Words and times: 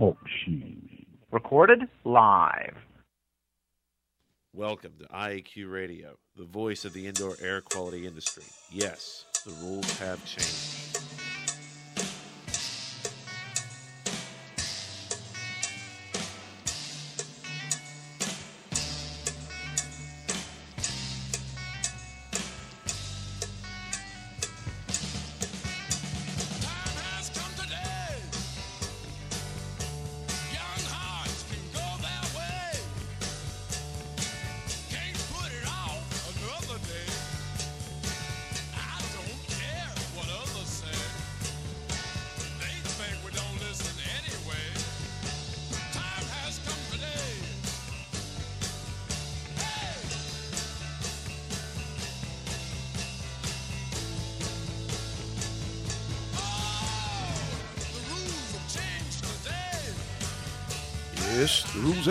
Talk 0.00 0.16
Recorded 1.30 1.80
live. 2.06 2.74
Welcome 4.54 4.92
to 4.98 5.04
IAQ 5.04 5.70
Radio, 5.70 6.16
the 6.38 6.46
voice 6.46 6.86
of 6.86 6.94
the 6.94 7.06
indoor 7.06 7.36
air 7.42 7.60
quality 7.60 8.06
industry. 8.06 8.44
Yes, 8.72 9.26
the 9.44 9.52
rules 9.62 9.98
have 9.98 10.24
changed. 10.24 11.00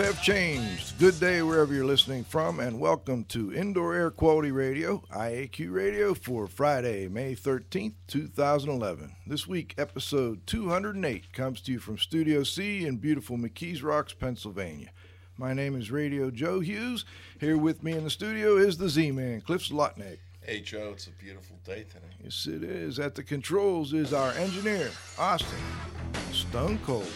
Have 0.00 0.22
changed. 0.22 0.98
Good 0.98 1.20
day 1.20 1.42
wherever 1.42 1.74
you're 1.74 1.84
listening 1.84 2.24
from, 2.24 2.58
and 2.58 2.80
welcome 2.80 3.24
to 3.24 3.52
Indoor 3.54 3.94
Air 3.94 4.10
Quality 4.10 4.50
Radio, 4.50 5.02
IAQ 5.12 5.70
Radio, 5.70 6.14
for 6.14 6.46
Friday, 6.46 7.06
May 7.06 7.34
13th, 7.34 7.92
2011. 8.06 9.14
This 9.26 9.46
week, 9.46 9.74
episode 9.76 10.46
208 10.46 11.34
comes 11.34 11.60
to 11.60 11.72
you 11.72 11.78
from 11.78 11.98
Studio 11.98 12.42
C 12.44 12.86
in 12.86 12.96
beautiful 12.96 13.36
McKees 13.36 13.82
Rocks, 13.82 14.14
Pennsylvania. 14.14 14.88
My 15.36 15.52
name 15.52 15.76
is 15.76 15.90
Radio 15.90 16.30
Joe 16.30 16.60
Hughes. 16.60 17.04
Here 17.38 17.58
with 17.58 17.82
me 17.82 17.92
in 17.92 18.04
the 18.04 18.10
studio 18.10 18.56
is 18.56 18.78
the 18.78 18.88
Z 18.88 19.12
Man, 19.12 19.42
Cliff 19.42 19.68
Zlotnik. 19.68 20.18
Hey, 20.40 20.60
Joe, 20.62 20.92
it's 20.94 21.08
a 21.08 21.10
beautiful 21.10 21.58
day 21.62 21.84
today. 21.84 22.14
Yes, 22.24 22.46
it 22.46 22.64
is. 22.64 22.98
At 22.98 23.14
the 23.14 23.22
controls 23.22 23.92
is 23.92 24.14
our 24.14 24.32
engineer, 24.32 24.90
Austin. 25.18 25.58
Stone 26.32 26.78
Cold 26.84 27.12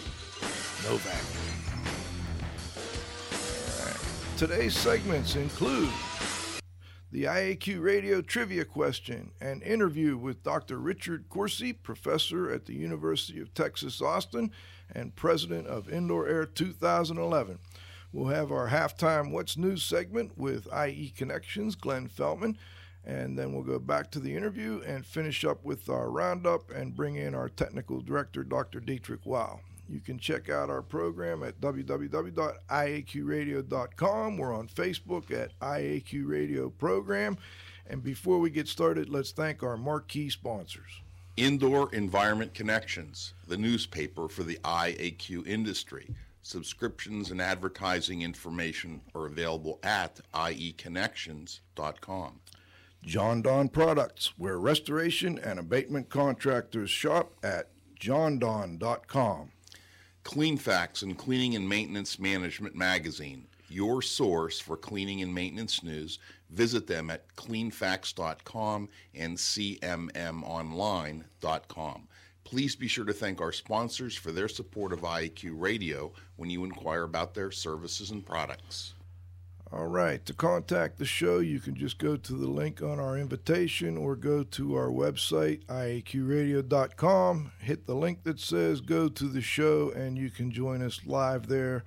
Novak. 0.84 1.73
Today's 4.46 4.77
segments 4.77 5.36
include 5.36 5.88
the 7.10 7.24
IAQ 7.24 7.82
Radio 7.82 8.20
Trivia 8.20 8.66
Question, 8.66 9.30
an 9.40 9.62
interview 9.62 10.18
with 10.18 10.42
Dr. 10.42 10.77
Richard 10.77 11.30
Corsi, 11.30 11.72
professor 11.72 12.50
at 12.50 12.66
the 12.66 12.74
University 12.74 13.40
of 13.40 13.54
Texas 13.54 14.02
Austin 14.02 14.50
and 14.94 15.16
president 15.16 15.66
of 15.66 15.88
Indoor 15.88 16.28
Air 16.28 16.44
2011. 16.44 17.58
We'll 18.12 18.34
have 18.34 18.52
our 18.52 18.68
halftime 18.68 19.30
What's 19.30 19.56
News 19.56 19.83
segment 19.83 20.36
with 20.36 20.68
IE 20.74 21.14
Connections, 21.16 21.74
Glenn 21.74 22.06
Fellman, 22.10 22.58
and 23.02 23.38
then 23.38 23.54
we'll 23.54 23.62
go 23.62 23.78
back 23.78 24.10
to 24.10 24.20
the 24.20 24.36
interview 24.36 24.83
and 24.86 25.06
finish 25.06 25.46
up 25.46 25.64
with 25.64 25.88
our 25.88 26.10
roundup 26.10 26.70
and 26.70 26.94
bring 26.94 27.16
in 27.16 27.34
our 27.34 27.48
technical 27.48 28.02
director, 28.02 28.44
Dr. 28.44 28.80
Dietrich 28.80 29.24
Wow. 29.24 29.60
You 29.89 30.00
can 30.00 30.18
check 30.18 30.48
out 30.48 30.70
our 30.70 30.83
program 30.83 31.42
at 31.42 31.61
www.iaqradio.com. 31.61 34.36
We're 34.36 34.55
on 34.55 34.68
Facebook 34.68 35.30
at 35.30 35.58
IAQ 35.61 36.27
Radio 36.27 36.70
Program. 36.70 37.36
And 37.86 38.02
before 38.02 38.39
we 38.39 38.48
get 38.50 38.67
started, 38.67 39.11
let's 39.11 39.33
thank 39.33 39.62
our 39.62 39.77
marquee 39.77 40.30
sponsors. 40.30 41.02
Indoor 41.36 41.95
Environment 41.95 42.55
Connections, 42.55 43.34
the 43.46 43.56
newspaper 43.56 44.28
for 44.28 44.45
the 44.45 44.58
IAQ 44.64 45.46
industry. 45.46 46.14
Subscriptions 46.42 47.30
and 47.30 47.42
advertising 47.42 48.22
information 48.22 49.02
are 49.14 49.27
available 49.27 49.78
at 49.83 50.20
ieconnections.com. 50.33 52.40
Jon-Don 53.05 53.68
Products, 53.68 54.33
where 54.39 54.58
restoration 54.58 55.39
and 55.39 55.58
abatement 55.58 56.08
contractors 56.08 56.89
shop 56.90 57.33
at 57.42 57.68
jondon.com. 57.98 59.51
Cleanfax 60.24 61.02
and 61.02 61.17
Cleaning 61.18 61.55
and 61.55 61.68
Maintenance 61.68 62.18
Management 62.18 62.74
Magazine, 62.74 63.46
your 63.68 64.01
source 64.01 64.58
for 64.58 64.77
cleaning 64.77 65.20
and 65.23 65.33
maintenance 65.35 65.83
news. 65.83 66.18
Visit 66.51 66.86
them 66.86 67.11
at 67.11 67.29
cleanfax.com 67.36 68.89
and 69.14 69.36
cmmonline.com. 69.36 69.98
Please 72.45 72.77
be 72.77 72.89
sure 72.89 73.05
to 73.05 73.13
thank 73.13 73.40
our 73.40 73.52
sponsors 73.52 74.17
for 74.17 74.33
their 74.33 74.48
support 74.48 74.92
of 74.92 75.01
IAQ 75.01 75.52
Radio 75.61 76.13
when 76.36 76.51
you 76.51 76.64
inquire 76.64 77.02
about 77.02 77.34
their 77.34 77.51
services 77.51 78.11
and 78.11 78.24
products. 78.24 78.93
All 79.73 79.86
right. 79.86 80.25
To 80.27 80.35
contact 80.35 80.98
the 80.98 81.05
show, 81.05 81.39
you 81.39 81.58
can 81.58 81.75
just 81.75 81.98
go 81.98 82.17
to 82.17 82.33
the 82.35 82.47
link 82.47 82.80
on 82.83 83.01
our 83.01 83.19
invitation 83.19 83.97
or 83.97 84.14
go 84.14 84.45
to 84.45 84.75
our 84.77 84.89
website, 84.89 85.64
iaqradio.com. 85.67 87.52
Hit 87.61 87.86
the 87.86 87.95
link 87.95 88.23
that 88.25 88.39
says 88.39 88.80
go 88.80 89.08
to 89.08 89.25
the 89.25 89.41
show, 89.41 89.91
and 89.91 90.17
you 90.17 90.30
can 90.30 90.51
join 90.52 90.83
us 90.83 91.01
live 91.07 91.48
there 91.48 91.83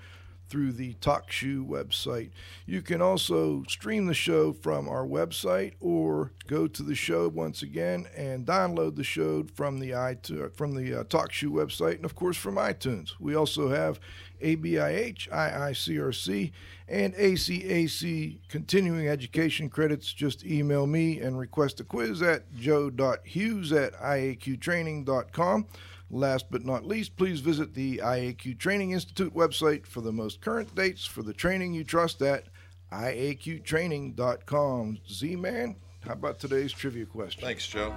through 0.50 0.72
the 0.72 0.94
TalkShoe 0.96 1.66
website. 1.66 2.32
You 2.66 2.82
can 2.82 3.02
also 3.02 3.64
stream 3.68 4.06
the 4.06 4.14
show 4.14 4.54
from 4.54 4.88
our 4.88 5.06
website 5.06 5.74
or 5.80 6.32
go 6.48 6.68
to 6.68 6.84
the 6.84 6.96
show 6.96 7.28
once 7.28 7.62
again 7.62 8.08
and 8.16 8.46
download 8.46 8.96
the 8.96 9.04
show 9.04 9.44
from 9.56 9.80
the 9.80 9.92
iTunes, 9.92 10.56
from 10.56 10.76
the 10.76 11.02
uh, 11.02 11.04
TalkShoe 11.04 11.50
website 11.50 11.96
and 11.96 12.06
of 12.06 12.16
course 12.16 12.38
from 12.38 12.56
iTunes. 12.56 13.12
We 13.20 13.36
also 13.36 13.70
have 13.70 14.00
ABIH, 14.42 15.30
IICRC, 15.30 16.52
and 16.88 17.14
ACAC 17.16 18.40
continuing 18.50 19.08
education 19.08 19.70
credits. 19.70 20.14
Just 20.14 20.46
email 20.46 20.88
me 20.88 21.20
and 21.20 21.38
request 21.38 21.80
a 21.80 21.84
quiz 21.84 22.22
at 22.22 22.52
joe.hughes 22.56 23.72
at 23.72 23.94
iaqtraining.com. 23.94 25.68
Last 26.10 26.46
but 26.50 26.64
not 26.64 26.88
least, 26.88 27.18
please 27.18 27.42
visit 27.42 27.74
the 27.74 27.98
IAQ 27.98 28.58
Training 28.58 28.92
Institute 28.92 29.34
website 29.34 29.86
for 29.86 30.00
the 30.00 30.14
most 30.14 30.40
current 30.40 30.74
dates 30.74 31.06
for 31.06 31.22
the 31.22 31.34
training 31.34 31.74
you 31.74 31.84
trust 31.84 32.22
at 32.22 32.46
iaqtraining.com. 32.94 35.00
Z 35.10 35.36
Man, 35.36 35.76
how 36.02 36.14
about 36.14 36.40
today's 36.40 36.72
trivia 36.72 37.06
question? 37.06 37.44
Thanks, 37.44 37.68
Joe. 37.68 37.94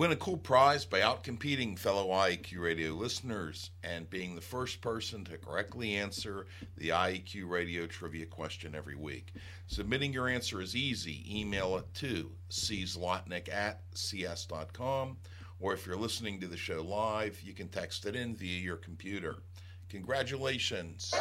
Win 0.00 0.12
a 0.12 0.16
cool 0.16 0.38
prize 0.38 0.86
by 0.86 1.00
outcompeting 1.00 1.78
fellow 1.78 2.08
IEQ 2.08 2.58
radio 2.58 2.92
listeners 2.92 3.68
and 3.84 4.08
being 4.08 4.34
the 4.34 4.40
first 4.40 4.80
person 4.80 5.26
to 5.26 5.36
correctly 5.36 5.96
answer 5.96 6.46
the 6.78 6.88
IEQ 6.88 7.46
radio 7.46 7.86
trivia 7.86 8.24
question 8.24 8.74
every 8.74 8.94
week. 8.94 9.34
Submitting 9.66 10.10
your 10.10 10.26
answer 10.26 10.62
is 10.62 10.74
easy. 10.74 11.22
Email 11.38 11.76
it 11.76 11.84
to 11.96 12.30
czlotnick 12.48 13.52
at 13.52 13.82
cs.com, 13.92 15.18
or 15.60 15.74
if 15.74 15.86
you're 15.86 15.96
listening 15.96 16.40
to 16.40 16.46
the 16.46 16.56
show 16.56 16.80
live, 16.80 17.38
you 17.42 17.52
can 17.52 17.68
text 17.68 18.06
it 18.06 18.16
in 18.16 18.34
via 18.34 18.58
your 18.58 18.76
computer. 18.76 19.42
Congratulations. 19.90 21.12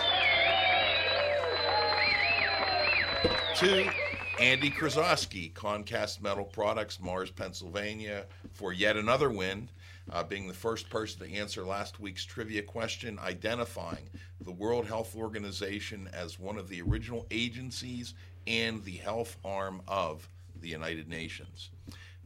to 3.57 3.91
Andy 4.39 4.71
Krasowski, 4.71 5.53
Concast 5.53 6.21
Metal 6.21 6.45
Products, 6.45 7.01
Mars, 7.01 7.29
Pennsylvania, 7.29 8.25
for 8.53 8.71
yet 8.71 8.95
another 8.95 9.29
win, 9.29 9.67
uh, 10.13 10.23
being 10.23 10.47
the 10.47 10.53
first 10.53 10.89
person 10.89 11.19
to 11.27 11.35
answer 11.35 11.65
last 11.65 11.99
week's 11.99 12.23
trivia 12.23 12.61
question, 12.61 13.19
identifying 13.19 14.09
the 14.39 14.51
World 14.53 14.85
Health 14.85 15.13
Organization 15.13 16.09
as 16.13 16.39
one 16.39 16.57
of 16.57 16.69
the 16.69 16.81
original 16.81 17.27
agencies 17.31 18.13
and 18.47 18.81
the 18.85 18.95
health 18.95 19.35
arm 19.43 19.81
of 19.89 20.29
the 20.61 20.69
United 20.69 21.09
Nations. 21.09 21.69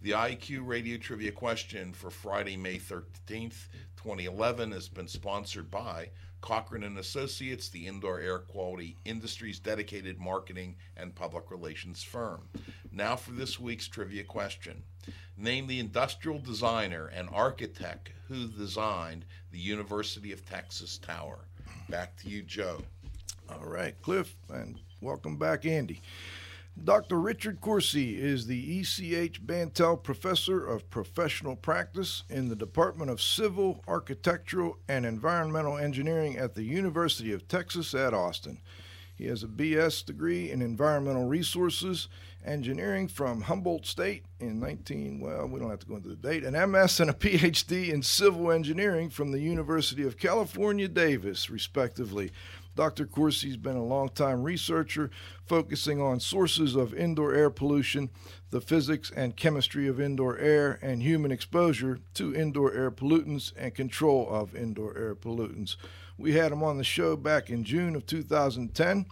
The 0.04 0.12
IQ 0.12 0.68
radio 0.68 0.98
trivia 0.98 1.32
question 1.32 1.94
for 1.94 2.12
Friday, 2.12 2.58
May 2.58 2.78
13th, 2.78 3.70
2011 3.98 4.72
has 4.72 4.88
been 4.88 5.08
sponsored 5.08 5.72
by 5.72 6.10
Cochrane 6.44 6.84
and 6.84 6.98
Associates, 6.98 7.70
the 7.70 7.88
indoor 7.88 8.20
air 8.20 8.40
quality 8.40 8.98
industry's 9.06 9.60
dedicated 9.60 10.20
marketing 10.20 10.76
and 10.98 11.16
public 11.16 11.50
relations 11.50 12.04
firm. 12.04 12.42
Now 12.92 13.16
for 13.16 13.32
this 13.32 13.62
week's 13.62 13.88
trivia 13.88 14.26
question. 14.26 14.84
Name 15.38 15.68
the 15.68 15.80
industrial 15.80 16.40
designer 16.40 17.08
and 17.08 17.30
architect 17.32 18.12
who 18.28 18.48
designed 18.48 19.24
the 19.52 19.58
University 19.58 20.34
of 20.34 20.46
Texas 20.46 20.98
Tower. 20.98 21.46
Back 21.88 22.18
to 22.18 22.30
you, 22.30 22.42
Joe. 22.44 22.82
All 23.50 23.66
right, 23.66 23.96
Cliff, 24.02 24.36
and 24.50 24.82
welcome 25.00 25.38
back, 25.38 25.66
Andy. 25.66 26.02
Dr. 26.82 27.20
Richard 27.20 27.62
Corsi 27.62 28.20
is 28.20 28.48
the 28.48 28.80
ECH 28.80 29.46
Bantel 29.46 29.96
Professor 29.96 30.66
of 30.66 30.90
Professional 30.90 31.56
Practice 31.56 32.24
in 32.30 32.50
the 32.50 32.56
Department 32.56 33.12
of 33.12 33.22
Civil, 33.22 33.84
Architectural, 33.88 34.80
and 34.90 35.06
Environmental 35.06 35.78
Engineering 35.78 36.36
at 36.36 36.56
the 36.56 36.64
University 36.64 37.32
of 37.32 37.48
Texas 37.48 37.94
at 37.94 38.14
Austin. 38.14 38.60
He 39.16 39.28
has 39.28 39.44
a 39.44 39.48
BS 39.48 40.04
degree 40.04 40.50
in 40.50 40.62
Environmental 40.62 41.26
Resources 41.26 42.10
Engineering 42.44 43.08
from 43.08 43.42
Humboldt 43.42 43.86
State 43.86 44.26
in 44.40 44.60
19, 44.60 45.22
well, 45.22 45.48
we 45.48 45.60
don't 45.60 45.70
have 45.70 45.80
to 45.80 45.86
go 45.86 45.96
into 45.96 46.10
the 46.10 46.16
date, 46.16 46.44
an 46.44 46.72
MS 46.72 47.00
and 47.00 47.10
a 47.10 47.14
PhD 47.14 47.94
in 47.94 48.02
Civil 48.02 48.52
Engineering 48.52 49.10
from 49.10 49.32
the 49.32 49.40
University 49.40 50.04
of 50.04 50.18
California, 50.18 50.88
Davis, 50.88 51.50
respectively. 51.50 52.32
Dr. 52.76 53.06
Corsi's 53.06 53.58
been 53.58 53.76
a 53.76 53.84
longtime 53.84 54.44
researcher 54.44 55.12
focusing 55.46 56.02
on 56.02 56.20
sources 56.20 56.76
of 56.76 56.94
indoor 56.94 57.34
air 57.34 57.50
pollution, 57.50 58.10
the 58.50 58.62
physics 58.62 59.12
and 59.16 59.36
chemistry 59.36 59.88
of 59.88 60.00
indoor 60.00 60.38
air, 60.38 60.80
and 60.82 61.04
human 61.04 61.32
exposure 61.32 62.00
to 62.16 62.36
indoor 62.36 62.74
air 62.74 62.92
pollutants 62.92 63.54
and 63.58 63.76
control 63.76 64.28
of 64.30 64.56
indoor 64.56 64.98
air 64.98 65.16
pollutants. 65.16 65.76
We 66.18 66.34
had 66.34 66.52
him 66.52 66.64
on 66.64 66.78
the 66.78 66.84
show 66.84 67.16
back 67.16 67.50
in 67.50 67.64
June 67.64 67.96
of 67.96 68.06
2010. 68.06 69.06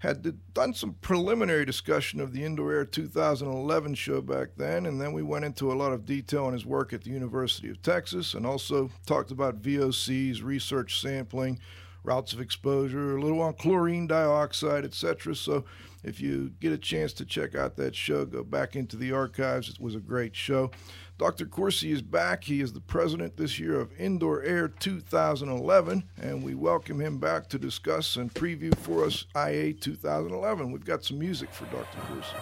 Had 0.00 0.54
done 0.54 0.74
some 0.74 0.94
preliminary 1.00 1.64
discussion 1.64 2.20
of 2.20 2.32
the 2.32 2.44
Indoor 2.44 2.72
Air 2.72 2.84
2011 2.84 3.96
show 3.96 4.20
back 4.20 4.50
then, 4.56 4.86
and 4.86 5.00
then 5.00 5.12
we 5.12 5.24
went 5.24 5.44
into 5.44 5.72
a 5.72 5.74
lot 5.74 5.92
of 5.92 6.06
detail 6.06 6.44
on 6.44 6.52
his 6.52 6.64
work 6.64 6.92
at 6.92 7.02
the 7.02 7.10
University 7.10 7.68
of 7.68 7.82
Texas 7.82 8.34
and 8.34 8.46
also 8.46 8.90
talked 9.06 9.32
about 9.32 9.60
VOCs, 9.60 10.40
research 10.40 11.00
sampling, 11.00 11.58
routes 12.04 12.32
of 12.32 12.40
exposure, 12.40 13.16
a 13.16 13.20
little 13.20 13.40
on 13.40 13.54
chlorine 13.54 14.06
dioxide, 14.06 14.84
etc. 14.84 15.34
So 15.34 15.64
if 16.02 16.20
you 16.20 16.52
get 16.60 16.72
a 16.72 16.78
chance 16.78 17.12
to 17.14 17.24
check 17.24 17.54
out 17.54 17.76
that 17.76 17.94
show, 17.94 18.24
go 18.24 18.42
back 18.42 18.76
into 18.76 18.96
the 18.96 19.12
archives. 19.12 19.68
It 19.68 19.80
was 19.80 19.94
a 19.94 20.00
great 20.00 20.34
show. 20.34 20.70
Dr. 21.18 21.46
Corsi 21.46 21.90
is 21.90 22.00
back. 22.00 22.44
He 22.44 22.60
is 22.60 22.72
the 22.72 22.80
president 22.80 23.36
this 23.36 23.58
year 23.58 23.80
of 23.80 23.90
Indoor 23.98 24.42
Air 24.44 24.68
2011, 24.68 26.04
and 26.22 26.44
we 26.44 26.54
welcome 26.54 27.00
him 27.00 27.18
back 27.18 27.48
to 27.48 27.58
discuss 27.58 28.14
and 28.14 28.32
preview 28.32 28.72
for 28.78 29.04
us 29.04 29.26
IA 29.34 29.72
2011. 29.72 30.70
We've 30.70 30.84
got 30.84 31.04
some 31.04 31.18
music 31.18 31.50
for 31.52 31.64
Dr. 31.66 31.98
Corsi. 32.06 32.36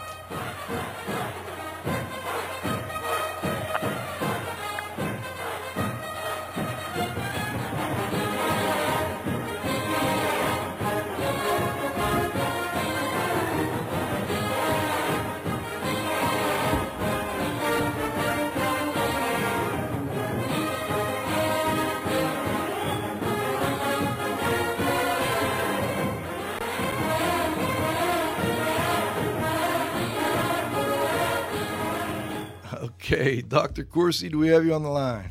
Okay, 33.09 33.41
Dr. 33.41 33.85
Corsi, 33.85 34.29
do 34.29 34.37
we 34.37 34.49
have 34.49 34.65
you 34.65 34.75
on 34.75 34.83
the 34.83 34.89
line? 34.89 35.31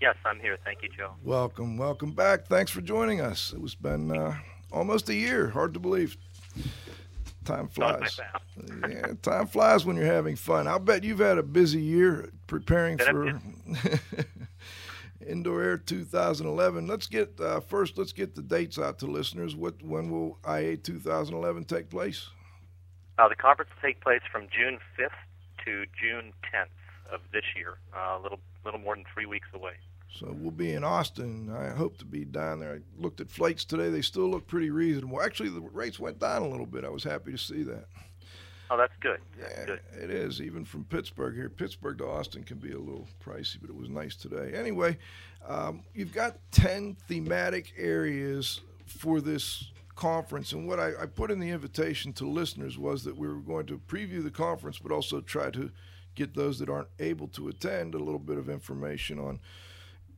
Yes, 0.00 0.16
I'm 0.24 0.40
here. 0.40 0.56
Thank 0.64 0.82
you, 0.82 0.88
Joe. 0.96 1.12
Welcome, 1.22 1.76
welcome 1.76 2.12
back. 2.12 2.46
Thanks 2.46 2.70
for 2.70 2.80
joining 2.80 3.20
us. 3.20 3.52
It 3.52 3.60
was 3.60 3.74
been 3.74 4.16
uh, 4.16 4.34
almost 4.72 5.10
a 5.10 5.14
year. 5.14 5.50
Hard 5.50 5.74
to 5.74 5.80
believe. 5.80 6.16
Time 7.44 7.68
flies. 7.68 8.18
yeah, 8.88 9.08
time 9.20 9.46
flies 9.46 9.84
when 9.84 9.96
you're 9.96 10.06
having 10.06 10.36
fun. 10.36 10.66
I'll 10.66 10.78
bet 10.78 11.04
you've 11.04 11.18
had 11.18 11.36
a 11.36 11.42
busy 11.42 11.82
year 11.82 12.30
preparing 12.46 12.96
for 12.96 13.38
Indoor 15.26 15.62
Air 15.62 15.76
2011. 15.76 16.86
Let's 16.86 17.08
get 17.08 17.38
uh, 17.38 17.60
first. 17.60 17.98
Let's 17.98 18.14
get 18.14 18.34
the 18.34 18.42
dates 18.42 18.78
out 18.78 18.98
to 19.00 19.06
listeners. 19.06 19.54
What 19.54 19.82
when 19.82 20.10
will 20.10 20.38
IA 20.48 20.78
2011 20.78 21.66
take 21.66 21.90
place? 21.90 22.30
Uh, 23.18 23.28
the 23.28 23.36
conference 23.36 23.70
will 23.74 23.86
take 23.86 24.00
place 24.00 24.22
from 24.32 24.46
June 24.50 24.78
5th 24.98 25.10
to 25.66 25.84
June 26.00 26.32
10th 26.54 26.68
of 27.12 27.20
this 27.32 27.44
year, 27.56 27.78
uh, 27.94 28.18
a 28.18 28.22
little 28.22 28.40
little 28.64 28.80
more 28.80 28.94
than 28.94 29.04
three 29.12 29.26
weeks 29.26 29.48
away. 29.54 29.74
So 30.18 30.34
we'll 30.38 30.50
be 30.50 30.72
in 30.72 30.84
Austin. 30.84 31.54
I 31.54 31.70
hope 31.70 31.96
to 31.98 32.04
be 32.04 32.24
down 32.24 32.60
there. 32.60 32.74
I 32.74 33.00
looked 33.00 33.20
at 33.20 33.30
flights 33.30 33.64
today; 33.64 33.90
they 33.90 34.02
still 34.02 34.28
look 34.28 34.46
pretty 34.46 34.70
reasonable. 34.70 35.22
Actually, 35.22 35.50
the 35.50 35.60
rates 35.60 35.98
went 35.98 36.18
down 36.18 36.42
a 36.42 36.48
little 36.48 36.66
bit. 36.66 36.84
I 36.84 36.90
was 36.90 37.04
happy 37.04 37.32
to 37.32 37.38
see 37.38 37.62
that. 37.64 37.86
Oh, 38.70 38.76
that's 38.76 38.92
good. 39.00 39.20
That's 39.38 39.54
yeah, 39.58 39.64
good. 39.66 39.80
It 40.00 40.10
is. 40.10 40.40
Even 40.40 40.64
from 40.64 40.84
Pittsburgh 40.84 41.34
here, 41.34 41.50
Pittsburgh 41.50 41.98
to 41.98 42.06
Austin 42.06 42.42
can 42.42 42.56
be 42.58 42.72
a 42.72 42.78
little 42.78 43.06
pricey, 43.22 43.58
but 43.60 43.68
it 43.68 43.76
was 43.76 43.90
nice 43.90 44.16
today. 44.16 44.52
Anyway, 44.54 44.96
um, 45.46 45.82
you've 45.94 46.14
got 46.14 46.38
ten 46.50 46.96
thematic 47.06 47.74
areas 47.76 48.60
for 48.86 49.20
this 49.20 49.70
conference, 49.94 50.52
and 50.52 50.66
what 50.66 50.80
I, 50.80 50.92
I 51.02 51.06
put 51.06 51.30
in 51.30 51.38
the 51.38 51.50
invitation 51.50 52.12
to 52.14 52.26
listeners 52.26 52.78
was 52.78 53.04
that 53.04 53.16
we 53.16 53.28
were 53.28 53.40
going 53.40 53.66
to 53.66 53.78
preview 53.88 54.22
the 54.22 54.30
conference, 54.30 54.78
but 54.78 54.90
also 54.90 55.20
try 55.20 55.50
to 55.50 55.70
get 56.14 56.34
those 56.34 56.58
that 56.58 56.68
aren't 56.68 56.88
able 56.98 57.28
to 57.28 57.48
attend 57.48 57.94
a 57.94 57.98
little 57.98 58.18
bit 58.18 58.38
of 58.38 58.48
information 58.48 59.18
on 59.18 59.40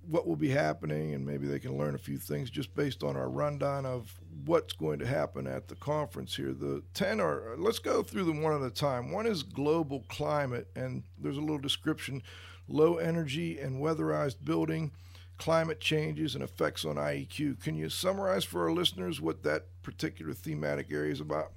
what 0.09 0.27
will 0.27 0.37
be 0.37 0.51
happening 0.51 1.15
and 1.15 1.25
maybe 1.25 1.47
they 1.47 1.59
can 1.59 1.79
learn 1.79 1.95
a 1.95 1.99
few 1.99 2.19
things 2.19 2.51
just 2.51 2.75
based 2.75 3.03
on 3.03 3.17
our 3.17 3.29
rundown 3.29 3.87
of 3.87 4.13
what's 4.45 4.73
going 4.73 4.99
to 4.99 5.07
happen 5.07 5.47
at 5.47 5.69
the 5.69 5.75
conference 5.77 6.37
here. 6.37 6.53
The 6.53 6.83
10 6.95 7.21
are, 7.21 7.55
let's 7.57 7.79
go 7.79 8.03
through 8.03 8.25
them 8.25 8.43
one 8.43 8.55
at 8.55 8.67
a 8.67 8.71
time. 8.71 9.11
One 9.11 9.27
is 9.27 9.43
global 9.43 10.05
climate, 10.09 10.69
and 10.77 11.03
there's 11.19 11.37
a 11.37 11.41
little 11.41 11.59
description 11.59 12.23
low 12.67 12.97
energy 12.97 13.59
and 13.59 13.83
weatherized 13.83 14.37
building, 14.43 14.91
climate 15.37 15.81
changes, 15.81 16.35
and 16.35 16.43
effects 16.43 16.85
on 16.85 16.97
IEQ. 16.97 17.63
Can 17.63 17.75
you 17.75 17.91
summarize 17.91 18.45
for 18.45 18.63
our 18.63 18.73
listeners 18.73 19.21
what 19.21 19.43
that 19.43 19.67
particular 19.83 20.33
thematic 20.33 20.91
area 20.91 21.13
is 21.13 21.21
about? 21.21 21.53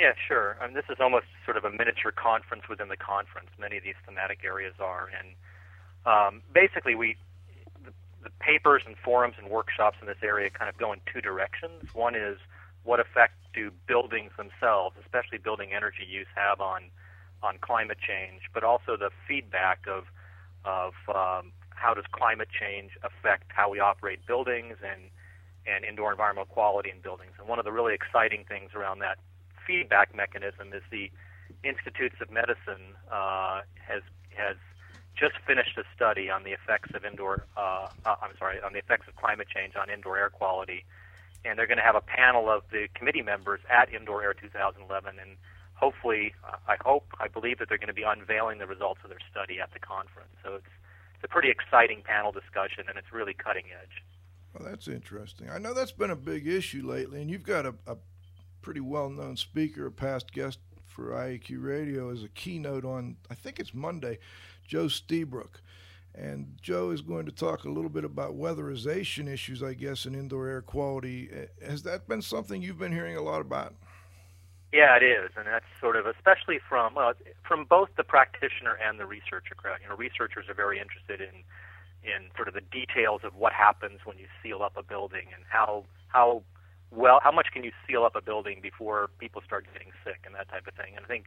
Yeah, 0.00 0.12
sure. 0.26 0.56
I 0.60 0.66
mean, 0.66 0.74
this 0.74 0.86
is 0.90 0.96
almost 1.00 1.26
sort 1.44 1.56
of 1.56 1.64
a 1.64 1.70
miniature 1.70 2.10
conference 2.10 2.64
within 2.68 2.88
the 2.88 2.96
conference. 2.96 3.48
Many 3.58 3.76
of 3.76 3.84
these 3.84 3.94
thematic 4.04 4.40
areas 4.44 4.74
are, 4.80 5.08
and 5.16 5.34
um, 6.04 6.42
basically, 6.52 6.94
we 6.94 7.16
the, 7.84 7.92
the 8.24 8.30
papers 8.40 8.82
and 8.86 8.96
forums 9.04 9.36
and 9.38 9.48
workshops 9.48 9.96
in 10.00 10.06
this 10.08 10.18
area 10.22 10.50
kind 10.50 10.68
of 10.68 10.76
go 10.76 10.92
in 10.92 11.00
two 11.12 11.20
directions. 11.20 11.94
One 11.94 12.14
is 12.16 12.38
what 12.82 12.98
effect 12.98 13.34
do 13.54 13.70
buildings 13.86 14.32
themselves, 14.36 14.96
especially 15.00 15.38
building 15.38 15.70
energy 15.72 16.04
use, 16.08 16.26
have 16.34 16.60
on 16.60 16.90
on 17.42 17.58
climate 17.60 17.98
change, 18.00 18.42
but 18.52 18.64
also 18.64 18.96
the 18.96 19.10
feedback 19.28 19.86
of 19.86 20.04
of 20.64 20.94
um, 21.14 21.52
how 21.70 21.94
does 21.94 22.04
climate 22.10 22.48
change 22.50 22.92
affect 23.04 23.44
how 23.54 23.70
we 23.70 23.78
operate 23.78 24.26
buildings 24.26 24.76
and 24.82 25.10
and 25.66 25.84
indoor 25.84 26.10
environmental 26.10 26.46
quality 26.52 26.90
in 26.90 27.00
buildings. 27.00 27.32
And 27.38 27.48
one 27.48 27.58
of 27.60 27.64
the 27.64 27.72
really 27.72 27.94
exciting 27.94 28.44
things 28.48 28.70
around 28.74 28.98
that 28.98 29.18
feedback 29.66 30.14
mechanism 30.14 30.72
is 30.72 30.82
the 30.90 31.10
Institutes 31.62 32.16
of 32.20 32.30
Medicine 32.30 32.94
uh, 33.10 33.60
has 33.76 34.02
has 34.36 34.56
just 35.16 35.34
finished 35.46 35.78
a 35.78 35.84
study 35.94 36.28
on 36.28 36.42
the 36.42 36.50
effects 36.50 36.90
of 36.94 37.04
indoor 37.04 37.46
uh, 37.56 37.88
uh, 38.04 38.16
I'm 38.22 38.36
sorry 38.38 38.60
on 38.60 38.72
the 38.72 38.78
effects 38.78 39.08
of 39.08 39.16
climate 39.16 39.48
change 39.54 39.74
on 39.76 39.90
indoor 39.90 40.18
air 40.18 40.30
quality, 40.30 40.84
and 41.44 41.58
they're 41.58 41.66
going 41.66 41.78
to 41.78 41.84
have 41.84 41.96
a 41.96 42.00
panel 42.00 42.50
of 42.50 42.62
the 42.70 42.88
committee 42.94 43.22
members 43.22 43.60
at 43.70 43.92
Indoor 43.92 44.22
Air 44.22 44.34
2011, 44.34 45.18
and 45.20 45.36
hopefully 45.74 46.34
uh, 46.46 46.56
I 46.66 46.76
hope 46.84 47.06
I 47.20 47.28
believe 47.28 47.58
that 47.58 47.68
they're 47.68 47.78
going 47.78 47.88
to 47.88 47.94
be 47.94 48.06
unveiling 48.06 48.58
the 48.58 48.66
results 48.66 49.00
of 49.04 49.10
their 49.10 49.22
study 49.30 49.60
at 49.60 49.72
the 49.72 49.78
conference. 49.78 50.34
So 50.42 50.54
it's 50.54 50.72
it's 51.14 51.24
a 51.24 51.28
pretty 51.28 51.50
exciting 51.50 52.02
panel 52.04 52.32
discussion, 52.32 52.84
and 52.88 52.98
it's 52.98 53.12
really 53.12 53.34
cutting 53.34 53.64
edge. 53.80 54.02
Well, 54.52 54.68
that's 54.68 54.88
interesting. 54.88 55.48
I 55.50 55.58
know 55.58 55.74
that's 55.74 55.92
been 55.92 56.10
a 56.10 56.16
big 56.16 56.46
issue 56.46 56.86
lately, 56.86 57.20
and 57.20 57.30
you've 57.30 57.42
got 57.42 57.66
a, 57.66 57.74
a 57.86 57.96
pretty 58.64 58.80
well 58.80 59.10
known 59.10 59.36
speaker, 59.36 59.86
a 59.86 59.92
past 59.92 60.32
guest 60.32 60.58
for 60.88 61.10
IAQ 61.10 61.62
Radio 61.62 62.10
as 62.10 62.22
a 62.24 62.28
keynote 62.28 62.84
on, 62.84 63.16
I 63.30 63.34
think 63.34 63.60
it's 63.60 63.74
Monday, 63.74 64.18
Joe 64.66 64.86
Lstiburek. 64.86 65.60
And 66.14 66.56
Joe 66.62 66.90
is 66.90 67.02
going 67.02 67.26
to 67.26 67.32
talk 67.32 67.64
a 67.64 67.68
little 67.68 67.90
bit 67.90 68.04
about 68.04 68.38
weatherization 68.38 69.28
issues, 69.28 69.62
I 69.62 69.74
guess, 69.74 70.06
and 70.06 70.16
indoor 70.16 70.48
air 70.48 70.62
quality. 70.62 71.28
Uh, 71.30 71.66
has 71.68 71.82
that 71.82 72.08
been 72.08 72.22
something 72.22 72.62
you've 72.62 72.78
been 72.78 72.92
hearing 72.92 73.16
a 73.16 73.22
lot 73.22 73.40
about? 73.40 73.74
Yeah, 74.72 74.96
it 74.96 75.02
is, 75.02 75.30
and 75.36 75.46
that's 75.46 75.66
sort 75.80 75.96
of 75.96 76.06
especially 76.06 76.58
from 76.68 76.96
from 77.46 77.64
both 77.64 77.90
the 77.96 78.02
practitioner 78.02 78.76
and 78.84 78.98
the 78.98 79.06
researcher 79.06 79.54
crowd. 79.56 79.78
You 79.82 79.88
know, 79.88 79.96
researchers 79.96 80.48
are 80.48 80.54
very 80.54 80.80
interested 80.80 81.20
in 81.20 81.44
in 82.02 82.30
sort 82.36 82.48
of 82.48 82.54
the 82.54 82.60
details 82.60 83.20
of 83.24 83.36
what 83.36 83.52
happens 83.52 84.00
when 84.04 84.18
you 84.18 84.26
seal 84.42 84.62
up 84.62 84.76
a 84.76 84.82
building 84.82 85.26
and 85.34 85.44
how 85.48 85.84
how 86.08 86.42
well 86.94 87.20
how 87.22 87.32
much 87.32 87.48
can 87.52 87.64
you 87.64 87.72
seal 87.86 88.04
up 88.04 88.14
a 88.16 88.22
building 88.22 88.60
before 88.62 89.10
people 89.18 89.42
start 89.44 89.66
getting 89.72 89.92
sick 90.04 90.20
and 90.24 90.34
that 90.34 90.48
type 90.48 90.66
of 90.66 90.74
thing. 90.74 90.94
And 90.96 91.04
I 91.04 91.08
think 91.08 91.24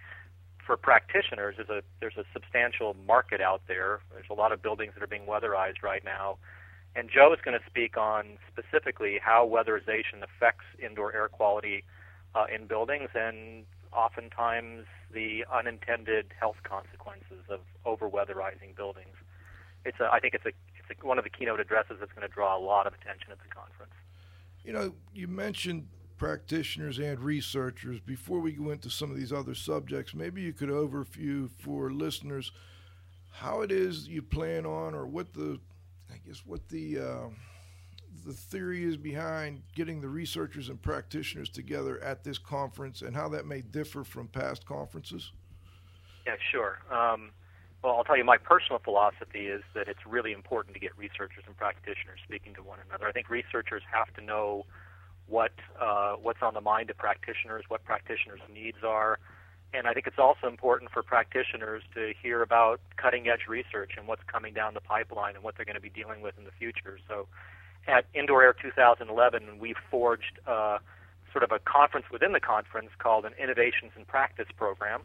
for 0.65 0.75
practitioners, 0.75 1.55
there's 1.57 1.69
a 1.69 1.81
there's 2.01 2.17
a 2.17 2.25
substantial 2.33 2.95
market 3.07 3.41
out 3.41 3.61
there. 3.67 3.99
There's 4.11 4.29
a 4.29 4.33
lot 4.33 4.51
of 4.51 4.61
buildings 4.61 4.93
that 4.95 5.03
are 5.03 5.07
being 5.07 5.25
weatherized 5.25 5.81
right 5.81 6.03
now, 6.03 6.37
and 6.95 7.09
Joe 7.09 7.33
is 7.33 7.39
going 7.43 7.57
to 7.57 7.65
speak 7.65 7.97
on 7.97 8.37
specifically 8.51 9.19
how 9.21 9.47
weatherization 9.47 10.21
affects 10.21 10.65
indoor 10.77 11.15
air 11.15 11.29
quality 11.29 11.83
uh, 12.35 12.45
in 12.53 12.67
buildings 12.67 13.09
and 13.15 13.65
oftentimes 13.93 14.85
the 15.13 15.45
unintended 15.51 16.33
health 16.37 16.57
consequences 16.63 17.47
of 17.49 17.61
over 17.85 18.09
weatherizing 18.09 18.75
buildings. 18.75 19.15
It's 19.85 19.99
a, 20.01 20.11
I 20.11 20.19
think 20.19 20.33
it's 20.33 20.45
a 20.45 20.51
it's 20.75 20.91
a, 20.91 21.07
one 21.07 21.17
of 21.17 21.23
the 21.23 21.29
keynote 21.29 21.61
addresses 21.61 21.97
that's 21.99 22.11
going 22.11 22.27
to 22.27 22.33
draw 22.33 22.57
a 22.57 22.59
lot 22.59 22.87
of 22.87 22.93
attention 22.93 23.31
at 23.31 23.39
the 23.39 23.47
conference. 23.47 23.95
You 24.67 24.73
know, 24.73 24.93
you 25.13 25.29
mentioned 25.29 25.87
practitioners 26.17 26.99
and 26.99 27.21
researchers. 27.21 28.01
Before 28.01 28.41
we 28.41 28.51
go 28.51 28.71
into 28.71 28.89
some 28.89 29.09
of 29.09 29.15
these 29.15 29.31
other 29.31 29.55
subjects, 29.55 30.13
maybe 30.13 30.41
you 30.41 30.51
could 30.51 30.67
overview 30.67 31.49
for 31.49 31.89
listeners 31.89 32.51
how 33.31 33.61
it 33.61 33.71
is 33.71 34.09
you 34.09 34.21
plan 34.21 34.65
on, 34.65 34.93
or 34.93 35.07
what 35.07 35.33
the, 35.33 35.57
I 36.11 36.17
guess, 36.27 36.45
what 36.45 36.67
the 36.67 36.99
uh, 36.99 37.29
the 38.25 38.33
theory 38.33 38.83
is 38.83 38.97
behind 38.97 39.61
getting 39.73 40.01
the 40.01 40.09
researchers 40.09 40.67
and 40.67 40.81
practitioners 40.81 41.47
together 41.47 42.03
at 42.03 42.25
this 42.25 42.37
conference, 42.37 43.03
and 43.03 43.15
how 43.15 43.29
that 43.29 43.45
may 43.45 43.61
differ 43.61 44.03
from 44.03 44.27
past 44.27 44.65
conferences. 44.65 45.31
Yeah, 46.25 46.35
sure. 46.51 46.79
Um, 46.91 47.31
well, 47.83 47.95
I'll 47.95 48.03
tell 48.03 48.17
you, 48.17 48.23
my 48.23 48.37
personal 48.37 48.79
philosophy 48.79 49.47
is 49.47 49.61
that 49.75 49.87
it's 49.87 50.05
really 50.05 50.31
important 50.31 50.73
to 50.73 50.79
get 50.79 50.97
researchers 50.97 51.43
and 51.45 51.55
practitioners 51.55 52.19
speaking 52.23 52.53
to 52.55 52.63
one 52.63 52.79
another. 52.87 53.07
I 53.07 53.11
think 53.11 53.29
researchers 53.29 53.83
have 53.91 54.13
to 54.15 54.21
know 54.21 54.65
what 55.27 55.51
uh, 55.79 56.13
what's 56.13 56.41
on 56.41 56.53
the 56.53 56.61
mind 56.61 56.89
of 56.89 56.97
practitioners, 56.97 57.65
what 57.67 57.83
practitioners' 57.83 58.39
needs 58.51 58.77
are, 58.83 59.19
and 59.73 59.87
I 59.87 59.93
think 59.93 60.07
it's 60.07 60.19
also 60.19 60.47
important 60.47 60.91
for 60.91 61.03
practitioners 61.03 61.83
to 61.93 62.13
hear 62.21 62.41
about 62.41 62.79
cutting 62.95 63.27
edge 63.27 63.47
research 63.47 63.91
and 63.97 64.07
what's 64.07 64.23
coming 64.23 64.53
down 64.53 64.73
the 64.73 64.81
pipeline 64.81 65.35
and 65.35 65.43
what 65.43 65.55
they're 65.55 65.65
going 65.65 65.75
to 65.75 65.81
be 65.81 65.89
dealing 65.89 66.21
with 66.21 66.37
in 66.37 66.45
the 66.45 66.51
future. 66.51 66.97
So, 67.07 67.27
at 67.87 68.05
Indoor 68.13 68.43
Air 68.43 68.53
2011, 68.53 69.59
we 69.59 69.75
forged 69.89 70.39
uh, 70.45 70.79
sort 71.31 71.43
of 71.43 71.51
a 71.51 71.59
conference 71.59 72.07
within 72.11 72.31
the 72.31 72.39
conference 72.39 72.89
called 72.97 73.25
an 73.25 73.33
Innovations 73.41 73.91
in 73.95 74.05
Practice 74.05 74.47
program, 74.55 75.01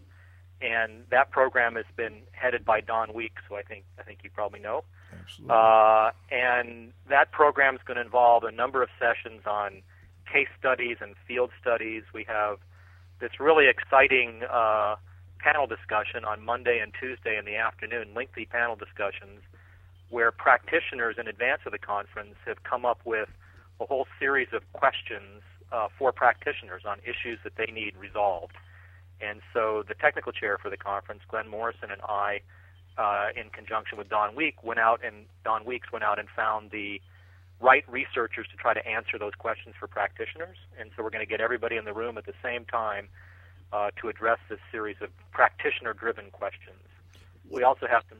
and 0.62 1.04
that 1.10 1.30
program 1.30 1.74
has 1.74 1.84
been 1.96 2.22
headed 2.32 2.64
by 2.64 2.80
Don 2.80 3.12
Weekes, 3.12 3.42
who 3.48 3.56
I 3.56 3.62
think 3.62 3.84
I 3.98 4.02
think 4.02 4.20
you 4.22 4.30
probably 4.30 4.60
know. 4.60 4.84
Absolutely. 5.12 5.54
Uh, 5.54 6.10
and 6.30 6.92
that 7.08 7.32
program 7.32 7.74
is 7.74 7.80
going 7.84 7.96
to 7.96 8.02
involve 8.02 8.44
a 8.44 8.52
number 8.52 8.82
of 8.82 8.88
sessions 8.98 9.42
on 9.46 9.82
case 10.30 10.48
studies 10.58 10.98
and 11.00 11.14
field 11.26 11.50
studies. 11.60 12.04
We 12.14 12.24
have 12.24 12.58
this 13.20 13.38
really 13.38 13.68
exciting 13.68 14.42
uh, 14.50 14.96
panel 15.38 15.66
discussion 15.66 16.24
on 16.24 16.44
Monday 16.44 16.78
and 16.78 16.92
Tuesday 16.98 17.36
in 17.36 17.44
the 17.44 17.56
afternoon, 17.56 18.14
lengthy 18.14 18.46
panel 18.46 18.76
discussions, 18.76 19.40
where 20.10 20.30
practitioners 20.30 21.16
in 21.18 21.26
advance 21.28 21.62
of 21.66 21.72
the 21.72 21.78
conference 21.78 22.36
have 22.46 22.62
come 22.62 22.84
up 22.86 23.00
with 23.04 23.28
a 23.80 23.86
whole 23.86 24.06
series 24.18 24.48
of 24.52 24.62
questions 24.72 25.42
uh, 25.72 25.88
for 25.98 26.12
practitioners 26.12 26.82
on 26.86 26.98
issues 27.00 27.38
that 27.44 27.56
they 27.56 27.72
need 27.72 27.96
resolved. 27.96 28.54
And 29.22 29.40
so 29.52 29.84
the 29.86 29.94
technical 29.94 30.32
chair 30.32 30.58
for 30.58 30.70
the 30.70 30.76
conference, 30.76 31.22
Glenn 31.28 31.48
Morrison, 31.48 31.90
and 31.90 32.02
I, 32.02 32.40
uh, 32.98 33.28
in 33.36 33.50
conjunction 33.50 33.96
with 33.96 34.08
Don 34.08 34.34
Week, 34.34 34.62
went 34.62 34.80
out 34.80 35.00
and 35.04 35.26
Don 35.44 35.64
Weekes 35.64 35.92
went 35.92 36.04
out 36.04 36.18
and 36.18 36.28
found 36.34 36.70
the 36.70 37.00
right 37.60 37.84
researchers 37.88 38.46
to 38.50 38.56
try 38.56 38.74
to 38.74 38.84
answer 38.86 39.18
those 39.18 39.34
questions 39.38 39.76
for 39.78 39.86
practitioners. 39.86 40.58
And 40.78 40.90
so 40.96 41.02
we're 41.02 41.10
going 41.10 41.24
to 41.24 41.30
get 41.30 41.40
everybody 41.40 41.76
in 41.76 41.84
the 41.84 41.92
room 41.92 42.18
at 42.18 42.26
the 42.26 42.34
same 42.42 42.64
time 42.64 43.08
uh, 43.72 43.90
to 44.00 44.08
address 44.08 44.38
this 44.48 44.58
series 44.72 44.96
of 45.00 45.10
practitioner-driven 45.30 46.32
questions. 46.32 46.82
We 47.48 47.62
also 47.62 47.86
have 47.86 48.02
to 48.08 48.16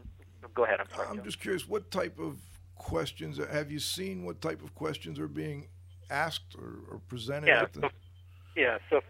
go 0.54 0.64
ahead. 0.64 0.78
I'm 0.80 0.87
sorry. 0.94 1.09
I'm 1.09 1.25
just 1.25 1.40
curious, 1.40 1.68
what 1.68 1.90
type 1.90 2.18
of 2.18 2.38
questions 2.76 3.38
have 3.38 3.71
you 3.71 3.80
seen? 3.80 4.25
What 4.25 4.40
type 4.40 4.62
of 4.62 4.75
questions 4.75 5.18
are 5.18 5.28
being 5.28 5.66
asked 6.11 6.54
or, 6.56 6.78
or 6.90 7.00
presented? 7.09 7.49
Yeah. 7.49 7.66
The... 7.73 7.80
So, 7.80 7.88
yeah. 8.56 8.78
So, 8.90 9.00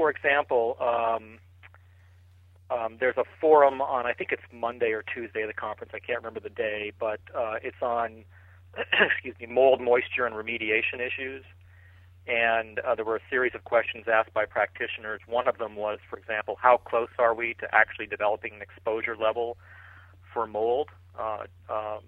for 0.00 0.08
example. 0.08 0.78
Um, 0.80 1.38
um, 2.70 2.96
there's 2.98 3.18
a 3.18 3.24
forum 3.38 3.82
on 3.82 4.06
I 4.06 4.14
think 4.14 4.32
it's 4.32 4.42
Monday 4.50 4.92
or 4.92 5.02
Tuesday 5.02 5.42
of 5.42 5.48
the 5.48 5.52
conference. 5.52 5.92
I 5.94 5.98
can't 5.98 6.16
remember 6.18 6.40
the 6.40 6.48
day, 6.48 6.90
but 6.98 7.20
uh, 7.36 7.56
it's 7.62 7.82
on 7.82 8.24
excuse 8.92 9.34
me, 9.38 9.46
mold, 9.46 9.82
moisture, 9.82 10.24
and 10.24 10.34
remediation 10.34 11.06
issues. 11.06 11.44
And 12.26 12.78
uh, 12.78 12.94
there 12.94 13.04
were 13.04 13.16
a 13.16 13.26
series 13.28 13.54
of 13.54 13.64
questions 13.64 14.06
asked 14.10 14.32
by 14.32 14.46
practitioners. 14.46 15.20
One 15.26 15.46
of 15.46 15.58
them 15.58 15.76
was, 15.76 15.98
for 16.08 16.18
example, 16.18 16.56
how 16.58 16.78
close 16.78 17.08
are 17.18 17.34
we 17.34 17.54
to 17.60 17.68
actually 17.74 18.06
developing 18.06 18.54
an 18.54 18.62
exposure 18.62 19.16
level 19.16 19.58
for 20.32 20.46
mold 20.46 20.88
uh, 21.18 21.44
um, 21.68 22.00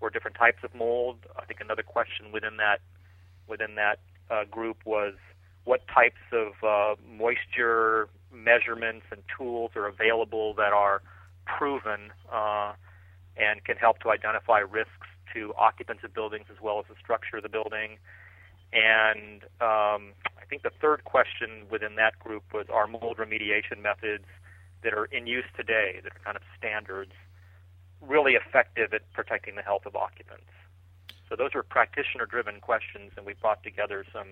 or 0.00 0.08
different 0.08 0.38
types 0.38 0.64
of 0.64 0.74
mold? 0.74 1.18
I 1.36 1.44
think 1.44 1.60
another 1.60 1.82
question 1.82 2.32
within 2.32 2.56
that 2.56 2.80
within 3.46 3.74
that 3.74 3.98
uh, 4.30 4.44
group 4.44 4.78
was 4.86 5.14
what 5.64 5.86
types 5.88 6.20
of 6.32 6.52
uh, 6.62 6.94
moisture 7.06 8.08
measurements 8.32 9.06
and 9.10 9.22
tools 9.36 9.70
are 9.76 9.86
available 9.86 10.54
that 10.54 10.72
are 10.72 11.02
proven 11.46 12.10
uh, 12.32 12.72
and 13.36 13.64
can 13.64 13.76
help 13.76 14.00
to 14.00 14.10
identify 14.10 14.58
risks 14.58 15.06
to 15.34 15.52
occupants 15.56 16.04
of 16.04 16.14
buildings 16.14 16.46
as 16.50 16.60
well 16.60 16.78
as 16.78 16.86
the 16.88 16.94
structure 17.00 17.36
of 17.36 17.42
the 17.42 17.48
building. 17.48 17.98
And 18.72 19.44
um, 19.60 20.12
I 20.36 20.44
think 20.48 20.62
the 20.62 20.72
third 20.80 21.04
question 21.04 21.64
within 21.70 21.96
that 21.96 22.18
group 22.18 22.44
was 22.52 22.66
are 22.70 22.86
mold 22.86 23.16
remediation 23.18 23.82
methods 23.82 24.24
that 24.82 24.92
are 24.92 25.06
in 25.06 25.26
use 25.26 25.44
today, 25.56 26.00
that 26.02 26.12
are 26.12 26.20
kind 26.24 26.36
of 26.36 26.42
standards, 26.56 27.12
really 28.00 28.34
effective 28.34 28.92
at 28.92 29.10
protecting 29.12 29.56
the 29.56 29.62
health 29.62 29.86
of 29.86 29.96
occupants? 29.96 30.50
So 31.28 31.36
those 31.36 31.54
were 31.54 31.62
practitioner-driven 31.62 32.60
questions, 32.60 33.12
and 33.16 33.26
we 33.26 33.34
brought 33.34 33.62
together 33.62 34.04
some 34.12 34.28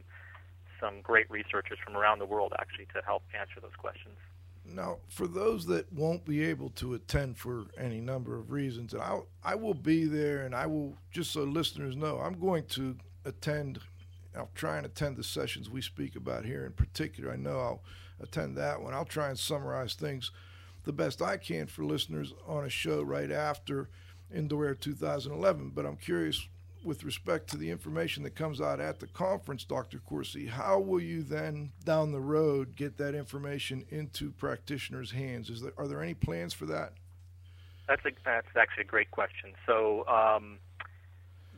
some 0.80 1.00
great 1.02 1.30
researchers 1.30 1.78
from 1.85 1.97
around 1.97 2.18
the 2.18 2.26
world 2.26 2.52
actually 2.59 2.87
to 2.95 3.02
help 3.04 3.23
answer 3.38 3.61
those 3.61 3.75
questions. 3.78 4.16
Now, 4.64 4.99
for 5.09 5.26
those 5.26 5.66
that 5.66 5.92
won't 5.92 6.25
be 6.25 6.42
able 6.45 6.71
to 6.71 6.95
attend 6.95 7.37
for 7.38 7.66
any 7.78 8.00
number 8.00 8.37
of 8.37 8.50
reasons, 8.50 8.92
and 8.95 9.02
I 9.02 9.21
I 9.45 9.54
will 9.54 9.75
be 9.75 10.04
there, 10.06 10.45
and 10.45 10.54
I 10.54 10.66
will 10.66 10.97
just 11.11 11.33
so 11.33 11.45
listeners 11.45 11.97
know, 11.97 12.18
I'm 12.18 12.38
going 12.38 12.64
to 12.71 12.97
attend. 13.25 13.80
I'll 14.37 14.50
try 14.54 14.76
and 14.76 14.85
attend 14.85 15.16
the 15.16 15.25
sessions 15.25 15.71
we 15.71 15.80
speak 15.80 16.14
about 16.16 16.45
here 16.45 16.66
in 16.66 16.73
particular. 16.73 17.33
I 17.33 17.37
know 17.37 17.59
I'll 17.59 17.83
attend 18.21 18.56
that 18.56 18.83
one. 18.83 18.92
I'll 18.92 19.04
try 19.04 19.28
and 19.28 19.38
summarize 19.38 19.95
things 19.95 20.30
the 20.85 20.92
best 20.92 21.23
I 21.23 21.37
can 21.37 21.66
for 21.66 21.85
listeners 21.85 22.35
on 22.47 22.64
a 22.64 22.71
show 22.71 23.02
right 23.02 23.30
after 23.30 23.88
Indoor 24.35 24.66
Air 24.66 24.75
2011. 24.75 25.71
But 25.75 25.87
I'm 25.87 25.97
curious 25.97 26.49
with 26.86 27.04
respect 27.04 27.50
to 27.50 27.56
the 27.56 27.70
information 27.70 28.22
that 28.22 28.36
comes 28.36 28.60
out 28.60 28.78
at 28.80 29.00
the 29.00 29.08
conference, 29.08 29.64
Dr. 29.64 29.98
Corsi, 29.98 30.46
how 30.46 30.78
will 30.78 31.00
you 31.00 31.22
then 31.22 31.72
down 31.84 32.12
the 32.12 32.20
road 32.20 32.76
get 32.76 32.96
that 32.98 33.14
information 33.14 33.84
into 33.90 34.30
practitioners' 34.30 35.10
hands? 35.10 35.50
Is 35.50 35.60
there 35.60 35.72
are 35.76 35.88
there 35.88 36.02
any 36.02 36.14
plans 36.14 36.54
for 36.54 36.66
that? 36.66 36.92
That's 37.88 38.04
a, 38.04 38.10
that's 38.24 38.46
actually 38.56 38.82
a 38.82 38.86
great 38.86 39.10
question. 39.10 39.54
So 39.66 40.06
um, 40.06 40.58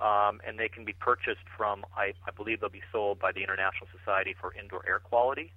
um, 0.00 0.40
and 0.46 0.58
they 0.58 0.68
can 0.68 0.84
be 0.84 0.92
purchased 0.92 1.46
from, 1.56 1.84
I, 1.96 2.12
I 2.26 2.30
believe 2.30 2.60
they'll 2.60 2.70
be 2.70 2.82
sold 2.92 3.18
by 3.18 3.32
the 3.32 3.42
International 3.42 3.88
Society 3.98 4.34
for 4.38 4.54
Indoor 4.54 4.82
Air 4.86 5.00
Quality. 5.00 5.52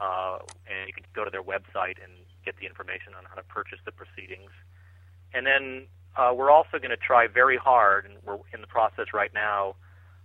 Uh, 0.00 0.38
and 0.66 0.88
you 0.88 0.92
can 0.92 1.04
go 1.14 1.24
to 1.24 1.30
their 1.30 1.42
website 1.42 2.02
and 2.02 2.12
get 2.44 2.56
the 2.58 2.66
information 2.66 3.14
on 3.16 3.24
how 3.24 3.36
to 3.36 3.42
purchase 3.44 3.78
the 3.84 3.92
proceedings. 3.92 4.50
And 5.32 5.46
then 5.46 5.86
uh, 6.16 6.32
we're 6.34 6.50
also 6.50 6.78
going 6.78 6.90
to 6.90 6.96
try 6.96 7.26
very 7.26 7.56
hard, 7.56 8.04
and 8.04 8.14
we're 8.24 8.38
in 8.52 8.60
the 8.60 8.66
process 8.66 9.06
right 9.14 9.32
now 9.32 9.74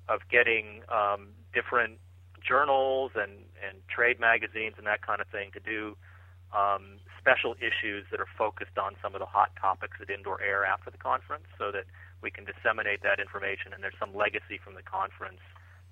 of 0.10 0.22
getting 0.29 0.82
um, 0.89 1.29
different 1.53 2.00
journals 2.46 3.12
and, 3.15 3.32
and 3.67 3.77
trade 3.88 4.20
magazines 4.20 4.75
and 4.77 4.88
that 4.88 5.01
kind 5.01 5.22
of 5.22 5.27
thing 5.27 5.51
to 5.51 5.60
do 5.60 5.98
um, 6.56 7.00
special 7.20 7.56
issues 7.60 8.06
that 8.12 8.20
are 8.20 8.29
focused 8.38 8.77
on 8.77 8.96
some 9.01 9.13
of 9.13 9.20
the 9.20 9.25
hot 9.25 9.51
topics 9.60 9.98
at 10.01 10.10
Indoor 10.10 10.41
Air 10.41 10.63
after 10.63 10.89
the 10.89 10.98
conference 10.98 11.44
so 11.58 11.72
that 11.72 11.84
we 12.22 12.32
can 12.32 12.46
disseminate 12.46 13.03
that 13.03 13.20
information 13.20 13.74
and 13.74 13.84
there's 13.84 14.00
some 14.00 14.15
legacy 14.15 14.58
from 14.63 14.75
the 14.75 14.82
conference 14.82 15.41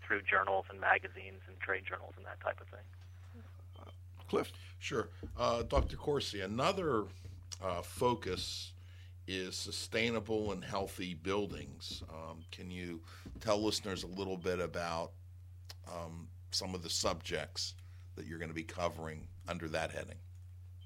through 0.05 0.21
journals 0.21 0.65
and 0.69 0.79
magazines 0.79 1.41
and 1.47 1.59
trade 1.59 1.83
journals 1.87 2.13
and 2.15 2.25
that 2.25 2.39
type 2.39 2.59
of 2.61 2.67
thing. 2.67 2.85
Cliff? 4.29 4.51
Sure. 4.79 5.09
Uh, 5.37 5.63
Dr. 5.63 5.97
Corsi, 5.97 6.41
another 6.41 7.03
uh, 7.63 7.81
focus 7.81 8.71
is 9.27 9.55
sustainable 9.55 10.51
and 10.51 10.63
healthy 10.63 11.13
buildings. 11.13 12.03
Um, 12.09 12.43
can 12.51 12.69
you 12.69 13.01
tell 13.39 13.61
listeners 13.61 14.03
a 14.03 14.07
little 14.07 14.37
bit 14.37 14.59
about 14.59 15.11
um, 15.91 16.27
some 16.51 16.75
of 16.75 16.83
the 16.83 16.89
subjects 16.89 17.73
that 18.15 18.25
you're 18.25 18.39
going 18.39 18.49
to 18.49 18.55
be 18.55 18.63
covering 18.63 19.27
under 19.47 19.67
that 19.69 19.91
heading? 19.91 20.17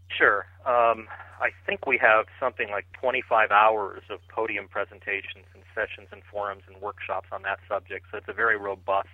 Sure. 0.10 0.46
Um, 0.65 1.08
I 1.39 1.51
think 1.65 1.86
we 1.86 1.98
have 1.98 2.25
something 2.39 2.69
like 2.69 2.86
25 3.00 3.51
hours 3.51 4.03
of 4.10 4.19
podium 4.27 4.67
presentations 4.67 5.46
and 5.53 5.63
sessions 5.75 6.10
and 6.12 6.22
forums 6.31 6.63
and 6.67 6.81
workshops 6.81 7.27
on 7.31 7.43
that 7.43 7.60
subject, 7.67 8.08
so 8.12 8.17
it's 8.17 8.27
a 8.27 8.34
very 8.34 8.58
robust 8.58 9.08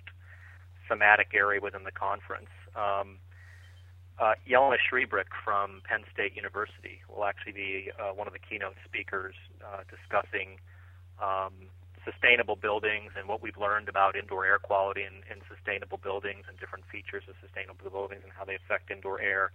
thematic 0.88 1.28
area 1.34 1.60
within 1.60 1.84
the 1.84 1.92
conference. 1.92 2.48
Um, 2.74 3.18
uh, 4.18 4.34
Jelena 4.48 4.76
Srebric 4.80 5.28
from 5.44 5.82
Penn 5.84 6.04
State 6.12 6.36
University 6.36 7.00
will 7.08 7.24
actually 7.24 7.52
be 7.52 7.90
uh, 7.98 8.12
one 8.12 8.26
of 8.26 8.32
the 8.32 8.38
keynote 8.38 8.76
speakers 8.84 9.34
uh, 9.60 9.82
discussing 9.90 10.58
um, 11.22 11.52
sustainable 12.04 12.56
buildings 12.56 13.12
and 13.18 13.28
what 13.28 13.42
we've 13.42 13.58
learned 13.58 13.88
about 13.88 14.16
indoor 14.16 14.46
air 14.46 14.58
quality 14.58 15.02
and, 15.02 15.26
and 15.30 15.42
sustainable 15.48 15.98
buildings 15.98 16.44
and 16.48 16.58
different 16.58 16.84
features 16.90 17.24
of 17.28 17.34
sustainable 17.42 17.90
buildings 17.90 18.22
and 18.22 18.32
how 18.32 18.44
they 18.44 18.54
affect 18.54 18.90
indoor 18.90 19.20
air. 19.20 19.50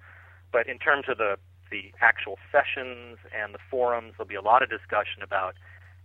But 0.52 0.68
in 0.68 0.78
terms 0.78 1.06
of 1.08 1.18
the 1.18 1.38
the 1.72 1.94
actual 2.02 2.38
sessions 2.52 3.18
and 3.32 3.56
the 3.56 3.64
forums, 3.72 4.16
there'll 4.18 4.28
be 4.28 4.36
a 4.36 4.42
lot 4.42 4.62
of 4.62 4.70
discussion 4.70 5.24
about 5.24 5.56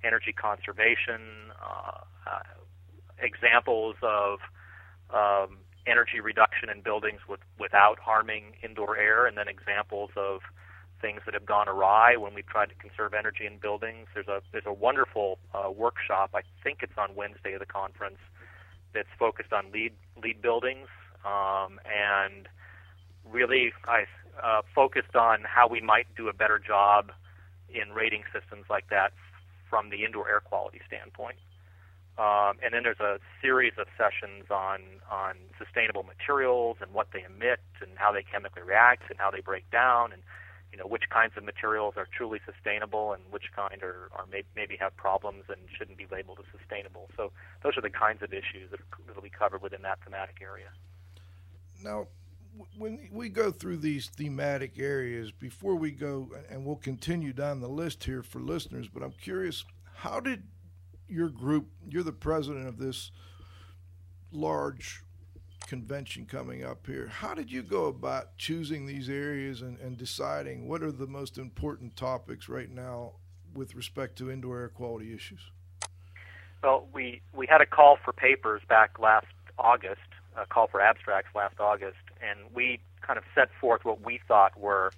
energy 0.05 0.33
conservation, 0.33 1.51
uh, 1.61 2.07
uh, 2.25 2.55
examples 3.19 3.97
of 4.01 4.39
um, 5.11 5.59
energy 5.87 6.21
reduction 6.21 6.69
in 6.69 6.81
buildings 6.81 7.21
with, 7.29 7.41
without 7.59 7.99
harming 7.99 8.57
indoor 8.63 8.97
air, 8.97 9.27
and 9.27 9.37
then 9.37 9.49
examples 9.49 10.11
of 10.17 10.41
things 11.01 11.21
that 11.27 11.35
have 11.35 11.47
gone 11.47 11.69
awry 11.69 12.17
when 12.17 12.35
we've 12.35 12.47
tried 12.47 12.69
to 12.71 12.75
conserve 12.77 13.15
energy 13.15 13.47
in 13.47 13.59
buildings. 13.59 14.07
There's 14.15 14.29
a 14.29 14.41
there's 14.53 14.67
a 14.67 14.73
wonderful 14.73 15.39
uh, 15.55 15.71
workshop. 15.71 16.31
I 16.35 16.41
think 16.63 16.79
it's 16.83 16.97
on 16.97 17.15
Wednesday 17.15 17.53
of 17.53 17.61
the 17.61 17.67
conference 17.67 18.19
that's 18.95 19.09
focused 19.19 19.53
on 19.53 19.71
LEED 19.73 19.93
LEED 20.23 20.41
buildings 20.41 20.89
um, 21.25 21.81
and 21.85 22.49
really 23.31 23.73
I 23.85 24.05
uh, 24.43 24.63
focused 24.75 25.17
on 25.17 25.41
how 25.45 25.69
we 25.69 25.81
might 25.81 26.07
do 26.17 26.29
a 26.29 26.33
better 26.33 26.59
job 26.59 27.13
in 27.69 27.93
rating 27.93 28.23
systems 28.33 28.67
like 28.71 28.89
that 28.91 29.13
from 29.69 29.91
the 29.91 30.05
indoor 30.05 30.29
air 30.29 30.41
quality 30.41 30.81
standpoint. 30.87 31.37
Um, 32.19 32.57
and 32.65 32.73
then 32.73 32.83
there's 32.83 33.01
a 33.01 33.19
series 33.43 33.75
of 33.79 33.87
sessions 33.99 34.47
on 34.51 34.81
on 35.11 35.37
sustainable 35.59 36.03
materials 36.03 36.79
and 36.81 36.93
what 36.95 37.09
they 37.13 37.23
emit 37.23 37.61
and 37.83 37.91
how 37.97 38.11
they 38.11 38.23
chemically 38.23 38.63
react 38.63 39.11
and 39.11 39.19
how 39.19 39.31
they 39.31 39.41
break 39.41 39.71
down 39.71 40.13
and 40.13 40.23
you 40.73 40.79
know 40.79 40.87
which 40.87 41.11
kinds 41.11 41.35
of 41.37 41.45
materials 41.45 41.95
are 41.97 42.09
truly 42.17 42.41
sustainable 42.47 43.13
and 43.13 43.23
which 43.31 43.53
kind 43.55 43.83
are, 43.83 44.09
are 44.13 44.25
may, 44.33 44.43
maybe 44.57 44.77
have 44.81 44.97
problems 44.97 45.45
and 45.49 45.59
shouldn't 45.77 45.99
be 45.99 46.07
labeled 46.11 46.39
as 46.41 46.59
sustainable. 46.59 47.11
So 47.17 47.33
those 47.63 47.77
are 47.77 47.83
the 47.83 47.91
kinds 47.91 48.23
of 48.23 48.33
issues 48.33 48.71
that 48.71 48.81
will 49.15 49.23
be 49.23 49.31
covered 49.31 49.61
within 49.61 49.83
that 49.83 49.99
thematic 50.03 50.39
area. 50.41 50.69
Now, 51.85 52.07
when 52.79 53.09
we 53.13 53.29
go 53.29 53.51
through 53.51 53.79
these 53.79 54.09
thematic 54.09 54.79
areas, 54.79 55.33
before 55.33 55.77
we 55.77 55.91
go, 55.91 56.31
and 56.49 56.65
we'll 56.65 56.77
continue 56.77 57.35
down 57.35 57.61
the 57.61 57.69
list 57.69 58.05
here 58.05 58.23
for 58.23 58.41
listeners, 58.41 58.89
but 58.89 59.03
I'm 59.03 59.13
curious, 59.13 59.65
how 59.95 60.21
did 60.21 60.43
your 61.09 61.29
group, 61.29 61.69
you're 61.89 62.03
the 62.03 62.13
president 62.13 62.67
of 62.67 62.79
this 62.79 63.11
large 64.33 65.03
convention 65.67 66.27
coming 66.27 66.65
up 66.65 66.87
here. 66.87 67.09
How 67.09 67.35
did 67.35 67.51
you 67.51 67.63
go 67.63 67.87
about 67.87 68.37
choosing 68.37 68.87
these 68.87 69.09
areas 69.09 69.63
and, 69.63 69.79
and 69.79 69.97
deciding 69.97 70.69
what 70.69 70.83
are 70.83 70.93
the 70.93 71.07
most 71.07 71.39
important 71.39 71.97
topics 71.97 72.49
right 72.49 72.71
now 72.71 73.13
with 73.55 73.75
respect 73.75 74.17
to 74.19 74.31
indoor 74.31 74.61
air 74.61 74.69
quality 74.69 75.13
issues? 75.13 75.41
Well, 76.63 76.87
we, 76.93 77.21
we 77.35 77.47
had 77.47 77.61
a 77.61 77.67
call 77.67 77.99
for 78.05 78.13
papers 78.13 78.63
back 78.69 78.99
last 78.99 79.27
August, 79.59 80.01
a 80.37 80.47
call 80.47 80.69
for 80.69 80.81
abstracts 80.81 81.35
last 81.35 81.59
August, 81.61 81.97
and 82.23 82.39
we 82.55 82.81
kind 83.03 83.19
of 83.19 83.25
set 83.35 83.49
forth 83.61 83.85
what 83.85 84.05
we 84.05 84.21
thought 84.27 84.59
were 84.59 84.93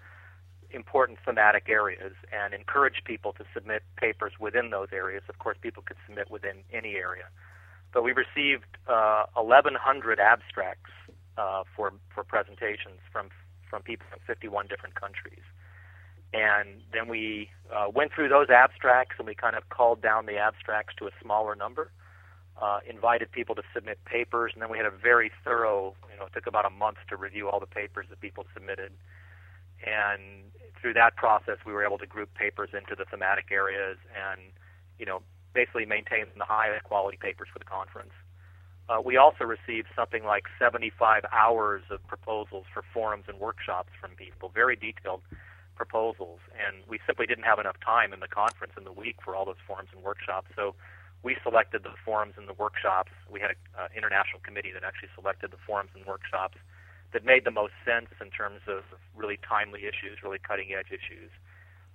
important 0.70 1.18
thematic 1.24 1.68
areas 1.68 2.12
and 2.32 2.52
encourage 2.52 3.02
people 3.04 3.32
to 3.34 3.44
submit 3.54 3.82
papers 3.96 4.32
within 4.38 4.70
those 4.70 4.88
areas. 4.92 5.22
Of 5.28 5.38
course, 5.38 5.56
people 5.60 5.82
could 5.82 5.96
submit 6.06 6.30
within 6.30 6.64
any 6.72 6.96
area. 6.96 7.24
But 7.92 8.02
we 8.04 8.12
received 8.12 8.66
uh, 8.86 9.24
1,100 9.34 10.20
abstracts 10.20 10.90
uh, 11.38 11.62
for, 11.74 11.92
for 12.14 12.24
presentations 12.24 13.00
from, 13.12 13.30
from 13.70 13.82
people 13.82 14.06
from 14.10 14.20
51 14.26 14.66
different 14.66 14.94
countries. 14.94 15.42
And 16.34 16.82
then 16.92 17.08
we 17.08 17.48
uh, 17.74 17.86
went 17.94 18.12
through 18.12 18.28
those 18.28 18.50
abstracts 18.50 19.14
and 19.18 19.26
we 19.26 19.34
kind 19.34 19.56
of 19.56 19.68
called 19.70 20.02
down 20.02 20.26
the 20.26 20.36
abstracts 20.36 20.94
to 20.98 21.06
a 21.06 21.10
smaller 21.22 21.54
number, 21.54 21.90
uh, 22.60 22.80
invited 22.88 23.32
people 23.32 23.54
to 23.54 23.62
submit 23.72 24.04
papers, 24.04 24.52
and 24.52 24.60
then 24.60 24.70
we 24.70 24.76
had 24.76 24.86
a 24.86 24.90
very 24.90 25.30
thorough, 25.44 25.94
you 26.12 26.18
know, 26.18 26.26
it 26.26 26.32
took 26.34 26.46
about 26.46 26.66
a 26.66 26.70
month 26.70 26.98
to 27.08 27.16
review 27.16 27.48
all 27.48 27.60
the 27.60 27.66
papers 27.66 28.06
that 28.10 28.20
people 28.20 28.44
submitted. 28.52 28.92
And 29.86 30.50
through 30.80 30.94
that 30.94 31.16
process, 31.16 31.58
we 31.66 31.72
were 31.72 31.84
able 31.84 31.98
to 31.98 32.06
group 32.06 32.32
papers 32.34 32.70
into 32.72 32.94
the 32.94 33.04
thematic 33.04 33.46
areas 33.50 33.98
and, 34.14 34.40
you 34.98 35.06
know, 35.06 35.22
basically 35.54 35.86
maintain 35.86 36.26
the 36.36 36.44
highest 36.44 36.84
quality 36.84 37.18
papers 37.20 37.48
for 37.52 37.58
the 37.58 37.64
conference. 37.64 38.12
Uh, 38.88 39.00
we 39.04 39.16
also 39.16 39.44
received 39.44 39.88
something 39.94 40.24
like 40.24 40.44
75 40.58 41.24
hours 41.32 41.82
of 41.90 42.04
proposals 42.06 42.64
for 42.72 42.82
forums 42.94 43.24
and 43.28 43.38
workshops 43.38 43.90
from 44.00 44.12
people, 44.16 44.50
very 44.54 44.76
detailed 44.76 45.20
proposals, 45.76 46.40
and 46.56 46.82
we 46.88 46.98
simply 47.06 47.26
didn't 47.26 47.44
have 47.44 47.58
enough 47.58 47.76
time 47.84 48.12
in 48.12 48.20
the 48.20 48.28
conference 48.28 48.72
in 48.76 48.84
the 48.84 48.92
week 48.92 49.16
for 49.22 49.36
all 49.36 49.44
those 49.44 49.60
forums 49.66 49.90
and 49.94 50.02
workshops. 50.02 50.48
So 50.56 50.74
we 51.22 51.36
selected 51.42 51.82
the 51.82 51.92
forums 52.04 52.34
and 52.36 52.48
the 52.48 52.54
workshops. 52.54 53.12
We 53.30 53.40
had 53.40 53.50
an 53.50 53.56
uh, 53.78 53.88
international 53.94 54.40
committee 54.42 54.72
that 54.72 54.84
actually 54.84 55.10
selected 55.14 55.50
the 55.50 55.60
forums 55.66 55.90
and 55.94 56.06
workshops 56.06 56.56
that 57.12 57.24
made 57.24 57.44
the 57.44 57.50
most 57.50 57.72
sense 57.84 58.08
in 58.20 58.30
terms 58.30 58.60
of 58.68 58.84
really 59.16 59.38
timely 59.48 59.80
issues, 59.80 60.22
really 60.22 60.38
cutting 60.38 60.68
edge 60.76 60.88
issues. 60.88 61.30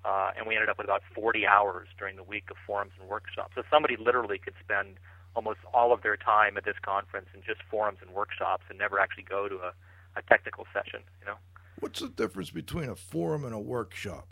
Uh, 0.04 0.32
and 0.36 0.48
we 0.48 0.56
ended 0.56 0.70
up 0.70 0.78
with 0.78 0.86
about 0.86 1.02
40 1.16 1.48
hours 1.48 1.88
during 1.98 2.16
the 2.16 2.24
week 2.24 2.50
of 2.52 2.58
forums 2.66 2.92
and 3.00 3.08
workshops. 3.08 3.54
So 3.56 3.64
somebody 3.72 3.96
literally 3.96 4.38
could 4.38 4.56
spend 4.62 4.98
almost 5.36 5.60
all 5.74 5.94
of 5.94 6.04
their 6.04 6.18
time 6.18 6.58
at 6.58 6.66
this 6.66 6.76
conference 6.82 7.28
in 7.34 7.42
just 7.42 7.62
forums 7.70 8.00
and 8.02 8.12
workshops 8.12 8.64
and 8.70 8.78
never 8.78 9.00
actually 9.00 9.24
go 9.24 9.48
to 9.48 9.56
a, 9.56 9.74
a 10.18 10.22
technical 10.28 10.66
session, 10.74 11.02
you 11.22 11.28
know. 11.28 11.36
What's 11.80 12.02
the 12.02 12.10
difference 12.10 12.50
between 12.50 12.90
a 12.90 12.96
forum 12.96 13.46
and 13.46 13.54
a 13.54 13.60
workshop? 13.60 14.28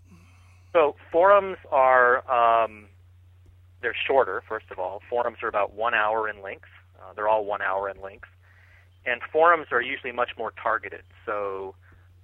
So 0.73 0.95
forums 1.11 1.57
are 1.71 2.23
um, 2.31 2.85
they're 3.81 3.95
shorter. 4.07 4.43
First 4.47 4.67
of 4.71 4.79
all, 4.79 5.01
forums 5.09 5.37
are 5.41 5.47
about 5.47 5.73
one 5.73 5.93
hour 5.93 6.29
in 6.29 6.41
length. 6.41 6.69
Uh, 6.99 7.13
they're 7.13 7.27
all 7.27 7.45
one 7.45 7.61
hour 7.61 7.89
in 7.89 8.01
length. 8.01 8.29
And 9.05 9.21
forums 9.31 9.67
are 9.71 9.81
usually 9.81 10.11
much 10.11 10.31
more 10.37 10.51
targeted. 10.61 11.03
So 11.25 11.75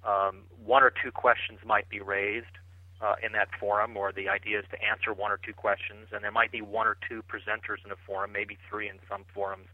um, 0.04 0.42
one 0.64 0.82
or 0.82 0.92
two 1.02 1.10
questions 1.10 1.58
might 1.64 1.88
be 1.88 2.00
raised 2.00 2.54
uh, 3.00 3.14
in 3.22 3.32
that 3.32 3.48
forum, 3.58 3.96
or 3.96 4.12
the 4.12 4.28
idea 4.28 4.58
is 4.58 4.64
to 4.70 4.78
answer 4.82 5.12
one 5.12 5.30
or 5.30 5.38
two 5.38 5.52
questions, 5.52 6.08
and 6.12 6.22
there 6.22 6.32
might 6.32 6.52
be 6.52 6.62
one 6.62 6.86
or 6.86 6.96
two 7.08 7.22
presenters 7.22 7.84
in 7.84 7.90
a 7.90 7.96
forum, 8.06 8.32
maybe 8.32 8.58
three 8.68 8.88
in 8.88 8.98
some 9.08 9.24
forums. 9.34 9.66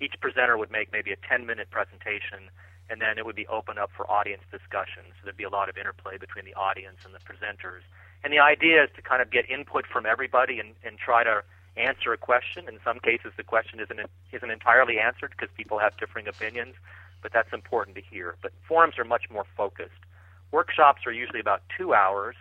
Each 0.00 0.14
presenter 0.20 0.58
would 0.58 0.70
make 0.70 0.92
maybe 0.92 1.12
a 1.12 1.16
10 1.28 1.46
minute 1.46 1.70
presentation 1.70 2.50
and 2.90 3.00
then 3.00 3.16
it 3.16 3.24
would 3.24 3.36
be 3.36 3.46
open 3.46 3.78
up 3.78 3.90
for 3.96 4.04
audience 4.10 4.42
discussion. 4.50 5.02
So 5.16 5.24
there'd 5.24 5.36
be 5.36 5.48
a 5.48 5.50
lot 5.50 5.68
of 5.68 5.76
interplay 5.76 6.18
between 6.18 6.44
the 6.44 6.54
audience 6.54 6.98
and 7.04 7.14
the 7.14 7.24
presenters. 7.24 7.80
And 8.24 8.32
the 8.32 8.38
idea 8.38 8.84
is 8.84 8.90
to 8.96 9.02
kind 9.02 9.22
of 9.22 9.30
get 9.30 9.48
input 9.48 9.86
from 9.86 10.04
everybody 10.04 10.58
and, 10.58 10.74
and 10.84 10.98
try 10.98 11.24
to 11.24 11.42
answer 11.76 12.12
a 12.12 12.16
question. 12.18 12.68
In 12.68 12.78
some 12.84 12.98
cases, 12.98 13.32
the 13.36 13.42
question 13.42 13.80
isn't 13.80 14.00
isn't 14.32 14.50
entirely 14.50 14.98
answered 14.98 15.32
because 15.36 15.48
people 15.56 15.78
have 15.78 15.96
differing 15.96 16.28
opinions, 16.28 16.74
but 17.22 17.32
that's 17.32 17.52
important 17.52 17.96
to 17.96 18.02
hear. 18.02 18.36
But 18.42 18.52
forums 18.66 18.98
are 18.98 19.04
much 19.04 19.30
more 19.30 19.46
focused. 19.56 20.02
Workshops 20.50 21.02
are 21.06 21.12
usually 21.12 21.40
about 21.40 21.62
two 21.76 21.94
hours, 21.94 22.36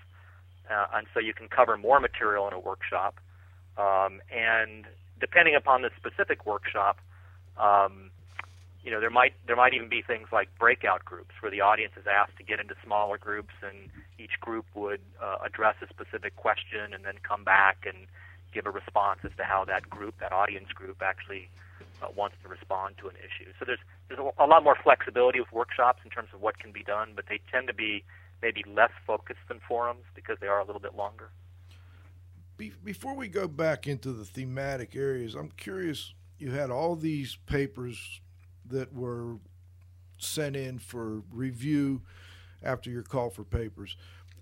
uh, 0.70 0.88
and 0.94 1.08
so 1.14 1.20
you 1.20 1.34
can 1.34 1.48
cover 1.48 1.78
more 1.78 2.00
material 2.00 2.48
in 2.48 2.54
a 2.54 2.60
workshop. 2.60 3.20
Um, 3.78 4.22
and 4.30 4.86
depending 5.20 5.56
upon 5.56 5.82
the 5.82 5.92
specific 5.96 6.46
workshop, 6.46 7.00
um, 7.58 8.12
you 8.84 8.92
know, 8.92 9.00
there 9.00 9.10
might 9.10 9.34
there 9.48 9.56
might 9.56 9.74
even 9.74 9.88
be 9.88 10.02
things 10.02 10.28
like 10.34 10.50
breakout 10.60 11.06
groups 11.06 11.32
where 11.40 11.52
the 11.52 11.62
audience 11.62 11.94
is 11.96 12.06
asked 12.08 12.36
to 12.38 12.44
get 12.44 12.60
into 12.60 12.76
smaller 12.84 13.18
groups, 13.18 13.54
and 13.62 13.90
each 14.20 14.40
group 14.42 14.66
would 14.76 15.02
uh, 15.22 15.38
address 15.46 15.76
a 15.82 15.88
specific 15.88 16.36
question 16.36 16.94
and 16.94 17.06
then 17.06 17.16
come 17.24 17.44
back 17.44 17.86
and 17.86 18.08
give 18.54 18.66
a 18.66 18.72
response 18.72 19.20
as 19.24 19.32
to 19.38 19.44
how 19.44 19.66
that 19.66 19.90
group, 19.90 20.16
that 20.20 20.32
audience 20.32 20.70
group, 20.74 21.02
actually 21.02 21.50
uh, 22.02 22.08
wants 22.16 22.36
to 22.44 22.50
respond 22.50 22.96
to 23.00 23.08
an 23.08 23.16
issue. 23.16 23.52
So 23.60 23.66
there's 23.66 23.80
there's 24.08 24.20
a, 24.20 24.46
lot 24.46 24.64
more 24.64 24.78
flexibility 24.84 25.40
with 25.40 25.52
workshops 25.52 26.02
in 26.04 26.12
terms 26.12 26.30
of 26.34 26.42
what 26.42 26.60
can 26.60 26.72
be 26.72 26.84
done, 26.84 27.14
but 27.16 27.26
they 27.30 27.40
tend 27.52 27.68
to 27.68 27.74
be 27.74 28.04
maybe 28.42 28.64
less 28.68 28.92
focused 29.08 29.40
than 29.48 29.60
forums 29.68 30.04
because 30.16 30.38
they 30.42 30.48
are 30.48 30.60
a 30.60 30.66
little 30.66 30.82
bit 30.82 30.96
longer. 30.96 31.30
Be- 32.58 32.74
before 32.84 33.16
we 33.16 33.28
go 33.28 33.48
back 33.48 33.88
into 33.88 34.12
the 34.12 34.26
thematic 34.26 34.96
areas, 34.96 35.36
I'm 35.36 35.52
curious. 35.52 36.14
You 36.38 36.52
had 36.52 36.72
all 36.72 36.96
these 36.96 37.38
papers 37.46 38.20
that 38.68 38.94
were 38.94 39.38
sent 40.18 40.56
in 40.56 40.80
for 40.80 41.22
review 41.32 42.02
after 42.64 42.90
your 42.90 43.04
call 43.04 43.30
for 43.30 43.44
papers, 43.44 43.96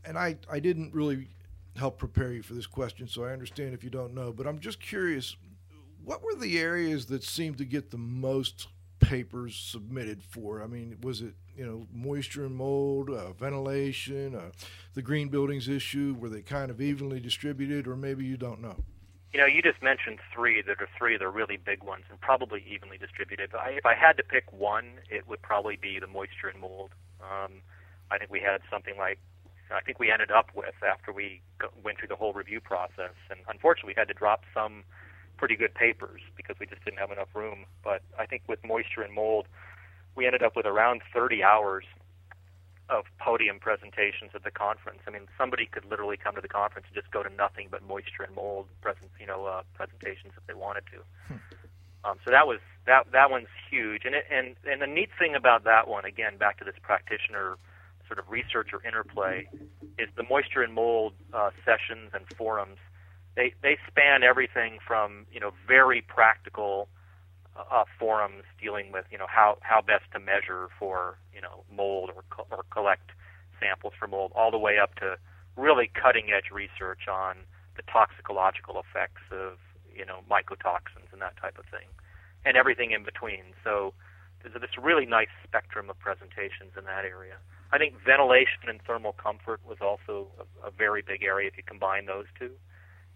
and 0.03 0.17
I 0.17 0.37
I 0.49 0.59
didn't 0.59 0.93
really 0.93 1.29
help 1.75 1.97
prepare 1.97 2.31
you 2.31 2.41
for 2.41 2.53
this 2.53 2.67
question, 2.67 3.07
so 3.07 3.23
I 3.23 3.31
understand 3.31 3.73
if 3.73 3.83
you 3.83 3.89
don't 3.89 4.13
know. 4.13 4.31
But 4.31 4.47
I'm 4.47 4.59
just 4.59 4.81
curious, 4.81 5.35
what 6.03 6.23
were 6.23 6.35
the 6.35 6.59
areas 6.59 7.05
that 7.07 7.23
seemed 7.23 7.57
to 7.59 7.65
get 7.65 7.91
the 7.91 7.97
most 7.97 8.67
papers 8.99 9.55
submitted 9.55 10.21
for? 10.23 10.61
I 10.61 10.67
mean, 10.67 10.97
was 11.01 11.21
it 11.21 11.33
you 11.55 11.65
know 11.65 11.87
moisture 11.91 12.45
and 12.45 12.55
mold, 12.55 13.09
uh, 13.09 13.33
ventilation, 13.33 14.35
uh, 14.35 14.51
the 14.93 15.01
green 15.01 15.29
buildings 15.29 15.67
issue? 15.67 16.15
Were 16.19 16.29
they 16.29 16.41
kind 16.41 16.71
of 16.71 16.81
evenly 16.81 17.19
distributed, 17.19 17.87
or 17.87 17.95
maybe 17.95 18.25
you 18.25 18.37
don't 18.37 18.61
know? 18.61 18.75
You 19.33 19.39
know, 19.39 19.45
you 19.45 19.61
just 19.61 19.83
mentioned 19.83 20.19
three 20.33 20.61
that 20.63 20.81
are 20.81 20.89
three 20.97 21.13
of 21.13 21.19
the 21.19 21.27
really 21.27 21.57
big 21.57 21.83
ones 21.83 22.05
and 22.09 22.19
probably 22.19 22.65
evenly 22.67 22.97
distributed. 22.97 23.51
But 23.51 23.61
I, 23.61 23.69
if 23.71 23.85
I 23.85 23.93
had 23.93 24.17
to 24.17 24.23
pick 24.23 24.51
one, 24.51 24.93
it 25.09 25.27
would 25.27 25.41
probably 25.43 25.75
be 25.75 25.99
the 25.99 26.07
moisture 26.07 26.47
and 26.47 26.59
mold. 26.59 26.91
Um, 27.21 27.61
I 28.09 28.17
think 28.17 28.31
we 28.31 28.39
had 28.39 28.61
something 28.71 28.97
like 28.97 29.19
I 29.71 29.81
think 29.81 29.99
we 29.99 30.11
ended 30.11 30.31
up 30.31 30.49
with 30.55 30.75
after 30.83 31.11
we 31.11 31.41
went 31.83 31.99
through 31.99 32.07
the 32.07 32.15
whole 32.15 32.33
review 32.33 32.59
process. 32.59 33.13
And 33.29 33.39
unfortunately, 33.47 33.93
we 33.95 33.99
had 33.99 34.07
to 34.07 34.13
drop 34.13 34.43
some 34.53 34.83
pretty 35.37 35.55
good 35.55 35.73
papers 35.73 36.21
because 36.35 36.57
we 36.59 36.65
just 36.65 36.83
didn't 36.83 36.99
have 36.99 37.11
enough 37.11 37.29
room. 37.33 37.65
But 37.83 38.01
I 38.17 38.25
think 38.25 38.43
with 38.47 38.59
moisture 38.65 39.01
and 39.01 39.13
mold, 39.13 39.47
we 40.15 40.25
ended 40.25 40.43
up 40.43 40.55
with 40.55 40.65
around 40.65 41.01
30 41.13 41.43
hours 41.43 41.85
of 42.89 43.05
podium 43.19 43.59
presentations 43.59 44.31
at 44.33 44.43
the 44.43 44.51
conference. 44.51 44.99
I 45.07 45.11
mean, 45.11 45.27
somebody 45.37 45.67
could 45.67 45.85
literally 45.85 46.17
come 46.17 46.35
to 46.35 46.41
the 46.41 46.49
conference 46.49 46.87
and 46.87 46.95
just 46.95 47.11
go 47.11 47.21
to 47.21 47.29
nothing 47.29 47.67
but 47.69 47.83
moisture 47.83 48.23
and 48.25 48.35
mold 48.35 48.65
present, 48.81 49.11
you 49.19 49.27
know, 49.27 49.45
uh, 49.45 49.61
presentations 49.75 50.33
if 50.35 50.45
they 50.47 50.55
wanted 50.55 50.83
to. 50.91 50.99
Hmm. 51.27 51.39
Um, 52.03 52.17
so 52.25 52.31
that 52.31 52.47
was 52.47 52.59
that 52.87 53.11
that 53.11 53.29
one's 53.29 53.51
huge. 53.69 54.03
And 54.05 54.15
it, 54.15 54.25
and 54.31 54.55
and 54.65 54.81
the 54.81 54.87
neat 54.87 55.09
thing 55.19 55.35
about 55.35 55.65
that 55.65 55.87
one, 55.87 56.05
again, 56.05 56.37
back 56.37 56.57
to 56.59 56.65
this 56.65 56.75
practitioner 56.81 57.57
sort 58.09 58.19
of 58.19 58.29
research 58.29 58.69
or 58.73 58.85
interplay 58.85 59.47
is 59.97 60.09
the 60.17 60.23
moisture 60.29 60.63
and 60.63 60.73
mold 60.73 61.13
uh, 61.33 61.51
sessions 61.63 62.11
and 62.13 62.25
forums. 62.37 62.79
They 63.35 63.53
they 63.61 63.77
span 63.87 64.23
everything 64.23 64.79
from 64.85 65.27
you 65.31 65.39
know 65.39 65.51
very 65.67 66.01
practical 66.01 66.89
uh, 67.55 67.85
forums 67.99 68.43
dealing 68.59 68.91
with 68.91 69.05
you 69.11 69.17
know 69.17 69.27
how 69.29 69.57
how 69.61 69.81
best 69.81 70.05
to 70.13 70.19
measure 70.19 70.67
for 70.79 71.17
you 71.33 71.41
know 71.41 71.63
mold 71.71 72.09
or 72.15 72.23
co- 72.29 72.47
or 72.51 72.63
collect 72.71 73.11
samples 73.59 73.93
for 73.99 74.07
mold, 74.07 74.31
all 74.35 74.51
the 74.51 74.57
way 74.57 74.79
up 74.79 74.95
to 74.95 75.17
really 75.55 75.91
cutting 75.93 76.31
edge 76.35 76.51
research 76.51 77.07
on 77.11 77.35
the 77.75 77.83
toxicological 77.91 78.79
effects 78.79 79.21
of 79.31 79.57
you 79.93 80.05
know 80.05 80.19
mycotoxins 80.29 81.11
and 81.11 81.21
that 81.21 81.35
type 81.37 81.57
of 81.57 81.65
thing, 81.65 81.87
and 82.45 82.57
everything 82.57 82.91
in 82.91 83.03
between. 83.03 83.53
So 83.63 83.93
there's 84.41 84.55
this 84.59 84.77
really 84.81 85.05
nice 85.05 85.31
spectrum 85.43 85.89
of 85.89 85.99
presentations 85.99 86.71
in 86.77 86.85
that 86.85 87.05
area. 87.05 87.37
I 87.71 87.77
think 87.77 87.93
ventilation 88.03 88.67
and 88.67 88.81
thermal 88.81 89.13
comfort 89.13 89.61
was 89.67 89.77
also 89.81 90.27
a, 90.39 90.67
a 90.67 90.71
very 90.71 91.01
big 91.01 91.23
area 91.23 91.47
if 91.47 91.57
you 91.57 91.63
combine 91.63 92.05
those 92.05 92.25
two, 92.37 92.51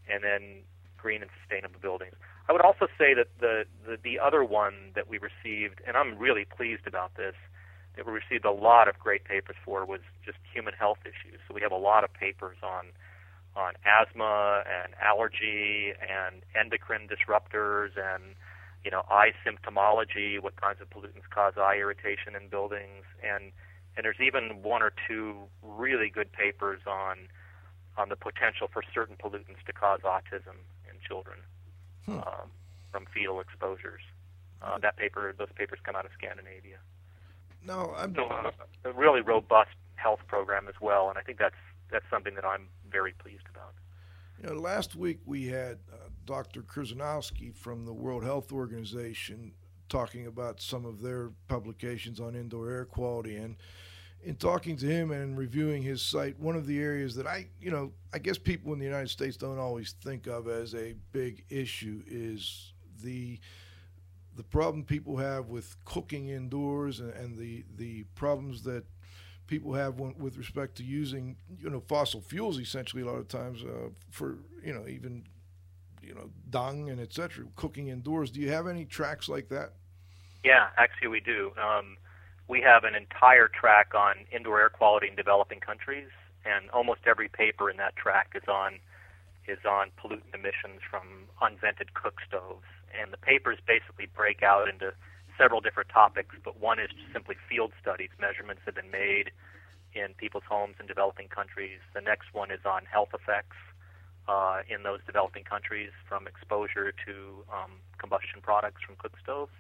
and 0.09 0.23
then 0.23 0.61
green 0.97 1.21
and 1.21 1.31
sustainable 1.41 1.79
buildings. 1.81 2.13
I 2.47 2.51
would 2.51 2.61
also 2.61 2.87
say 2.97 3.13
that 3.13 3.27
the, 3.39 3.65
the 3.85 3.97
the 4.03 4.19
other 4.19 4.43
one 4.43 4.91
that 4.95 5.07
we 5.07 5.17
received, 5.17 5.81
and 5.87 5.95
I'm 5.95 6.17
really 6.17 6.45
pleased 6.45 6.87
about 6.87 7.15
this, 7.15 7.35
that 7.95 8.05
we 8.05 8.11
received 8.11 8.45
a 8.45 8.51
lot 8.51 8.87
of 8.87 8.99
great 8.99 9.23
papers 9.23 9.55
for 9.63 9.85
was 9.85 10.01
just 10.25 10.37
human 10.53 10.73
health 10.73 10.99
issues. 11.03 11.39
So 11.47 11.53
we 11.53 11.61
have 11.61 11.71
a 11.71 11.77
lot 11.77 12.03
of 12.03 12.13
papers 12.13 12.57
on 12.61 12.87
on 13.55 13.73
asthma 13.85 14.63
and 14.65 14.93
allergy 15.01 15.93
and 16.01 16.41
endocrine 16.59 17.07
disruptors 17.07 17.91
and 17.97 18.35
you 18.83 18.91
know 18.91 19.03
eye 19.09 19.31
symptomology, 19.45 20.41
what 20.41 20.55
kinds 20.59 20.81
of 20.81 20.89
pollutants 20.89 21.29
cause 21.29 21.53
eye 21.57 21.77
irritation 21.77 22.35
in 22.35 22.49
buildings, 22.49 23.05
and 23.23 23.51
and 23.95 24.05
there's 24.05 24.19
even 24.19 24.61
one 24.63 24.81
or 24.81 24.91
two 25.07 25.35
really 25.61 26.09
good 26.09 26.31
papers 26.31 26.81
on 26.87 27.17
on 27.97 28.09
the 28.09 28.15
potential 28.15 28.67
for 28.71 28.81
certain 28.93 29.15
pollutants 29.15 29.63
to 29.67 29.73
cause 29.73 29.99
autism 30.03 30.57
in 30.89 30.97
children 31.07 31.37
hmm. 32.05 32.17
um, 32.17 32.49
from 32.91 33.05
fetal 33.13 33.39
exposures. 33.39 34.01
Uh, 34.63 34.79
that 34.79 34.97
paper, 34.97 35.33
those 35.37 35.49
papers 35.55 35.77
come 35.83 35.95
out 35.95 36.05
of 36.05 36.11
Scandinavia. 36.17 36.77
No, 37.63 37.93
I'm 37.95 38.15
so, 38.15 38.25
uh, 38.25 38.51
a 38.85 38.91
really 38.91 39.21
robust 39.21 39.75
health 39.95 40.21
program 40.27 40.67
as 40.67 40.75
well, 40.81 41.09
and 41.09 41.17
I 41.17 41.21
think 41.21 41.37
that's 41.37 41.55
that's 41.91 42.05
something 42.09 42.33
that 42.35 42.45
I'm 42.45 42.67
very 42.89 43.13
pleased 43.13 43.45
about. 43.49 43.73
You 44.41 44.49
know, 44.49 44.59
last 44.59 44.95
week 44.95 45.19
we 45.25 45.47
had 45.47 45.77
uh, 45.91 46.09
Dr. 46.25 46.61
Krzyzanowski 46.61 47.55
from 47.55 47.85
the 47.85 47.93
World 47.93 48.23
Health 48.23 48.51
Organization 48.51 49.53
talking 49.93 50.25
about 50.25 50.59
some 50.59 50.85
of 50.85 51.03
their 51.03 51.29
publications 51.47 52.19
on 52.19 52.35
indoor 52.35 52.67
air 52.67 52.83
quality 52.83 53.35
and 53.35 53.55
in 54.23 54.35
talking 54.35 54.75
to 54.75 54.87
him 54.87 55.11
and 55.11 55.37
reviewing 55.37 55.83
his 55.83 56.01
site 56.01 56.39
one 56.39 56.55
of 56.55 56.65
the 56.65 56.79
areas 56.79 57.15
that 57.15 57.27
I 57.27 57.45
you 57.61 57.69
know 57.69 57.91
I 58.11 58.17
guess 58.17 58.39
people 58.39 58.73
in 58.73 58.79
the 58.79 58.85
United 58.85 59.11
States 59.11 59.37
don't 59.37 59.59
always 59.59 59.93
think 60.03 60.25
of 60.25 60.47
as 60.47 60.73
a 60.73 60.95
big 61.11 61.45
issue 61.47 62.01
is 62.07 62.73
the 63.03 63.39
the 64.35 64.43
problem 64.43 64.83
people 64.83 65.15
have 65.17 65.49
with 65.49 65.75
cooking 65.85 66.29
indoors 66.29 66.99
and, 66.99 67.13
and 67.13 67.37
the 67.37 67.63
the 67.75 68.03
problems 68.15 68.63
that 68.63 68.83
people 69.45 69.73
have 69.73 69.99
when, 69.99 70.15
with 70.17 70.37
respect 70.37 70.73
to 70.77 70.83
using 70.83 71.35
you 71.59 71.69
know 71.69 71.83
fossil 71.87 72.19
fuels 72.19 72.59
essentially 72.59 73.03
a 73.03 73.05
lot 73.05 73.17
of 73.17 73.27
times 73.27 73.63
uh, 73.63 73.89
for 74.09 74.39
you 74.63 74.73
know 74.73 74.87
even 74.87 75.23
you 76.01 76.15
know 76.15 76.31
dung 76.49 76.89
and 76.89 76.99
etc 76.99 77.45
cooking 77.55 77.89
indoors. 77.89 78.31
Do 78.31 78.41
you 78.41 78.49
have 78.49 78.65
any 78.65 78.85
tracks 78.85 79.29
like 79.29 79.49
that 79.49 79.73
yeah, 80.43 80.67
actually 80.77 81.07
we 81.07 81.19
do. 81.19 81.51
Um, 81.61 81.97
we 82.47 82.61
have 82.61 82.83
an 82.83 82.95
entire 82.95 83.47
track 83.47 83.93
on 83.95 84.15
indoor 84.31 84.59
air 84.59 84.69
quality 84.69 85.07
in 85.07 85.15
developing 85.15 85.59
countries, 85.59 86.09
and 86.45 86.69
almost 86.71 87.01
every 87.07 87.29
paper 87.29 87.69
in 87.69 87.77
that 87.77 87.95
track 87.95 88.31
is 88.35 88.47
on 88.47 88.79
is 89.47 89.59
on 89.67 89.91
pollutant 89.99 90.33
emissions 90.33 90.79
from 90.89 91.27
unvented 91.41 91.93
cook 91.93 92.19
stoves. 92.25 92.63
And 92.97 93.11
the 93.11 93.17
papers 93.17 93.57
basically 93.67 94.07
break 94.15 94.41
out 94.43 94.69
into 94.69 94.93
several 95.37 95.59
different 95.59 95.89
topics, 95.89 96.35
but 96.43 96.59
one 96.59 96.79
is 96.79 96.89
simply 97.11 97.35
field 97.49 97.73
studies. 97.81 98.09
Measurements 98.19 98.61
have 98.65 98.75
been 98.75 98.91
made 98.91 99.31
in 99.93 100.13
people's 100.17 100.47
homes 100.47 100.75
in 100.79 100.87
developing 100.87 101.27
countries. 101.27 101.79
The 101.93 102.01
next 102.01 102.33
one 102.33 102.51
is 102.51 102.61
on 102.65 102.85
health 102.85 103.09
effects 103.13 103.57
uh, 104.27 104.61
in 104.69 104.83
those 104.83 104.99
developing 105.05 105.43
countries 105.43 105.91
from 106.07 106.27
exposure 106.27 106.93
to 107.05 107.43
um, 107.51 107.71
combustion 107.97 108.41
products 108.41 108.81
from 108.85 108.95
cook 108.95 109.13
stoves. 109.21 109.51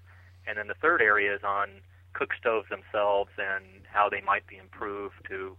And 0.47 0.57
then 0.57 0.67
the 0.67 0.75
third 0.75 1.01
area 1.01 1.33
is 1.35 1.43
on 1.43 1.69
cook 2.13 2.29
stoves 2.39 2.69
themselves 2.69 3.31
and 3.37 3.65
how 3.91 4.09
they 4.09 4.21
might 4.21 4.45
be 4.47 4.57
improved 4.57 5.15
to 5.29 5.57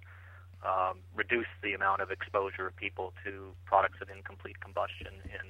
um, 0.65 0.99
reduce 1.15 1.51
the 1.63 1.75
amount 1.75 2.01
of 2.01 2.11
exposure 2.11 2.67
of 2.67 2.77
people 2.77 3.13
to 3.25 3.53
products 3.67 3.99
of 4.01 4.09
incomplete 4.09 4.61
combustion 4.61 5.13
in 5.25 5.47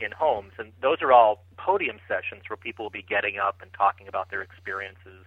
in 0.00 0.12
homes. 0.12 0.52
And 0.58 0.72
those 0.80 1.02
are 1.02 1.12
all 1.12 1.44
podium 1.58 1.98
sessions 2.08 2.48
where 2.48 2.56
people 2.56 2.86
will 2.86 2.90
be 2.90 3.02
getting 3.02 3.36
up 3.36 3.60
and 3.60 3.70
talking 3.74 4.08
about 4.08 4.30
their 4.30 4.40
experiences, 4.40 5.26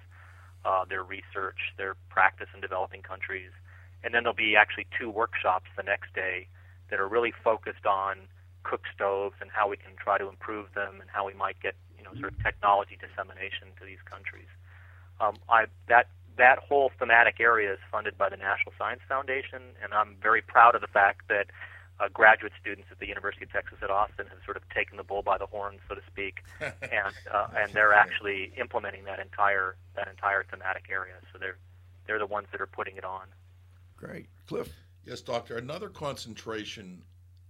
uh, 0.66 0.84
their 0.86 1.04
research, 1.04 1.74
their 1.78 1.96
practice 2.10 2.50
in 2.56 2.62
developing 2.62 3.04
countries. 3.04 3.52
And 4.04 4.16
then 4.16 4.24
there'll 4.24 4.36
be 4.36 4.56
actually 4.56 4.88
two 5.00 5.12
workshops 5.12 5.68
the 5.78 5.84
next 5.84 6.16
day 6.16 6.48
that 6.90 7.00
are 7.00 7.08
really 7.08 7.34
focused 7.44 7.86
on 7.86 8.18
cook 8.64 8.82
stoves 8.94 9.36
and 9.42 9.52
how 9.52 9.70
we 9.70 9.78
can 9.78 9.96
try 9.96 10.18
to 10.18 10.28
improve 10.28 10.74
them 10.74 11.00
and 11.00 11.10
how 11.12 11.28
we 11.28 11.34
might 11.34 11.60
get 11.62 11.76
you 12.04 12.10
know 12.10 12.20
sort 12.20 12.34
of 12.34 12.44
technology 12.44 12.98
dissemination 13.00 13.70
to 13.80 13.86
these 13.86 14.02
countries. 14.06 14.48
um, 15.20 15.38
I 15.50 15.66
that 15.88 16.08
that 16.36 16.60
whole 16.60 16.92
thematic 17.00 17.40
area 17.40 17.74
is 17.74 17.80
funded 17.92 18.18
by 18.18 18.30
the 18.30 18.38
National 18.38 18.74
Science 18.78 19.02
Foundation, 19.08 19.62
and 19.84 19.94
I'm 19.94 20.16
very 20.22 20.42
proud 20.42 20.76
of 20.76 20.82
the 20.82 20.88
fact 20.88 21.28
that 21.30 21.48
uh, 22.00 22.10
graduate 22.12 22.54
students 22.60 22.88
at 22.92 23.00
the 23.00 23.08
University 23.08 23.46
of 23.46 23.52
Texas 23.52 23.78
at 23.84 23.92
Austin 23.92 24.26
have 24.28 24.40
sort 24.44 24.58
of 24.58 24.64
taken 24.70 24.98
the 24.98 25.04
bull 25.04 25.22
by 25.22 25.38
the 25.38 25.46
horns, 25.46 25.80
so 25.88 25.94
to 25.96 26.02
speak, 26.12 26.44
and 26.60 27.14
uh, 27.32 27.48
and 27.56 27.72
they're 27.74 27.94
actually 27.94 28.52
implementing 28.58 29.06
that 29.06 29.20
entire 29.20 29.76
that 29.96 30.08
entire 30.08 30.44
thematic 30.44 30.86
area. 30.90 31.16
So 31.32 31.40
they're 31.40 31.58
they're 32.08 32.20
the 32.20 32.26
ones 32.26 32.48
that 32.52 32.62
are 32.62 32.68
putting 32.68 32.98
it 32.98 33.06
on. 33.06 33.28
Great, 33.96 34.28
Cliff. 34.48 34.70
Yes, 35.06 35.22
doctor. 35.22 35.58
Another 35.58 35.90
concentration 35.90 37.04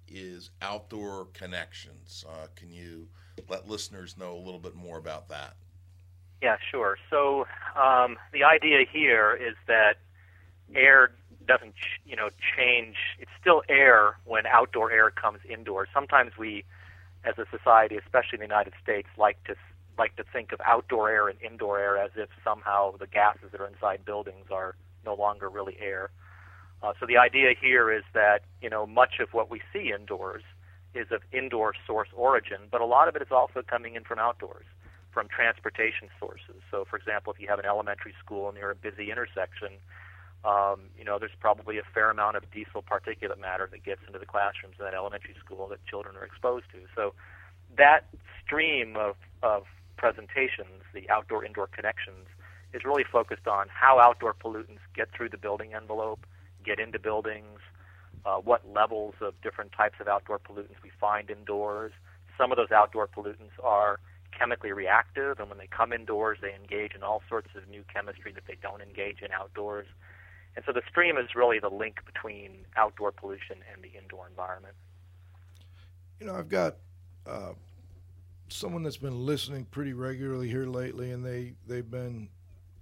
is 0.08 0.52
outdoor 0.62 1.28
connections. 1.34 2.26
Uh, 2.28 2.48
can 2.56 2.70
you 2.70 3.08
let 3.50 3.68
listeners 3.68 4.18
know 4.18 4.34
a 4.34 4.42
little 4.42 4.60
bit 4.60 4.76
more 4.76 4.98
about 4.98 5.30
that? 5.30 5.56
Yeah, 6.42 6.58
sure. 6.72 6.98
So 7.10 7.48
um, 7.76 8.18
the 8.32 8.44
idea 8.44 8.86
here 8.92 9.34
is 9.34 9.56
that 9.68 9.98
air 10.76 11.12
doesn't, 11.48 11.76
you 12.06 12.16
know, 12.16 12.30
change. 12.58 12.96
It's 13.20 13.32
still 13.40 13.64
air 13.70 14.18
when 14.26 14.46
outdoor 14.46 14.92
air 14.92 15.10
comes 15.10 15.40
indoors. 15.50 15.88
Sometimes 15.94 16.34
we, 16.38 16.64
as 17.24 17.36
a 17.38 17.46
society, 17.56 17.98
especially 17.98 18.36
in 18.36 18.40
the 18.40 18.46
United 18.46 18.74
States, 18.82 19.08
like 19.18 19.42
to 19.46 19.56
like 19.98 20.16
to 20.16 20.24
think 20.34 20.52
of 20.52 20.60
outdoor 20.66 21.10
air 21.10 21.28
and 21.28 21.40
indoor 21.42 21.80
air 21.80 21.98
as 21.98 22.12
if 22.16 22.28
somehow 22.44 22.98
the 22.98 23.08
gases 23.08 23.52
that 23.52 23.62
are 23.62 23.68
inside 23.68 24.04
buildings 24.04 24.48
are 24.50 24.76
no 25.06 25.14
longer 25.14 25.50
really 25.50 25.78
air. 25.80 26.10
Uh, 26.82 26.94
so 27.00 27.06
the 27.06 27.18
idea 27.18 27.54
here 27.60 27.92
is 27.92 28.04
that 28.14 28.42
you 28.62 28.70
know 28.70 28.86
much 28.86 29.20
of 29.20 29.34
what 29.34 29.50
we 29.50 29.62
see 29.72 29.94
indoors 29.94 30.44
is 30.94 31.08
of 31.12 31.22
indoor 31.32 31.74
source 31.88 32.10
origin, 32.16 32.68
but 32.72 32.82
a 32.82 32.86
lot 32.86 33.08
of 33.08 33.16
it 33.16 33.22
is 33.22 33.32
also 33.32 33.62
coming 33.62 33.96
in 33.96 34.04
from 34.04 34.20
outdoors 34.20 34.66
from 35.14 35.28
transportation 35.28 36.10
sources. 36.20 36.58
So, 36.72 36.86
for 36.90 36.98
example, 36.98 37.32
if 37.32 37.40
you 37.40 37.48
have 37.48 37.60
an 37.60 37.66
elementary 37.66 38.16
school 38.20 38.52
near 38.52 38.72
a 38.72 38.76
busy 38.76 39.12
intersection, 39.12 39.78
um, 40.44 40.90
you 40.98 41.06
know, 41.06 41.20
there's 41.20 41.38
probably 41.40 41.78
a 41.78 41.84
fair 41.94 42.10
amount 42.10 42.36
of 42.36 42.50
diesel 42.52 42.84
particulate 42.84 43.40
matter 43.40 43.70
that 43.72 43.84
gets 43.84 44.02
into 44.08 44.20
the 44.20 44.26
classrooms 44.26 44.76
in 44.80 44.86
that 44.86 44.94
elementary 44.94 45.36
school 45.40 45.68
that 45.68 45.86
children 45.86 46.18
are 46.18 46.26
exposed 46.26 46.66
to. 46.74 46.80
So, 46.96 47.14
that 47.78 48.06
stream 48.44 48.98
of, 48.98 49.16
of 49.42 49.64
presentations, 49.98 50.84
the 50.94 51.10
outdoor 51.10 51.46
indoor 51.46 51.68
connections, 51.68 52.28
is 52.74 52.84
really 52.84 53.06
focused 53.10 53.48
on 53.48 53.68
how 53.70 54.00
outdoor 54.00 54.34
pollutants 54.34 54.82
get 54.96 55.10
through 55.16 55.30
the 55.30 55.38
building 55.38 55.74
envelope, 55.74 56.26
get 56.66 56.80
into 56.80 57.00
buildings, 57.00 57.60
uh, 58.26 58.38
what 58.38 58.62
levels 58.72 59.16
of 59.22 59.34
different 59.42 59.72
types 59.72 59.96
of 60.00 60.08
outdoor 60.08 60.40
pollutants 60.40 60.82
we 60.84 60.92
find 61.00 61.30
indoors. 61.30 61.92
Some 62.38 62.52
of 62.52 62.58
those 62.58 62.72
outdoor 62.72 63.08
pollutants 63.08 63.58
are 63.64 64.00
chemically 64.38 64.72
reactive, 64.72 65.40
and 65.40 65.50
when 65.50 65.58
they 65.58 65.68
come 65.68 65.94
indoors, 65.94 66.40
they 66.42 66.54
engage 66.54 66.96
in 66.96 67.04
all 67.04 67.22
sorts 67.30 67.50
of 67.56 67.68
new 67.70 67.84
chemistry 67.94 68.32
that 68.34 68.44
they 68.48 68.58
don't 68.62 68.82
engage 68.82 69.22
in 69.22 69.32
outdoors. 69.32 69.88
And 70.56 70.64
so 70.66 70.72
the 70.72 70.82
stream 70.90 71.18
is 71.18 71.36
really 71.36 71.60
the 71.60 71.70
link 71.70 72.00
between 72.06 72.52
outdoor 72.76 73.12
pollution 73.12 73.58
and 73.72 73.84
the 73.84 73.98
indoor 73.98 74.28
environment. 74.28 74.76
You 76.20 76.28
know, 76.28 76.36
I've 76.36 76.50
got 76.50 76.78
uh, 77.26 77.54
someone 78.50 78.84
that's 78.84 78.98
been 78.98 79.26
listening 79.26 79.66
pretty 79.66 79.94
regularly 79.94 80.48
here 80.48 80.66
lately, 80.66 81.12
and 81.12 81.26
they 81.26 81.54
they've 81.68 81.90
been 81.90 82.30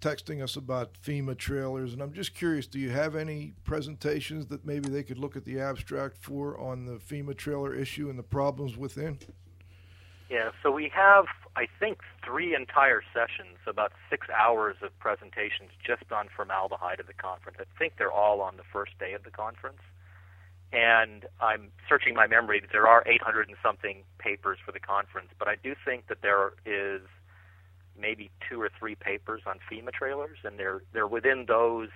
texting 0.01 0.43
us 0.43 0.55
about 0.55 0.93
FEMA 0.93 1.37
trailers, 1.37 1.93
and 1.93 2.01
I'm 2.01 2.13
just 2.13 2.33
curious: 2.33 2.67
do 2.67 2.79
you 2.79 2.89
have 2.89 3.15
any 3.15 3.53
presentations 3.63 4.47
that 4.47 4.65
maybe 4.65 4.89
they 4.89 5.03
could 5.03 5.17
look 5.17 5.35
at 5.37 5.45
the 5.45 5.59
abstract 5.59 6.17
for 6.17 6.59
on 6.59 6.85
the 6.85 6.97
FEMA 6.97 7.37
trailer 7.37 7.73
issue 7.73 8.09
and 8.09 8.19
the 8.19 8.23
problems 8.23 8.75
within? 8.75 9.19
Yeah, 10.31 10.51
so 10.63 10.71
we 10.71 10.89
have, 10.95 11.25
I 11.57 11.67
think, 11.77 11.99
three 12.25 12.55
entire 12.55 13.03
sessions, 13.13 13.57
about 13.67 13.91
six 14.09 14.27
hours 14.29 14.77
of 14.81 14.97
presentations 14.97 15.71
just 15.85 16.09
on 16.09 16.29
formaldehyde 16.33 17.01
at 17.01 17.07
the 17.07 17.13
conference. 17.13 17.57
I 17.59 17.65
think 17.77 17.95
they're 17.97 18.13
all 18.13 18.39
on 18.39 18.55
the 18.55 18.63
first 18.63 18.97
day 18.97 19.11
of 19.11 19.23
the 19.23 19.29
conference. 19.29 19.81
And 20.71 21.25
I'm 21.41 21.71
searching 21.89 22.13
my 22.13 22.27
memory. 22.27 22.63
There 22.71 22.87
are 22.87 23.03
800 23.05 23.49
and 23.49 23.57
something 23.61 24.03
papers 24.19 24.57
for 24.65 24.71
the 24.71 24.79
conference, 24.79 25.31
but 25.37 25.49
I 25.49 25.55
do 25.61 25.75
think 25.83 26.07
that 26.07 26.21
there 26.21 26.53
is 26.65 27.01
maybe 28.01 28.31
two 28.49 28.61
or 28.61 28.69
three 28.77 28.95
papers 28.95 29.43
on 29.45 29.59
FEMA 29.71 29.93
trailers, 29.93 30.39
and 30.43 30.59
they're 30.59 30.81
they're 30.93 31.07
within 31.07 31.45
those 31.47 31.89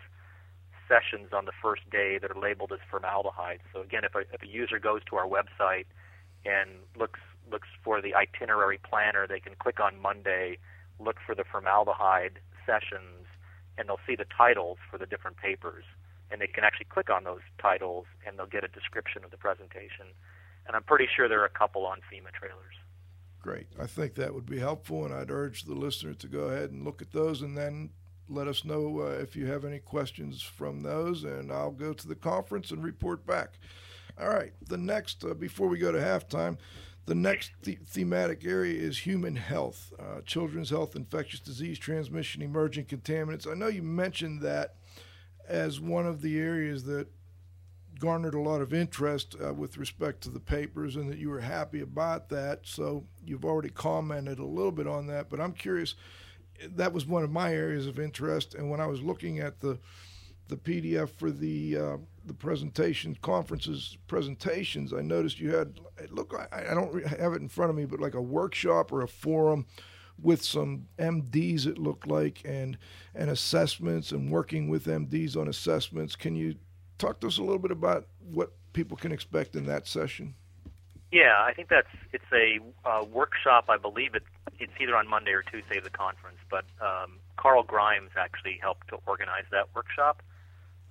sessions 0.88 1.30
on 1.34 1.46
the 1.46 1.52
first 1.62 1.90
day 1.90 2.20
that 2.20 2.30
are 2.32 2.40
labeled 2.40 2.72
as 2.72 2.80
formaldehyde. 2.90 3.60
So 3.74 3.82
again, 3.82 4.04
if 4.04 4.14
a, 4.14 4.20
if 4.32 4.44
a 4.44 4.48
user 4.48 4.80
goes 4.80 5.02
to 5.10 5.16
our 5.16 5.28
website 5.28 5.86
and 6.46 6.70
looks 6.96 7.20
looks 7.52 7.68
for 7.84 8.02
the 8.02 8.14
itinerary 8.16 8.80
planner, 8.80 9.28
they 9.28 9.40
can 9.40 9.54
click 9.58 9.80
on 9.80 10.00
Monday, 10.02 10.58
look 11.00 11.18
for 11.26 11.36
the 11.36 11.44
formaldehyde 11.44 12.40
sessions, 12.66 13.26
and 13.78 13.88
they'll 13.88 14.02
see 14.08 14.16
the 14.16 14.26
titles 14.26 14.78
for 14.90 14.98
the 14.98 15.06
different 15.06 15.38
papers. 15.38 15.84
And 16.32 16.42
they 16.42 16.48
can 16.48 16.64
actually 16.64 16.88
click 16.90 17.10
on 17.10 17.24
those 17.24 17.46
titles 17.62 18.06
and 18.26 18.38
they'll 18.38 18.48
get 18.48 18.64
a 18.64 18.68
description 18.68 19.24
of 19.24 19.30
the 19.32 19.38
presentation. 19.38 20.10
And 20.66 20.76
I'm 20.76 20.84
pretty 20.84 21.08
sure 21.14 21.30
there 21.30 21.42
are 21.42 21.46
a 21.46 21.50
couple 21.50 21.86
on 21.86 22.00
FEMA 22.12 22.34
trailers. 22.34 22.74
Great. 23.46 23.68
I 23.80 23.86
think 23.86 24.16
that 24.16 24.34
would 24.34 24.48
be 24.48 24.58
helpful, 24.58 25.06
and 25.06 25.14
I'd 25.14 25.30
urge 25.30 25.66
the 25.66 25.76
listener 25.76 26.16
to 26.16 26.28
go 26.28 26.46
ahead 26.46 26.72
and 26.72 26.84
look 26.84 27.00
at 27.04 27.12
those 27.12 27.44
and 27.44 27.56
then 27.56 27.92
let 28.28 28.48
us 28.48 28.66
know 28.66 29.02
uh, 29.02 29.22
if 29.22 29.36
you 29.36 29.46
have 29.46 29.64
any 29.64 29.78
questions 29.78 30.42
from 30.42 30.82
those, 30.82 31.24
and 31.24 31.52
I'll 31.52 31.70
go 31.70 31.94
to 31.94 32.08
the 32.08 32.16
conference 32.16 32.72
and 32.72 32.84
report 32.84 33.24
back. 33.28 33.60
All 34.20 34.30
right. 34.30 34.54
The 34.68 34.80
next, 34.80 35.24
uh, 35.24 35.36
before 35.36 35.68
we 35.68 35.78
go 35.78 35.92
to 35.92 36.00
halftime, 36.00 36.58
the 37.06 37.14
next 37.14 37.52
th- 37.62 37.78
thematic 37.86 38.44
area 38.44 38.82
is 38.82 38.98
human 38.98 39.36
health, 39.36 39.94
uh, 40.00 40.22
children's 40.26 40.72
health, 40.72 40.96
infectious 40.96 41.40
disease 41.40 41.78
transmission, 41.78 42.42
emerging 42.42 42.86
contaminants. 42.86 43.48
I 43.48 43.54
know 43.54 43.68
you 43.68 43.84
mentioned 43.84 44.42
that 44.42 44.74
as 45.48 45.80
one 45.80 46.08
of 46.08 46.24
the 46.24 46.40
areas 46.40 46.86
that 46.86 47.10
garnered 48.00 48.34
a 48.34 48.40
lot 48.40 48.62
of 48.62 48.74
interest 48.74 49.36
uh, 49.44 49.54
with 49.54 49.78
respect 49.78 50.22
to 50.22 50.30
the 50.30 50.40
papers 50.40 50.96
and 50.96 51.10
that 51.10 51.18
you 51.18 51.30
were 51.30 51.40
happy 51.40 51.82
about 51.82 52.30
that. 52.30 52.62
So 52.64 53.06
you've 53.26 53.46
already 53.46 53.70
commented 53.70 54.40
a 54.40 54.46
little 54.46 54.72
bit 54.72 54.88
on 54.88 55.08
that, 55.08 55.30
but 55.30 55.40
I'm 55.40 55.54
curious. 55.54 55.96
That 56.76 56.94
was 56.94 57.06
one 57.06 57.24
of 57.24 57.32
my 57.32 57.54
areas 57.54 57.86
of 57.86 58.00
interest, 58.00 58.56
and 58.56 58.70
when 58.70 58.80
I 58.80 58.88
was 58.88 59.02
looking 59.02 59.40
at 59.40 59.60
the 59.60 59.80
the 60.48 60.58
PDF 60.58 61.10
for 61.10 61.32
the 61.32 61.78
uh, 61.78 61.98
the 62.26 62.34
presentation 62.34 63.18
conferences 63.22 63.98
presentations, 64.08 64.94
I 64.94 65.02
noticed 65.02 65.40
you 65.40 65.56
had 65.56 65.80
look. 66.10 66.34
I, 66.34 66.72
I 66.72 66.74
don't 66.74 67.06
have 67.08 67.34
it 67.34 67.42
in 67.42 67.50
front 67.50 67.72
of 67.72 67.76
me, 67.76 67.86
but 67.86 68.00
like 68.00 68.14
a 68.14 68.22
workshop 68.22 68.92
or 68.92 69.02
a 69.02 69.08
forum 69.08 69.66
with 70.22 70.44
some 70.44 70.88
MDs. 70.98 71.66
It 71.66 71.78
looked 71.78 72.08
like 72.08 72.42
and 72.46 72.78
and 73.14 73.30
assessments 73.30 74.12
and 74.12 74.32
working 74.32 74.70
with 74.70 74.86
MDs 74.86 75.36
on 75.36 75.48
assessments. 75.48 76.16
Can 76.16 76.36
you 76.36 76.56
talk 76.98 77.20
to 77.22 77.28
us 77.28 77.38
a 77.38 77.42
little 77.42 77.60
bit 77.60 77.72
about 77.72 78.08
what 78.32 78.52
people 78.74 78.98
can 78.98 79.12
expect 79.12 79.56
in 79.56 79.66
that 79.66 79.88
session? 79.88 80.36
Yeah, 81.12 81.38
I 81.40 81.54
think 81.54 81.70
that's 81.70 81.88
it's 82.12 82.26
a 82.34 82.60
uh, 82.88 83.06
workshop. 83.06 83.66
I 83.70 83.78
believe 83.78 84.16
it, 84.16 84.24
it's 84.60 84.74
either 84.82 84.96
on 84.96 85.08
Monday 85.08 85.32
or 85.32 85.44
Tuesday 85.44 85.78
of 85.78 85.84
the 85.84 85.90
conference, 85.90 86.40
but 86.50 86.66
um, 86.82 87.20
Carl 87.38 87.64
Grimes 87.64 88.12
actually 88.18 88.60
helped 88.62 88.90
to 88.90 88.98
organize 89.06 89.46
that 89.52 89.68
workshop. 89.74 90.22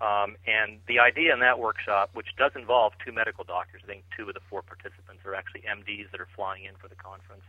Um, 0.00 0.36
and 0.46 0.80
the 0.88 0.98
idea 0.98 1.32
in 1.32 1.40
that 1.40 1.58
workshop, 1.58 2.10
which 2.14 2.28
does 2.36 2.52
involve 2.56 2.94
two 3.04 3.12
medical 3.12 3.44
doctors, 3.44 3.82
I 3.84 3.86
think 3.86 4.04
two 4.16 4.28
of 4.28 4.34
the 4.34 4.40
four 4.50 4.62
participants 4.62 5.24
are 5.24 5.34
actually 5.34 5.62
MDs 5.62 6.10
that 6.10 6.20
are 6.20 6.28
flying 6.34 6.64
in 6.64 6.74
for 6.76 6.88
the 6.88 6.96
conference, 6.96 7.44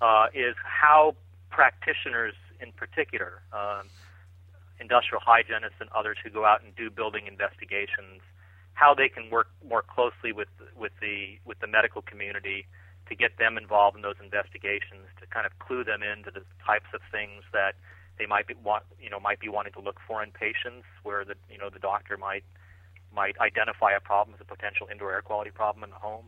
uh, 0.00 0.26
is 0.34 0.54
how 0.62 1.16
practitioners 1.50 2.34
in 2.60 2.72
particular, 2.72 3.42
um, 3.52 3.88
industrial 4.80 5.22
hygienists 5.24 5.78
and 5.80 5.88
others 5.90 6.18
who 6.22 6.30
go 6.30 6.44
out 6.44 6.62
and 6.62 6.74
do 6.74 6.90
building 6.90 7.26
investigations, 7.26 8.22
how 8.74 8.94
they 8.94 9.08
can 9.08 9.30
work 9.30 9.48
more 9.66 9.82
closely 9.82 10.32
with 10.32 10.48
with 10.76 10.92
the 11.00 11.38
with 11.44 11.58
the 11.60 11.66
medical 11.66 12.02
community 12.02 12.66
to 13.08 13.14
get 13.14 13.36
them 13.38 13.58
involved 13.58 13.96
in 13.96 14.02
those 14.02 14.18
investigations, 14.22 15.06
to 15.20 15.26
kind 15.28 15.46
of 15.46 15.52
clue 15.58 15.84
them 15.84 16.02
into 16.02 16.30
the 16.30 16.42
types 16.64 16.88
of 16.94 17.00
things 17.12 17.44
that 17.52 17.76
they 18.18 18.26
might 18.26 18.46
be 18.46 18.54
want 18.62 18.84
you 19.00 19.10
know 19.10 19.20
might 19.20 19.40
be 19.40 19.48
wanting 19.48 19.72
to 19.72 19.80
look 19.80 19.98
for 20.06 20.22
in 20.22 20.30
patients 20.30 20.86
where 21.02 21.24
the 21.24 21.34
you 21.50 21.58
know 21.58 21.70
the 21.70 21.78
doctor 21.78 22.16
might 22.16 22.44
might 23.14 23.38
identify 23.38 23.92
a 23.92 24.00
problem 24.00 24.34
as 24.34 24.40
a 24.40 24.44
potential 24.44 24.88
indoor 24.90 25.12
air 25.12 25.22
quality 25.22 25.50
problem 25.50 25.84
in 25.84 25.90
the 25.90 25.96
home. 25.96 26.26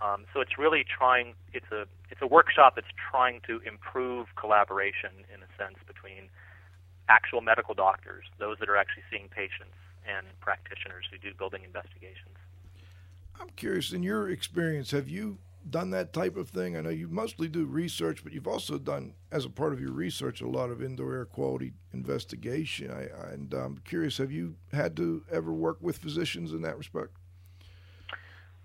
Um, 0.00 0.24
so 0.32 0.40
it's 0.40 0.58
really 0.58 0.84
trying. 0.84 1.34
It's 1.52 1.70
a 1.72 1.86
it's 2.10 2.20
a 2.20 2.26
workshop 2.26 2.74
that's 2.74 2.92
trying 3.10 3.40
to 3.46 3.60
improve 3.64 4.28
collaboration 4.36 5.24
in 5.32 5.40
a 5.40 5.48
sense 5.56 5.78
between 5.86 6.28
actual 7.08 7.40
medical 7.40 7.74
doctors, 7.74 8.24
those 8.38 8.58
that 8.58 8.68
are 8.68 8.76
actually 8.76 9.02
seeing 9.10 9.28
patients, 9.28 9.76
and 10.06 10.26
practitioners 10.40 11.04
who 11.10 11.18
do 11.18 11.34
building 11.36 11.62
investigations. 11.64 12.36
I'm 13.40 13.50
curious, 13.50 13.92
in 13.92 14.02
your 14.02 14.30
experience, 14.30 14.90
have 14.92 15.08
you 15.08 15.38
done 15.68 15.90
that 15.90 16.12
type 16.12 16.36
of 16.36 16.48
thing? 16.48 16.76
I 16.76 16.80
know 16.80 16.90
you 16.90 17.08
mostly 17.08 17.48
do 17.48 17.64
research, 17.66 18.22
but 18.22 18.32
you've 18.32 18.46
also 18.46 18.78
done, 18.78 19.14
as 19.32 19.44
a 19.44 19.50
part 19.50 19.72
of 19.72 19.80
your 19.80 19.92
research, 19.92 20.40
a 20.40 20.48
lot 20.48 20.70
of 20.70 20.82
indoor 20.82 21.14
air 21.14 21.24
quality 21.24 21.72
investigation. 21.92 22.90
I, 22.90 23.32
and 23.32 23.52
I'm 23.52 23.78
curious, 23.78 24.18
have 24.18 24.32
you 24.32 24.54
had 24.72 24.96
to 24.96 25.24
ever 25.30 25.52
work 25.52 25.78
with 25.80 25.98
physicians 25.98 26.52
in 26.52 26.62
that 26.62 26.78
respect? 26.78 27.10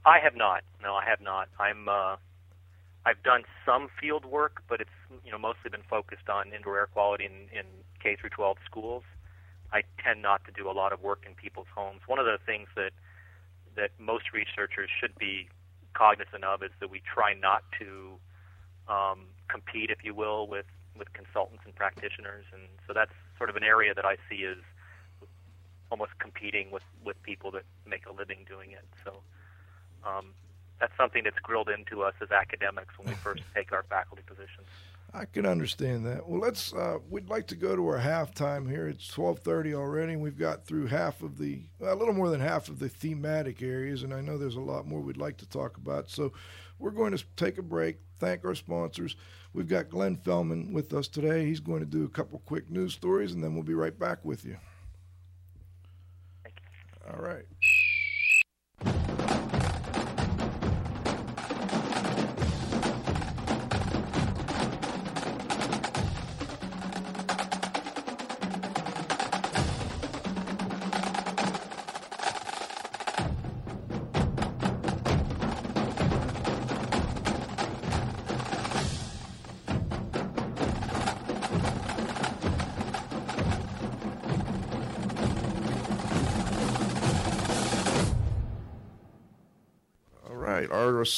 I 0.06 0.20
have 0.20 0.36
not. 0.36 0.64
No, 0.82 0.96
I 0.96 1.06
have 1.06 1.22
not. 1.22 1.50
I'm. 1.60 1.88
Uh, 1.88 2.16
I've 3.06 3.22
done 3.24 3.44
some 3.66 3.90
field 4.00 4.26
work, 4.26 4.64
but 4.70 4.82
it's 4.82 4.98
you 5.26 5.32
know 5.32 5.38
mostly 5.38 5.70
been 5.70 5.84
focused 5.90 6.30
on 6.30 6.54
indoor 6.54 6.78
air 6.78 6.88
quality 6.88 7.26
in, 7.26 7.58
in 7.58 7.66
K 8.02 8.16
through 8.16 8.30
12 8.30 8.58
schools. 8.66 9.04
I 9.74 9.84
tend 10.04 10.22
not 10.22 10.44
to 10.46 10.52
do 10.52 10.70
a 10.70 10.74
lot 10.74 10.92
of 10.92 11.02
work 11.02 11.24
in 11.26 11.34
people's 11.34 11.68
homes. 11.74 12.02
One 12.06 12.20
of 12.20 12.26
the 12.26 12.38
things 12.46 12.68
that 12.76 12.92
that 13.76 13.92
most 13.98 14.34
researchers 14.34 14.90
should 15.00 15.18
be 15.18 15.48
cognizant 15.94 16.44
of 16.44 16.62
is 16.62 16.72
that 16.80 16.90
we 16.90 17.02
try 17.02 17.34
not 17.34 17.64
to 17.80 18.20
um, 18.88 19.28
compete, 19.48 19.90
if 19.90 20.04
you 20.04 20.14
will, 20.14 20.48
with 20.48 20.66
with 20.98 21.12
consultants 21.14 21.64
and 21.66 21.74
practitioners, 21.74 22.46
and 22.54 22.64
so 22.86 22.94
that's 22.94 23.14
sort 23.38 23.50
of 23.50 23.56
an 23.56 23.64
area 23.64 23.94
that 23.94 24.06
I 24.06 24.18
see 24.30 24.46
as 24.46 24.58
almost 25.90 26.12
competing 26.20 26.70
with 26.72 26.84
with 27.04 27.22
people 27.24 27.52
that 27.52 27.64
make 27.86 28.06
a 28.06 28.12
living 28.12 28.46
doing 28.48 28.72
it. 28.72 28.86
So 29.04 29.22
um, 30.04 30.34
that's 30.82 30.98
something 30.98 31.24
that's 31.24 31.40
grilled 31.40 31.70
into 31.70 32.02
us 32.02 32.16
as 32.22 32.32
academics 32.32 32.98
when 32.98 33.08
we 33.08 33.14
first 33.14 33.44
take 33.56 33.72
our 33.72 33.84
faculty 33.84 34.24
positions. 34.26 34.68
I 35.14 35.26
can 35.26 35.46
understand 35.46 36.06
that. 36.06 36.28
Well, 36.28 36.40
let's. 36.40 36.74
Uh, 36.74 36.98
we'd 37.10 37.30
like 37.30 37.48
to 37.48 37.56
go 37.56 37.76
to 37.76 37.88
our 37.88 38.00
halftime 38.00 38.70
here. 38.70 38.88
It's 38.88 39.08
twelve 39.08 39.40
thirty 39.40 39.74
already, 39.74 40.14
and 40.14 40.22
we've 40.22 40.38
got 40.38 40.66
through 40.66 40.88
half 40.88 41.22
of 41.22 41.38
the, 41.38 41.62
well, 41.80 41.94
a 41.94 41.98
little 42.00 42.14
more 42.14 42.30
than 42.30 42.40
half 42.40 42.70
of 42.70 42.80
the 42.80 42.90
thematic 42.90 43.62
areas, 43.62 44.04
and 44.04 44.14
I 44.14 44.22
know 44.22 44.38
there's 44.38 44.56
a 44.56 44.62
lot 44.62 44.88
more 44.88 45.02
we'd 45.02 45.18
like 45.18 45.38
to 45.38 45.50
talk 45.50 45.78
about. 45.78 46.10
So, 46.10 46.32
we're 46.80 46.92
going 46.92 47.16
to 47.16 47.24
take 47.36 47.58
a 47.58 47.62
break. 47.62 47.98
Thank 48.20 48.46
our 48.46 48.56
sponsors. 48.56 49.18
We've 49.54 49.68
got 49.68 49.90
Glenn 49.90 50.16
Fellman 50.16 50.72
with 50.72 50.94
us 50.94 51.10
today. 51.10 51.46
He's 51.46 51.60
going 51.60 51.82
to 51.82 51.86
do 51.86 52.06
a 52.06 52.10
couple 52.10 52.40
quick 52.46 52.70
news 52.70 52.94
stories, 52.94 53.34
and 53.34 53.44
then 53.44 53.54
we'll 53.54 53.64
be 53.64 53.74
right 53.74 53.98
back 53.98 54.24
with 54.24 54.46
you. 54.46 54.58
All 57.10 57.20
right. 57.20 57.46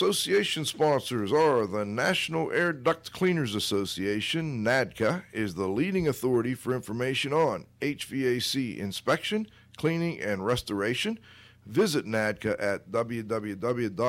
Association 0.03 0.65
sponsors 0.65 1.31
are 1.31 1.65
the 1.65 1.85
National 1.85 2.51
Air 2.51 2.73
Duct 2.73 3.13
Cleaners 3.13 3.55
Association, 3.55 4.61
NADCA, 4.61 5.23
is 5.31 5.55
the 5.55 5.67
leading 5.67 6.09
authority 6.09 6.55
for 6.55 6.75
information 6.75 7.31
on 7.31 7.65
HVAC 7.79 8.77
inspection, 8.77 9.47
cleaning, 9.77 10.19
and 10.19 10.45
restoration. 10.45 11.17
Visit 11.65 12.05
NADCA 12.05 12.61
at 12.61 12.91
www.nadca.com. 12.91 13.99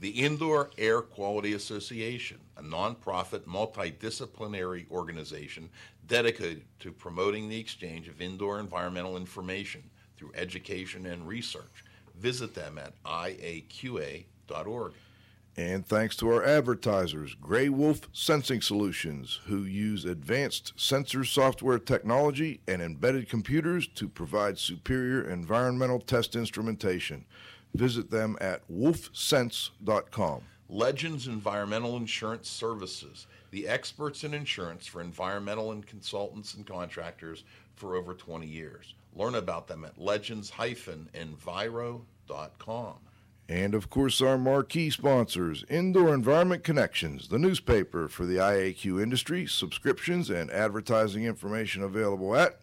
The 0.00 0.10
Indoor 0.10 0.70
Air 0.78 1.02
Quality 1.02 1.52
Association, 1.52 2.38
a 2.56 2.62
nonprofit 2.62 3.40
multidisciplinary 3.40 4.90
organization 4.90 5.68
dedicated 6.06 6.62
to 6.78 6.90
promoting 6.90 7.50
the 7.50 7.60
exchange 7.60 8.08
of 8.08 8.22
indoor 8.22 8.60
environmental 8.60 9.18
information 9.18 9.82
through 10.16 10.32
education 10.34 11.04
and 11.04 11.28
research 11.28 11.84
visit 12.20 12.54
them 12.54 12.78
at 12.78 12.92
iaqa.org. 13.04 14.92
And 15.56 15.84
thanks 15.84 16.16
to 16.16 16.28
our 16.30 16.44
advertisers, 16.44 17.34
Grey 17.34 17.68
Wolf 17.68 18.08
Sensing 18.12 18.62
Solutions, 18.62 19.40
who 19.46 19.64
use 19.64 20.04
advanced 20.04 20.72
sensor 20.76 21.24
software 21.24 21.78
technology 21.78 22.60
and 22.68 22.80
embedded 22.80 23.28
computers 23.28 23.88
to 23.88 24.08
provide 24.08 24.58
superior 24.58 25.28
environmental 25.28 25.98
test 25.98 26.36
instrumentation. 26.36 27.24
Visit 27.74 28.10
them 28.10 28.36
at 28.40 28.62
wolfsense.com. 28.70 30.42
Legends 30.68 31.26
Environmental 31.26 31.96
Insurance 31.96 32.48
Services, 32.48 33.26
the 33.50 33.66
experts 33.66 34.22
in 34.22 34.32
insurance 34.34 34.86
for 34.86 35.00
environmental 35.00 35.72
and 35.72 35.84
consultants 35.84 36.54
and 36.54 36.64
contractors 36.64 37.42
for 37.74 37.96
over 37.96 38.14
20 38.14 38.46
years. 38.46 38.94
Learn 39.14 39.34
about 39.34 39.66
them 39.66 39.84
at 39.84 39.98
legends-enviro.com. 39.98 42.94
And 43.48 43.74
of 43.74 43.90
course, 43.90 44.22
our 44.22 44.38
marquee 44.38 44.90
sponsors 44.90 45.64
Indoor 45.68 46.14
Environment 46.14 46.62
Connections, 46.62 47.26
the 47.28 47.38
newspaper 47.38 48.06
for 48.06 48.24
the 48.24 48.36
IAQ 48.36 49.02
industry, 49.02 49.46
subscriptions 49.46 50.30
and 50.30 50.52
advertising 50.52 51.24
information 51.24 51.82
available 51.82 52.36
at 52.36 52.60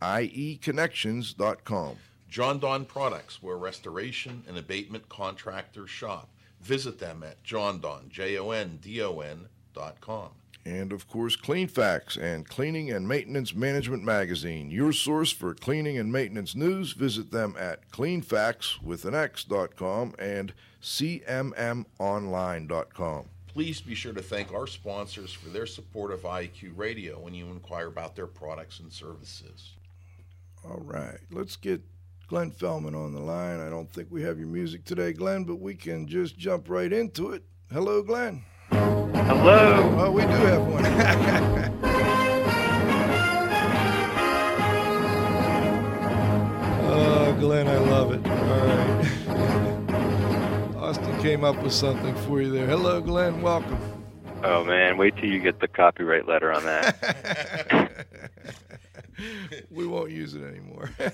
ieconnections.com. 0.00 1.96
Jon-Don 2.28 2.84
Products, 2.84 3.42
where 3.42 3.56
restoration 3.56 4.44
and 4.46 4.56
abatement 4.56 5.08
contractors 5.08 5.90
shop. 5.90 6.28
Visit 6.60 7.00
them 7.00 7.24
at 7.24 7.42
jondon, 7.42 8.08
J-O-N-D-O-N 8.08 9.48
dot 9.74 10.00
com 10.00 10.30
and 10.64 10.92
of 10.92 11.08
course 11.08 11.36
Cleanfax 11.36 12.16
and 12.16 12.48
Cleaning 12.48 12.90
and 12.90 13.06
Maintenance 13.08 13.54
Management 13.54 14.02
Magazine, 14.02 14.70
your 14.70 14.92
source 14.92 15.30
for 15.30 15.54
cleaning 15.54 15.98
and 15.98 16.12
maintenance 16.12 16.54
news. 16.54 16.92
Visit 16.92 17.30
them 17.30 17.54
at 17.58 17.90
cleanfax 17.90 18.82
with 18.82 19.04
an 19.04 19.14
X.com 19.14 20.14
and 20.18 20.52
cmmonline.com. 20.82 21.86
Please 23.48 23.80
be 23.80 23.94
sure 23.94 24.12
to 24.12 24.22
thank 24.22 24.52
our 24.52 24.66
sponsors 24.66 25.32
for 25.32 25.48
their 25.48 25.66
support 25.66 26.12
of 26.12 26.22
IQ 26.22 26.76
Radio 26.76 27.18
when 27.18 27.34
you 27.34 27.46
inquire 27.46 27.88
about 27.88 28.14
their 28.14 28.28
products 28.28 28.78
and 28.78 28.92
services. 28.92 29.72
All 30.64 30.82
right, 30.84 31.18
let's 31.30 31.56
get 31.56 31.80
Glenn 32.28 32.52
Fellman 32.52 32.94
on 32.94 33.12
the 33.12 33.20
line. 33.20 33.58
I 33.58 33.68
don't 33.68 33.90
think 33.90 34.08
we 34.10 34.22
have 34.22 34.38
your 34.38 34.46
music 34.46 34.84
today, 34.84 35.12
Glenn, 35.12 35.42
but 35.42 35.56
we 35.56 35.74
can 35.74 36.06
just 36.06 36.38
jump 36.38 36.68
right 36.68 36.92
into 36.92 37.32
it. 37.32 37.42
Hello, 37.72 38.02
Glenn. 38.02 38.44
Hello. 39.30 39.94
Oh, 39.96 40.10
we 40.10 40.22
do 40.22 40.28
have 40.28 40.66
one. 40.66 40.84
oh, 46.84 47.36
Glenn, 47.38 47.68
I 47.68 47.78
love 47.78 48.10
it. 48.10 48.26
All 48.26 48.66
right. 48.66 49.06
Austin 50.82 51.16
came 51.22 51.44
up 51.44 51.62
with 51.62 51.72
something 51.72 52.12
for 52.26 52.42
you 52.42 52.50
there. 52.50 52.66
Hello, 52.66 53.00
Glenn. 53.00 53.40
Welcome. 53.40 53.78
Oh 54.42 54.64
man, 54.64 54.98
wait 54.98 55.14
till 55.14 55.26
you 55.26 55.38
get 55.38 55.60
the 55.60 55.68
copyright 55.68 56.26
letter 56.26 56.52
on 56.52 56.64
that. 56.64 58.08
we 59.70 59.86
won't 59.86 60.10
use 60.10 60.34
it 60.34 60.42
anymore. 60.42 60.90
I 60.98 61.04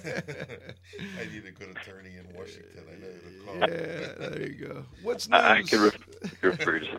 need 1.31 1.45
a 1.45 1.51
good 1.51 1.77
attorney 1.77 2.17
in 2.17 2.35
Washington. 2.35 2.83
I 2.91 2.95
know 2.99 3.13
the 3.13 3.31
call. 3.45 3.57
Yeah, 3.61 4.15
there 4.31 4.49
you 4.49 4.67
go. 4.67 4.87
What's 5.03 5.29
news? 5.29 5.39
I, 5.39 5.59
I 5.59 5.63
can 5.65 5.93
refer 6.41 6.79
to 6.79 6.99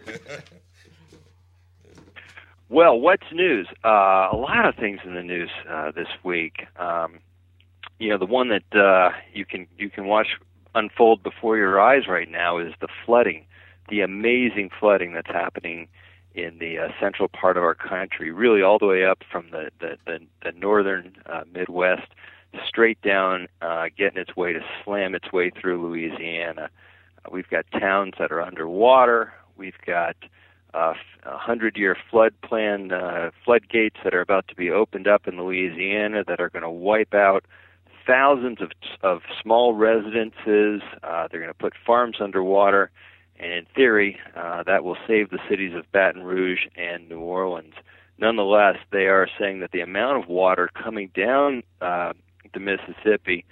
well, 2.70 3.00
what's 3.00 3.32
news? 3.32 3.68
Uh, 3.84 4.30
a 4.32 4.36
lot 4.36 4.66
of 4.66 4.76
things 4.76 5.00
in 5.06 5.16
the 5.16 5.24
news 5.24 5.50
uh, 5.70 5.92
this 5.92 6.08
week. 6.24 6.66
Um, 6.78 7.20
you 8.00 8.10
know, 8.10 8.18
the 8.18 8.26
one 8.26 8.50
that 8.50 8.78
uh, 8.78 9.12
you 9.34 9.46
can 9.46 9.68
you 9.78 9.90
can 9.90 10.06
watch 10.06 10.28
unfold 10.76 11.24
before 11.24 11.58
your 11.58 11.80
eyes 11.80 12.08
right 12.08 12.30
now 12.30 12.58
is 12.58 12.74
the 12.82 12.88
flooding, 13.06 13.46
the 13.90 14.02
amazing 14.02 14.70
flooding 14.80 15.14
that's 15.14 15.28
happening 15.28 15.88
in 16.36 16.60
the 16.60 16.78
uh, 16.78 16.90
central 17.00 17.28
part 17.28 17.58
of 17.58 17.64
our 17.64 17.74
country, 17.74 18.32
really 18.32 18.62
all 18.62 18.78
the 18.78 18.86
way 18.86 19.06
up 19.06 19.24
from 19.32 19.50
the 19.52 19.72
the, 19.80 19.98
the, 20.06 20.20
the 20.44 20.52
northern 20.52 21.16
uh, 21.26 21.44
Midwest, 21.52 22.10
straight 22.68 23.02
down, 23.02 23.48
uh, 23.62 23.86
getting 23.98 24.20
its 24.20 24.36
way 24.36 24.54
to 24.54 24.60
slam 24.84 25.16
its 25.16 25.32
way 25.32 25.50
through 25.50 25.82
Louisiana. 25.88 26.70
Uh, 27.26 27.30
we've 27.32 27.50
got 27.50 27.66
towns 27.72 28.14
that 28.20 28.32
are 28.32 28.42
underwater. 28.42 29.34
We've 29.56 29.80
got 29.86 30.16
uh, 30.22 30.28
a 30.78 31.38
hundred-year 31.38 31.98
flood 32.10 32.34
plan 32.42 32.92
uh, 32.92 33.32
floodgates 33.44 33.98
that 34.04 34.14
are 34.14 34.22
about 34.22 34.48
to 34.48 34.56
be 34.56 34.70
opened 34.70 35.08
up 35.08 35.28
in 35.28 35.38
Louisiana 35.38 36.24
that 36.28 36.40
are 36.40 36.50
going 36.50 36.64
to 36.64 36.70
wipe 36.70 37.14
out 37.14 37.46
thousands 38.06 38.62
of 38.62 38.72
of 39.02 39.22
small 39.42 39.74
residences. 39.74 40.82
Uh, 41.04 41.28
they're 41.30 41.42
going 41.42 41.52
to 41.52 41.54
put 41.54 41.74
farms 41.86 42.18
underwater, 42.22 42.90
and 43.40 43.52
in 43.52 43.66
theory, 43.76 44.18
uh, 44.36 44.64
that 44.64 44.84
will 44.84 44.98
save 45.08 45.30
the 45.30 45.40
cities 45.50 45.74
of 45.76 45.92
Baton 45.92 46.24
Rouge 46.24 46.66
and 46.76 47.10
New 47.10 47.20
Orleans. 47.20 47.74
Nonetheless, 48.18 48.78
they 48.92 49.08
are 49.08 49.28
saying 49.40 49.60
that 49.60 49.72
the 49.72 49.82
amount 49.82 50.24
of 50.24 50.30
water 50.30 50.70
coming 50.74 51.12
down 51.14 51.62
uh, 51.82 52.14
the 52.54 52.60
Mississippi 52.60 53.46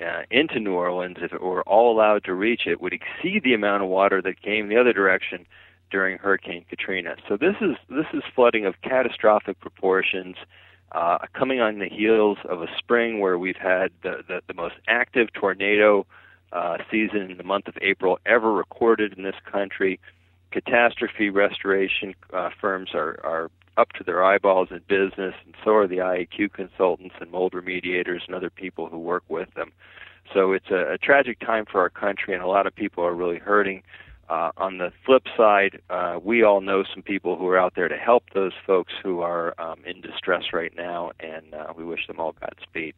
uh, 0.00 0.22
into 0.30 0.60
New 0.60 0.74
Orleans, 0.74 1.16
if 1.20 1.32
it 1.32 1.42
were 1.42 1.62
all 1.62 1.92
allowed 1.92 2.24
to 2.24 2.34
reach 2.34 2.66
it, 2.66 2.80
would 2.80 2.92
exceed 2.92 3.42
the 3.42 3.54
amount 3.54 3.82
of 3.82 3.88
water 3.88 4.22
that 4.22 4.42
came 4.42 4.68
the 4.68 4.76
other 4.76 4.92
direction 4.92 5.46
during 5.92 6.18
Hurricane 6.18 6.64
Katrina. 6.68 7.14
So 7.28 7.36
this 7.36 7.54
is 7.60 7.76
this 7.88 8.06
is 8.12 8.22
flooding 8.34 8.66
of 8.66 8.74
catastrophic 8.82 9.60
proportions, 9.60 10.36
uh, 10.90 11.18
coming 11.34 11.60
on 11.60 11.78
the 11.78 11.88
heels 11.88 12.38
of 12.48 12.62
a 12.62 12.66
spring 12.78 13.20
where 13.20 13.38
we've 13.38 13.54
had 13.54 13.92
the 14.02 14.24
the, 14.26 14.40
the 14.48 14.54
most 14.54 14.74
active 14.88 15.32
tornado 15.34 16.04
uh, 16.52 16.78
season 16.90 17.30
in 17.30 17.36
the 17.36 17.44
month 17.44 17.68
of 17.68 17.74
April 17.80 18.18
ever 18.26 18.52
recorded 18.52 19.12
in 19.16 19.22
this 19.22 19.36
country. 19.50 20.00
Catastrophe 20.50 21.30
restoration 21.30 22.14
uh, 22.32 22.50
firms 22.60 22.90
are, 22.94 23.18
are 23.24 23.50
up 23.78 23.90
to 23.92 24.04
their 24.04 24.22
eyeballs 24.22 24.68
in 24.70 24.80
business, 24.86 25.34
and 25.46 25.54
so 25.64 25.74
are 25.74 25.86
the 25.86 25.96
IAQ 25.96 26.52
consultants 26.52 27.14
and 27.20 27.30
mold 27.30 27.52
remediators 27.52 28.20
and 28.26 28.34
other 28.34 28.50
people 28.50 28.86
who 28.88 28.98
work 28.98 29.24
with 29.28 29.52
them. 29.54 29.72
So 30.34 30.52
it's 30.52 30.70
a, 30.70 30.92
a 30.92 30.98
tragic 30.98 31.40
time 31.40 31.64
for 31.64 31.80
our 31.80 31.88
country, 31.88 32.34
and 32.34 32.42
a 32.42 32.46
lot 32.46 32.66
of 32.66 32.74
people 32.74 33.04
are 33.04 33.14
really 33.14 33.38
hurting. 33.38 33.82
Uh, 34.32 34.50
on 34.56 34.78
the 34.78 34.90
flip 35.04 35.24
side, 35.36 35.78
uh, 35.90 36.18
we 36.24 36.42
all 36.42 36.62
know 36.62 36.84
some 36.94 37.02
people 37.02 37.36
who 37.36 37.46
are 37.48 37.58
out 37.58 37.74
there 37.76 37.88
to 37.88 37.98
help 37.98 38.22
those 38.32 38.54
folks 38.66 38.90
who 39.02 39.20
are 39.20 39.54
um, 39.60 39.80
in 39.84 40.00
distress 40.00 40.54
right 40.54 40.72
now, 40.74 41.10
and 41.20 41.52
uh, 41.52 41.70
we 41.76 41.84
wish 41.84 42.06
them 42.06 42.18
all 42.18 42.34
Godspeed. 42.40 42.94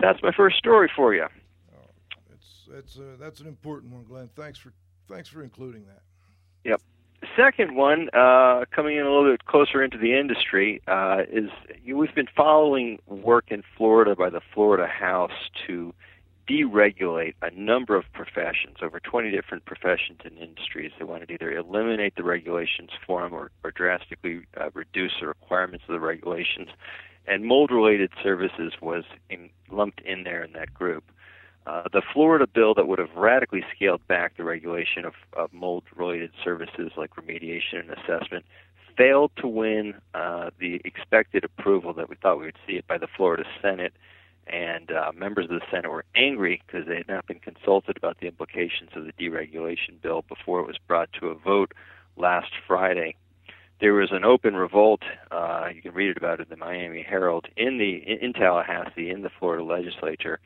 That's 0.00 0.20
my 0.20 0.32
first 0.32 0.56
story 0.56 0.90
for 0.96 1.14
you. 1.14 1.26
Oh, 1.72 1.84
it's 2.32 2.68
it's 2.76 2.98
uh, 2.98 3.14
that's 3.20 3.38
an 3.38 3.46
important 3.46 3.92
one, 3.92 4.02
Glenn. 4.02 4.28
Thanks 4.34 4.58
for 4.58 4.72
thanks 5.08 5.28
for 5.28 5.40
including 5.44 5.84
that. 5.84 6.02
Yep. 6.64 6.82
Second 7.36 7.76
one, 7.76 8.08
uh, 8.12 8.64
coming 8.74 8.96
in 8.96 9.06
a 9.06 9.08
little 9.08 9.30
bit 9.30 9.44
closer 9.44 9.84
into 9.84 9.98
the 9.98 10.18
industry, 10.18 10.82
uh, 10.88 11.22
is 11.30 11.48
you 11.84 11.94
know, 11.94 12.00
we've 12.00 12.14
been 12.16 12.28
following 12.36 12.98
work 13.06 13.52
in 13.52 13.62
Florida 13.76 14.16
by 14.16 14.30
the 14.30 14.40
Florida 14.52 14.88
House 14.88 15.48
to 15.68 15.94
deregulate 16.52 17.34
a 17.40 17.50
number 17.50 17.96
of 17.96 18.04
professions, 18.12 18.76
over 18.82 19.00
20 19.00 19.30
different 19.30 19.64
professions 19.64 20.20
and 20.24 20.36
industries. 20.38 20.92
They 20.98 21.04
wanted 21.04 21.28
to 21.28 21.34
either 21.34 21.52
eliminate 21.52 22.14
the 22.16 22.24
regulations 22.24 22.90
for 23.06 23.22
them 23.22 23.32
or, 23.32 23.50
or 23.64 23.70
drastically 23.70 24.42
uh, 24.60 24.70
reduce 24.74 25.12
the 25.20 25.28
requirements 25.28 25.84
of 25.88 25.94
the 25.94 26.00
regulations. 26.00 26.68
And 27.26 27.44
mold 27.44 27.70
related 27.70 28.10
services 28.22 28.74
was 28.82 29.04
in, 29.30 29.48
lumped 29.70 30.00
in 30.02 30.24
there 30.24 30.42
in 30.42 30.52
that 30.52 30.74
group. 30.74 31.04
Uh, 31.66 31.84
the 31.92 32.02
Florida 32.12 32.46
bill 32.46 32.74
that 32.74 32.88
would 32.88 32.98
have 32.98 33.14
radically 33.16 33.64
scaled 33.74 34.06
back 34.08 34.36
the 34.36 34.44
regulation 34.44 35.04
of, 35.04 35.14
of 35.34 35.52
mold 35.52 35.84
related 35.94 36.32
services 36.44 36.90
like 36.96 37.10
remediation 37.14 37.80
and 37.80 37.90
assessment 37.90 38.44
failed 38.96 39.30
to 39.36 39.46
win 39.46 39.94
uh, 40.12 40.50
the 40.58 40.80
expected 40.84 41.44
approval 41.44 41.94
that 41.94 42.10
we 42.10 42.16
thought 42.16 42.38
we 42.38 42.46
would 42.46 42.58
see 42.66 42.74
it 42.74 42.86
by 42.86 42.98
the 42.98 43.06
Florida 43.16 43.44
Senate 43.62 43.94
and 44.52 44.92
uh, 44.92 45.10
members 45.16 45.46
of 45.46 45.50
the 45.50 45.66
Senate 45.70 45.90
were 45.90 46.04
angry 46.14 46.62
because 46.66 46.86
they 46.86 46.96
had 46.96 47.08
not 47.08 47.26
been 47.26 47.40
consulted 47.40 47.96
about 47.96 48.18
the 48.20 48.26
implications 48.26 48.90
of 48.94 49.06
the 49.06 49.12
deregulation 49.12 50.00
bill 50.00 50.22
before 50.28 50.60
it 50.60 50.66
was 50.66 50.76
brought 50.86 51.08
to 51.14 51.28
a 51.28 51.34
vote 51.34 51.72
last 52.16 52.52
Friday. 52.66 53.16
There 53.80 53.94
was 53.94 54.12
an 54.12 54.24
open 54.24 54.54
revolt. 54.54 55.02
Uh, 55.30 55.70
you 55.74 55.80
can 55.80 55.94
read 55.94 56.10
it 56.10 56.16
about 56.18 56.38
it 56.38 56.44
in 56.44 56.50
the 56.50 56.64
Miami 56.64 57.02
Herald 57.02 57.46
in 57.56 57.78
the 57.78 57.94
in, 57.96 58.34
Tallahassee 58.34 59.10
in 59.10 59.22
the 59.22 59.30
Florida 59.30 59.64
legislature 59.64 60.38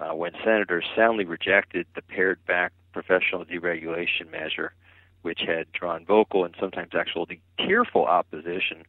uh, 0.00 0.14
when 0.14 0.32
senators 0.44 0.84
soundly 0.96 1.24
rejected 1.24 1.86
the 1.94 2.02
pared 2.02 2.44
back 2.46 2.72
professional 2.92 3.44
deregulation 3.44 4.30
measure, 4.30 4.74
which 5.22 5.40
had 5.46 5.70
drawn 5.72 6.04
vocal 6.04 6.44
and 6.44 6.54
sometimes 6.58 6.90
actually 6.98 7.40
tearful 7.58 8.04
opposition 8.04 8.84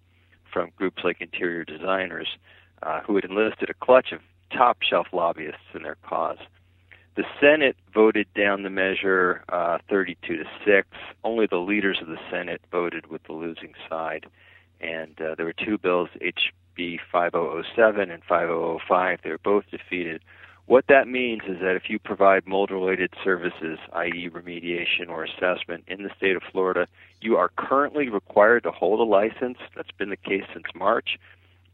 from 0.51 0.71
groups 0.76 1.03
like 1.03 1.21
interior 1.21 1.63
designers 1.63 2.28
uh, 2.82 2.99
who 3.01 3.15
had 3.15 3.24
enlisted 3.24 3.69
a 3.69 3.74
clutch 3.76 4.11
of 4.11 4.19
top 4.51 4.81
shelf 4.81 5.07
lobbyists 5.11 5.73
in 5.73 5.83
their 5.83 5.97
cause. 6.03 6.39
The 7.15 7.25
Senate 7.39 7.77
voted 7.93 8.27
down 8.33 8.63
the 8.63 8.71
measure 8.71 9.43
uh, 9.49 9.77
32 9.87 10.37
to 10.37 10.45
6. 10.65 10.87
Only 11.23 11.45
the 11.45 11.57
leaders 11.57 11.99
of 12.01 12.07
the 12.07 12.17
Senate 12.31 12.61
voted 12.71 13.07
with 13.07 13.23
the 13.23 13.33
losing 13.33 13.73
side. 13.87 14.25
And 14.81 15.19
uh, 15.21 15.35
there 15.35 15.45
were 15.45 15.53
two 15.53 15.77
bills, 15.77 16.09
HB 16.19 16.99
5007 17.11 18.09
and 18.09 18.23
5005. 18.23 19.19
They 19.23 19.29
were 19.29 19.37
both 19.37 19.65
defeated. 19.69 20.23
What 20.65 20.87
that 20.87 21.07
means 21.07 21.43
is 21.45 21.59
that 21.59 21.75
if 21.75 21.89
you 21.89 21.99
provide 21.99 22.47
mold 22.47 22.71
related 22.71 23.13
services, 23.23 23.77
i.e., 23.91 24.29
remediation 24.29 25.09
or 25.09 25.23
assessment, 25.23 25.83
in 25.87 26.03
the 26.03 26.11
state 26.17 26.35
of 26.35 26.41
Florida, 26.51 26.87
you 27.21 27.35
are 27.37 27.49
currently 27.57 28.09
required 28.09 28.63
to 28.63 28.71
hold 28.71 29.01
a 29.01 29.03
license. 29.03 29.57
That's 29.75 29.91
been 29.91 30.09
the 30.09 30.17
case 30.17 30.45
since 30.53 30.65
March 30.73 31.19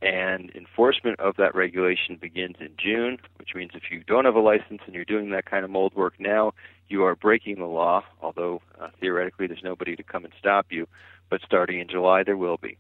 and 0.02 0.50
enforcement 0.56 1.20
of 1.20 1.36
that 1.38 1.56
regulation 1.56 2.18
begins 2.20 2.56
in 2.60 2.70
June, 2.78 3.18
which 3.38 3.50
means 3.54 3.72
if 3.74 3.91
you 3.91 4.04
don't 4.06 4.26
have 4.26 4.36
a 4.36 4.39
license 4.39 4.82
and 4.86 4.95
you're 4.95 5.06
doing 5.06 5.32
that 5.32 5.45
kind 5.45 5.66
of 5.66 5.72
mold 5.72 5.93
work 5.93 6.14
now, 6.20 6.54
you 6.88 7.04
are 7.04 7.16
breaking 7.16 7.60
the 7.60 7.66
law, 7.66 8.04
although 8.22 8.62
uh, 8.80 8.88
theoretically 9.00 9.47
there's 9.47 9.64
nobody 9.64 9.95
to 9.95 10.04
come 10.04 10.24
and 10.24 10.34
stop 10.39 10.68
you. 10.70 10.88
But 11.30 11.41
starting 11.45 11.80
in 11.80 11.88
July, 11.88 12.24
there 12.24 12.38
will 12.38 12.58
be. 12.58 12.78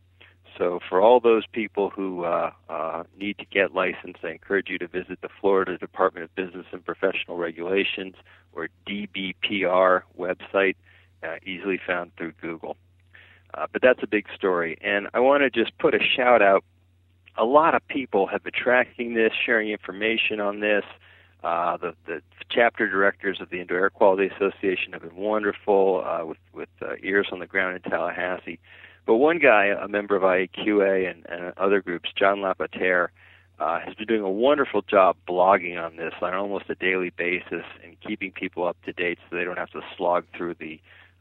So, 0.57 0.79
for 0.89 0.99
all 0.99 1.19
those 1.19 1.45
people 1.47 1.89
who 1.89 2.25
uh, 2.25 2.51
uh, 2.69 3.03
need 3.17 3.37
to 3.37 3.45
get 3.45 3.73
licensed, 3.73 4.19
I 4.23 4.31
encourage 4.31 4.69
you 4.69 4.77
to 4.79 4.87
visit 4.87 5.21
the 5.21 5.29
Florida 5.39 5.77
Department 5.77 6.25
of 6.25 6.35
Business 6.35 6.65
and 6.71 6.83
Professional 6.83 7.37
Regulations 7.37 8.15
or 8.51 8.67
DBPR 8.87 10.01
website, 10.17 10.75
uh, 11.23 11.35
easily 11.45 11.79
found 11.85 12.11
through 12.17 12.33
Google. 12.41 12.75
Uh, 13.53 13.67
but 13.71 13.81
that's 13.81 14.01
a 14.03 14.07
big 14.07 14.25
story. 14.35 14.77
And 14.81 15.07
I 15.13 15.19
want 15.19 15.43
to 15.43 15.49
just 15.49 15.77
put 15.77 15.95
a 15.95 15.99
shout 15.99 16.41
out 16.41 16.63
a 17.39 17.45
lot 17.45 17.73
of 17.73 17.87
people 17.87 18.27
have 18.27 18.43
been 18.43 18.53
tracking 18.53 19.13
this, 19.13 19.31
sharing 19.45 19.69
information 19.69 20.41
on 20.41 20.59
this. 20.59 20.83
Uh, 21.41 21.77
the, 21.77 21.95
the 22.05 22.21
chapter 22.49 22.87
directors 22.89 23.39
of 23.39 23.49
the 23.49 23.61
Indoor 23.61 23.79
Air 23.79 23.89
Quality 23.89 24.29
Association 24.35 24.91
have 24.91 25.01
been 25.01 25.15
wonderful 25.15 26.03
uh, 26.05 26.25
with, 26.25 26.37
with 26.53 26.69
uh, 26.81 26.95
ears 27.01 27.29
on 27.31 27.39
the 27.39 27.47
ground 27.47 27.79
in 27.81 27.89
Tallahassee. 27.89 28.59
But 29.05 29.15
one 29.15 29.39
guy, 29.39 29.67
a 29.67 29.87
member 29.87 30.17
of 30.17 30.23
IAQA 30.23 31.09
and, 31.09 31.25
and 31.29 31.53
other 31.57 31.81
groups, 31.81 32.09
John 32.13 32.41
Lapotaire, 32.41 33.11
uh, 33.57 33.79
has 33.79 33.95
been 33.95 34.07
doing 34.07 34.21
a 34.21 34.29
wonderful 34.29 34.81
job 34.81 35.15
blogging 35.27 35.81
on 35.81 35.95
this 35.95 36.13
on 36.21 36.33
almost 36.33 36.65
a 36.69 36.75
daily 36.75 37.09
basis 37.09 37.65
and 37.83 37.99
keeping 38.05 38.31
people 38.31 38.67
up 38.67 38.77
to 38.83 38.91
date 38.91 39.17
so 39.29 39.35
they 39.35 39.45
don't 39.45 39.57
have 39.57 39.71
to 39.71 39.81
slog 39.97 40.25
through 40.35 40.55
the 40.55 40.79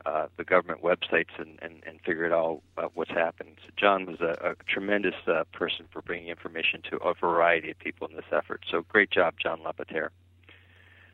uh, 0.08 0.26
the 0.38 0.44
government 0.44 0.82
websites 0.82 1.38
and, 1.38 1.58
and, 1.60 1.82
and 1.86 2.00
figure 2.00 2.24
it 2.24 2.32
out 2.32 2.62
uh, 2.78 2.88
what's 2.94 3.10
happened. 3.10 3.58
So 3.64 3.70
John 3.76 4.06
was 4.06 4.20
a, 4.20 4.52
a 4.52 4.54
tremendous 4.66 5.14
uh, 5.26 5.44
person 5.52 5.84
for 5.92 6.00
bringing 6.00 6.28
information 6.28 6.80
to 6.90 6.96
a 6.98 7.12
variety 7.12 7.70
of 7.70 7.78
people 7.78 8.08
in 8.08 8.16
this 8.16 8.24
effort. 8.32 8.64
So 8.70 8.82
great 8.88 9.10
job, 9.10 9.34
John 9.42 9.62
Lapotaire. 9.62 10.10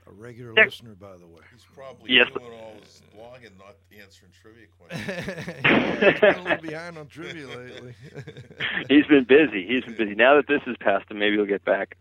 A 0.07 0.13
regular 0.13 0.53
there. 0.55 0.67
listener, 0.67 0.95
by 0.95 1.17
the 1.17 1.27
way. 1.27 1.41
He's 1.51 1.65
probably 1.75 2.13
yes. 2.13 2.29
doing 2.37 2.53
all 2.53 2.75
his 2.81 3.03
blogging, 3.17 3.59
not 3.59 3.75
answering 4.01 4.31
trivia 4.41 4.67
questions. 4.79 5.65
yeah, 5.65 6.11
he's 6.13 6.21
been 6.21 6.35
a 6.35 6.43
little 6.43 6.63
behind 6.63 6.99
on 6.99 7.07
trivia 7.09 7.47
lately. 7.49 7.95
he's 8.89 9.07
been 9.07 9.25
busy. 9.25 9.67
He's 9.67 9.83
been 9.85 9.97
busy. 9.97 10.15
Now 10.15 10.37
that 10.37 10.47
this 10.47 10.61
is 10.67 10.77
past 10.79 11.11
him, 11.11 11.19
maybe 11.19 11.37
he'll 11.37 11.47
get 11.47 11.65
back. 11.65 11.97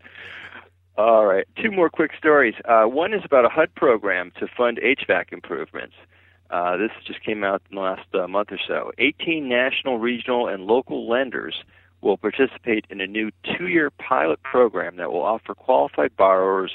All 0.96 1.26
right, 1.26 1.44
two 1.60 1.72
more 1.72 1.90
quick 1.90 2.12
stories. 2.16 2.54
Uh, 2.66 2.84
one 2.84 3.14
is 3.14 3.22
about 3.24 3.44
a 3.44 3.48
HUD 3.48 3.74
program 3.74 4.30
to 4.38 4.46
fund 4.46 4.78
HVAC 4.78 5.32
improvements. 5.32 5.94
Uh, 6.54 6.76
this 6.76 6.92
just 7.04 7.20
came 7.20 7.42
out 7.42 7.60
in 7.68 7.74
the 7.74 7.80
last 7.80 8.06
uh, 8.14 8.28
month 8.28 8.52
or 8.52 8.60
so. 8.68 8.92
18 8.98 9.48
national, 9.48 9.98
regional, 9.98 10.46
and 10.46 10.66
local 10.66 11.08
lenders 11.08 11.56
will 12.00 12.16
participate 12.16 12.84
in 12.90 13.00
a 13.00 13.08
new 13.08 13.32
two 13.42 13.66
year 13.66 13.90
pilot 13.90 14.40
program 14.44 14.94
that 14.94 15.10
will 15.10 15.24
offer 15.24 15.52
qualified 15.52 16.16
borrowers 16.16 16.70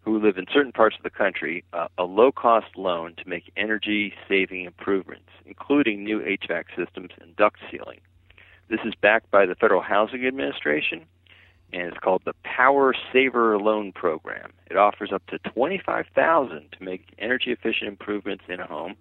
who 0.00 0.18
live 0.18 0.36
in 0.36 0.46
certain 0.52 0.72
parts 0.72 0.96
of 0.96 1.04
the 1.04 1.10
country 1.10 1.62
uh, 1.72 1.86
a 1.96 2.02
low 2.02 2.32
cost 2.32 2.76
loan 2.76 3.14
to 3.14 3.28
make 3.28 3.52
energy 3.56 4.12
saving 4.28 4.64
improvements, 4.64 5.30
including 5.46 6.02
new 6.02 6.18
HVAC 6.18 6.64
systems 6.76 7.10
and 7.20 7.36
duct 7.36 7.60
sealing. 7.70 8.00
This 8.68 8.80
is 8.84 8.94
backed 9.00 9.30
by 9.30 9.46
the 9.46 9.54
Federal 9.54 9.80
Housing 9.80 10.26
Administration 10.26 11.06
and 11.72 11.82
it's 11.82 11.98
called 11.98 12.22
the 12.24 12.34
Power 12.44 12.94
Saver 13.12 13.58
Loan 13.58 13.92
Program. 13.92 14.52
It 14.70 14.76
offers 14.76 15.12
up 15.12 15.26
to 15.26 15.38
25000 15.38 16.68
to 16.72 16.84
make 16.84 17.14
energy 17.18 17.52
efficient 17.52 17.88
improvements 17.88 18.44
in 18.48 18.60
a 18.60 18.66
home. 18.66 18.96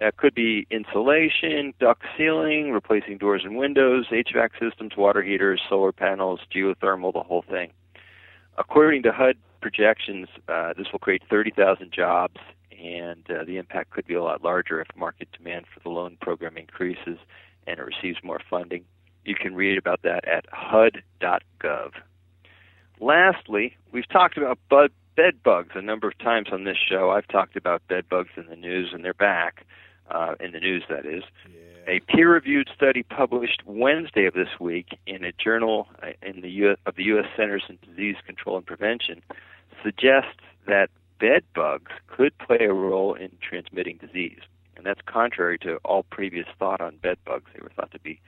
That 0.00 0.16
could 0.16 0.34
be 0.34 0.66
insulation, 0.70 1.74
duct 1.78 2.02
sealing, 2.16 2.72
replacing 2.72 3.18
doors 3.18 3.42
and 3.44 3.56
windows, 3.56 4.06
HVAC 4.10 4.50
systems, 4.58 4.96
water 4.96 5.22
heaters, 5.22 5.60
solar 5.68 5.92
panels, 5.92 6.40
geothermal, 6.52 7.12
the 7.12 7.22
whole 7.22 7.44
thing. 7.48 7.70
According 8.58 9.04
to 9.04 9.12
HUD 9.12 9.36
projections, 9.60 10.28
uh, 10.48 10.72
this 10.76 10.86
will 10.90 10.98
create 10.98 11.22
30,000 11.30 11.92
jobs, 11.92 12.38
and 12.72 13.24
uh, 13.30 13.44
the 13.44 13.58
impact 13.58 13.90
could 13.90 14.06
be 14.06 14.14
a 14.14 14.22
lot 14.22 14.42
larger 14.42 14.80
if 14.80 14.88
market 14.96 15.28
demand 15.36 15.66
for 15.72 15.80
the 15.80 15.88
loan 15.88 16.18
program 16.20 16.56
increases 16.56 17.18
and 17.66 17.78
it 17.78 17.82
receives 17.82 18.18
more 18.22 18.40
funding. 18.50 18.84
You 19.24 19.34
can 19.34 19.54
read 19.54 19.78
about 19.78 20.02
that 20.02 20.26
at 20.26 20.46
HUD.gov. 20.50 21.92
Lastly, 23.02 23.76
we've 23.90 24.08
talked 24.08 24.36
about 24.36 24.60
bud, 24.70 24.92
bed 25.16 25.42
bugs 25.42 25.70
a 25.74 25.82
number 25.82 26.06
of 26.06 26.16
times 26.18 26.48
on 26.52 26.62
this 26.62 26.76
show. 26.76 27.10
I've 27.10 27.26
talked 27.26 27.56
about 27.56 27.86
bed 27.88 28.08
bugs 28.08 28.30
in 28.36 28.46
the 28.46 28.54
news, 28.54 28.90
and 28.92 29.04
they're 29.04 29.12
back 29.12 29.66
uh, 30.08 30.36
in 30.38 30.52
the 30.52 30.60
news. 30.60 30.84
That 30.88 31.04
is, 31.04 31.24
yeah. 31.52 31.94
a 31.94 32.00
peer-reviewed 32.00 32.70
study 32.72 33.02
published 33.02 33.62
Wednesday 33.66 34.26
of 34.26 34.34
this 34.34 34.60
week 34.60 34.96
in 35.04 35.24
a 35.24 35.32
journal 35.32 35.88
uh, 36.00 36.12
in 36.22 36.42
the 36.42 36.50
U- 36.50 36.76
of 36.86 36.94
the 36.94 37.02
U.S. 37.04 37.26
Centers 37.36 37.64
for 37.66 37.72
Disease 37.84 38.16
Control 38.24 38.56
and 38.56 38.64
Prevention 38.64 39.20
suggests 39.82 40.38
that 40.68 40.88
bed 41.18 41.42
bugs 41.56 41.90
could 42.06 42.38
play 42.38 42.60
a 42.60 42.72
role 42.72 43.14
in 43.14 43.32
transmitting 43.40 43.96
disease, 43.96 44.42
and 44.76 44.86
that's 44.86 45.00
contrary 45.06 45.58
to 45.58 45.78
all 45.84 46.04
previous 46.04 46.46
thought 46.56 46.80
on 46.80 46.98
bed 46.98 47.18
bugs. 47.24 47.50
They 47.52 47.62
were 47.62 47.72
thought 47.74 47.90
to 47.90 47.98
be 47.98 48.20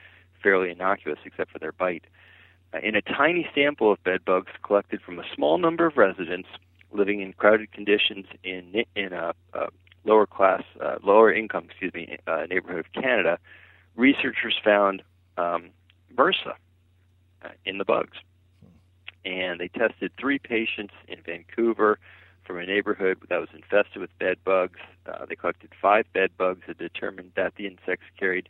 fairly 0.43 0.69
innocuous, 0.69 1.19
except 1.23 1.51
for 1.51 1.59
their 1.59 1.71
bite. 1.71 2.03
Uh, 2.75 2.79
in 2.83 2.95
a 2.95 3.01
tiny 3.01 3.47
sample 3.53 3.91
of 3.91 4.03
bed 4.03 4.25
bugs 4.25 4.51
collected 4.63 5.01
from 5.01 5.19
a 5.19 5.23
small 5.33 5.57
number 5.57 5.85
of 5.85 5.97
residents, 5.97 6.49
living 6.91 7.21
in 7.21 7.33
crowded 7.33 7.71
conditions 7.71 8.25
in 8.43 8.83
in 8.95 9.13
a, 9.13 9.33
a 9.53 9.67
lower 10.03 10.25
class, 10.25 10.63
uh, 10.81 10.95
lower 11.03 11.31
income, 11.33 11.65
excuse 11.69 11.93
me, 11.93 12.17
uh, 12.27 12.45
neighborhood 12.49 12.85
of 12.85 12.93
Canada, 12.93 13.39
researchers 13.95 14.55
found 14.63 15.01
um, 15.37 15.69
MRSA 16.15 16.53
uh, 17.43 17.49
in 17.65 17.77
the 17.77 17.85
bugs, 17.85 18.17
and 19.23 19.59
they 19.59 19.67
tested 19.67 20.11
three 20.19 20.39
patients 20.39 20.93
in 21.07 21.19
Vancouver 21.25 21.97
from 22.43 22.59
a 22.59 22.65
neighborhood 22.65 23.17
that 23.29 23.39
was 23.39 23.49
infested 23.53 24.01
with 24.01 24.15
bed 24.19 24.37
bugs. 24.43 24.79
Uh, 25.05 25.25
they 25.25 25.35
collected 25.35 25.71
five 25.81 26.05
bed 26.13 26.29
bugs 26.37 26.61
and 26.67 26.77
determined 26.77 27.31
that 27.35 27.55
the 27.55 27.65
insects 27.65 28.05
carried 28.19 28.47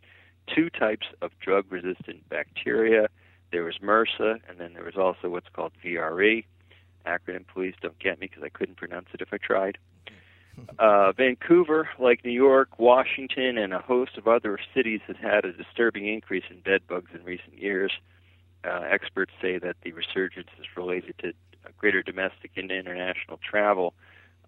two 0.54 0.70
types 0.70 1.08
of 1.22 1.32
drug 1.40 1.66
resistant 1.70 2.28
bacteria. 2.30 3.08
There 3.56 3.64
was 3.64 3.78
MRSA, 3.82 4.42
and 4.50 4.60
then 4.60 4.74
there 4.74 4.84
was 4.84 4.98
also 4.98 5.30
what's 5.30 5.48
called 5.48 5.72
VRE. 5.82 6.44
Acronym, 7.08 7.46
please 7.48 7.74
don't 7.82 7.98
get 8.00 8.20
me 8.20 8.28
because 8.28 8.44
I 8.44 8.50
couldn't 8.50 8.76
pronounce 8.76 9.08
it 9.14 9.22
if 9.22 9.30
I 9.32 9.38
tried. 9.38 9.78
Uh, 10.80 11.12
Vancouver, 11.12 11.90
like 12.00 12.24
New 12.24 12.32
York, 12.32 12.80
Washington, 12.80 13.58
and 13.58 13.74
a 13.74 13.80
host 13.80 14.18
of 14.18 14.26
other 14.26 14.58
cities, 14.74 15.02
has 15.06 15.18
had 15.22 15.44
a 15.44 15.52
disturbing 15.52 16.08
increase 16.08 16.46
in 16.50 16.62
bed 16.62 16.82
bugs 16.88 17.12
in 17.14 17.26
recent 17.26 17.58
years. 17.58 17.92
Uh, 18.64 18.82
experts 18.90 19.34
say 19.42 19.58
that 19.58 19.76
the 19.84 19.92
resurgence 19.92 20.48
is 20.58 20.66
related 20.78 21.14
to 21.18 21.34
greater 21.78 22.02
domestic 22.02 22.52
and 22.56 22.72
international 22.72 23.38
travel, 23.38 23.94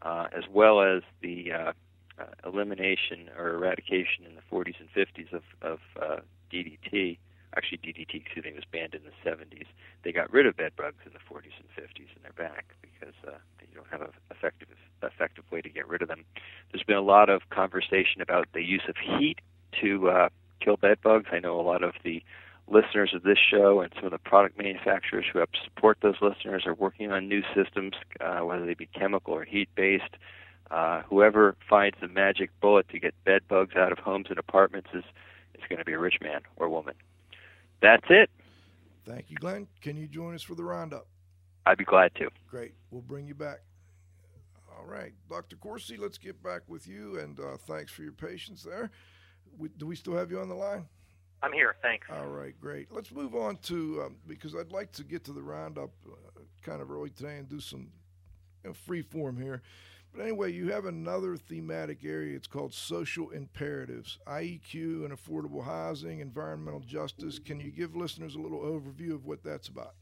uh, 0.01 0.27
as 0.31 0.45
well 0.49 0.81
as 0.81 1.03
the 1.21 1.51
uh, 1.51 1.73
uh, 2.17 2.23
elimination 2.45 3.29
or 3.37 3.55
eradication 3.55 4.25
in 4.25 4.35
the 4.35 4.41
40s 4.49 4.75
and 4.79 4.89
50s 4.93 5.33
of, 5.33 5.43
of 5.61 5.79
uh, 6.01 6.17
DDT. 6.51 7.17
Actually, 7.55 7.79
DDT, 7.79 8.21
excuse 8.21 8.45
me, 8.45 8.53
was 8.53 8.65
banned 8.71 8.93
in 8.93 9.01
the 9.03 9.29
70s. 9.29 9.65
They 10.03 10.11
got 10.11 10.31
rid 10.31 10.45
of 10.45 10.57
bed 10.57 10.73
bugs 10.75 10.97
in 11.05 11.13
the 11.13 11.19
40s 11.19 11.53
and 11.57 11.69
50s, 11.75 12.09
and 12.15 12.23
they're 12.23 12.33
back 12.33 12.75
because 12.81 13.15
uh, 13.27 13.37
you 13.61 13.75
don't 13.75 13.87
have 13.89 14.01
an 14.01 14.13
effective 14.31 14.67
effective 15.03 15.43
way 15.51 15.61
to 15.61 15.69
get 15.69 15.87
rid 15.87 16.01
of 16.01 16.07
them. 16.07 16.25
There's 16.71 16.83
been 16.83 16.97
a 16.97 17.01
lot 17.01 17.29
of 17.29 17.49
conversation 17.51 18.21
about 18.21 18.47
the 18.53 18.63
use 18.63 18.81
of 18.89 18.95
heat 18.97 19.37
to 19.81 20.09
uh, 20.09 20.29
kill 20.59 20.77
bed 20.77 20.97
bugs. 21.03 21.27
I 21.31 21.39
know 21.39 21.59
a 21.59 21.61
lot 21.61 21.83
of 21.83 21.93
the 22.03 22.23
listeners 22.67 23.13
of 23.13 23.23
this 23.23 23.37
show 23.37 23.81
and 23.81 23.91
some 23.95 24.05
of 24.05 24.11
the 24.11 24.17
product 24.17 24.57
manufacturers 24.57 25.25
who 25.31 25.39
help 25.39 25.51
support 25.63 25.97
those 26.01 26.15
listeners 26.21 26.65
are 26.65 26.73
working 26.73 27.11
on 27.11 27.29
new 27.29 27.41
systems, 27.55 27.93
uh, 28.19 28.39
whether 28.39 28.65
they 28.65 28.73
be 28.73 28.87
chemical 28.87 29.33
or 29.33 29.43
heat 29.43 29.69
based. 29.75 30.17
Uh, 30.69 31.01
whoever 31.03 31.55
finds 31.69 31.97
the 32.01 32.09
magic 32.09 32.49
bullet 32.59 32.89
to 32.89 32.99
get 32.99 33.13
bed 33.23 33.41
bugs 33.47 33.75
out 33.75 33.91
of 33.91 33.99
homes 33.99 34.27
and 34.29 34.37
apartments 34.37 34.89
is, 34.93 35.03
is 35.55 35.63
going 35.69 35.79
to 35.79 35.85
be 35.85 35.93
a 35.93 35.99
rich 35.99 36.17
man 36.21 36.41
or 36.57 36.67
woman. 36.67 36.93
That's 37.81 38.05
it. 38.09 38.29
Thank 39.05 39.29
you, 39.29 39.37
Glenn. 39.37 39.67
Can 39.81 39.95
you 39.97 40.07
join 40.07 40.35
us 40.35 40.43
for 40.43 40.55
the 40.55 40.63
roundup? 40.63 41.07
I'd 41.65 41.77
be 41.77 41.85
glad 41.85 42.13
to. 42.15 42.29
Great. 42.49 42.73
We'll 42.91 43.01
bring 43.01 43.27
you 43.27 43.35
back. 43.35 43.59
All 44.77 44.85
right, 44.85 45.13
Dr. 45.29 45.55
Corsi, 45.55 45.97
let's 45.97 46.17
get 46.17 46.41
back 46.43 46.61
with 46.67 46.87
you, 46.87 47.19
and 47.19 47.39
uh, 47.39 47.57
thanks 47.57 47.91
for 47.91 48.03
your 48.03 48.11
patience 48.11 48.61
there. 48.63 48.91
We, 49.57 49.69
do 49.69 49.87
we 49.87 49.95
still 49.95 50.15
have 50.15 50.29
you 50.29 50.39
on 50.39 50.49
the 50.49 50.55
line? 50.55 50.85
I'm 51.41 51.51
here. 51.51 51.75
Thanks. 51.81 52.07
All 52.11 52.27
right, 52.27 52.53
great. 52.59 52.91
Let's 52.91 53.11
move 53.11 53.35
on 53.35 53.57
to 53.63 54.03
um, 54.05 54.15
because 54.27 54.55
I'd 54.55 54.71
like 54.71 54.91
to 54.93 55.03
get 55.03 55.23
to 55.25 55.33
the 55.33 55.41
roundup 55.41 55.91
uh, 56.05 56.41
kind 56.63 56.81
of 56.81 56.91
early 56.91 57.09
today 57.09 57.37
and 57.37 57.49
do 57.49 57.59
some 57.59 57.89
you 58.63 58.69
know, 58.69 58.73
free 58.73 59.01
form 59.01 59.37
here. 59.41 59.61
But 60.13 60.23
anyway, 60.23 60.51
you 60.51 60.71
have 60.71 60.85
another 60.85 61.37
thematic 61.37 62.03
area. 62.03 62.35
It's 62.35 62.47
called 62.47 62.73
social 62.73 63.29
imperatives, 63.29 64.17
IEQ 64.27 65.05
and 65.05 65.11
affordable 65.11 65.63
housing, 65.63 66.19
environmental 66.19 66.79
justice. 66.79 67.39
Can 67.39 67.59
you 67.59 67.71
give 67.71 67.95
listeners 67.95 68.35
a 68.35 68.39
little 68.39 68.61
overview 68.61 69.13
of 69.13 69.25
what 69.25 69.43
that's 69.43 69.67
about? 69.67 69.93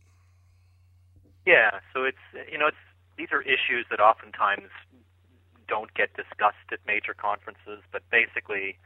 Yeah, 1.45 1.79
so 1.93 2.03
it's 2.03 2.17
you 2.51 2.57
know 2.57 2.67
it's 2.67 2.77
these 3.17 3.29
are 3.31 3.41
issues 3.41 3.85
that 3.89 3.99
oftentimes 3.99 4.69
don't 5.67 5.93
get 5.93 6.13
discussed 6.15 6.69
at 6.71 6.79
major 6.87 7.13
conferences, 7.13 7.81
but 7.91 8.01
basically 8.11 8.77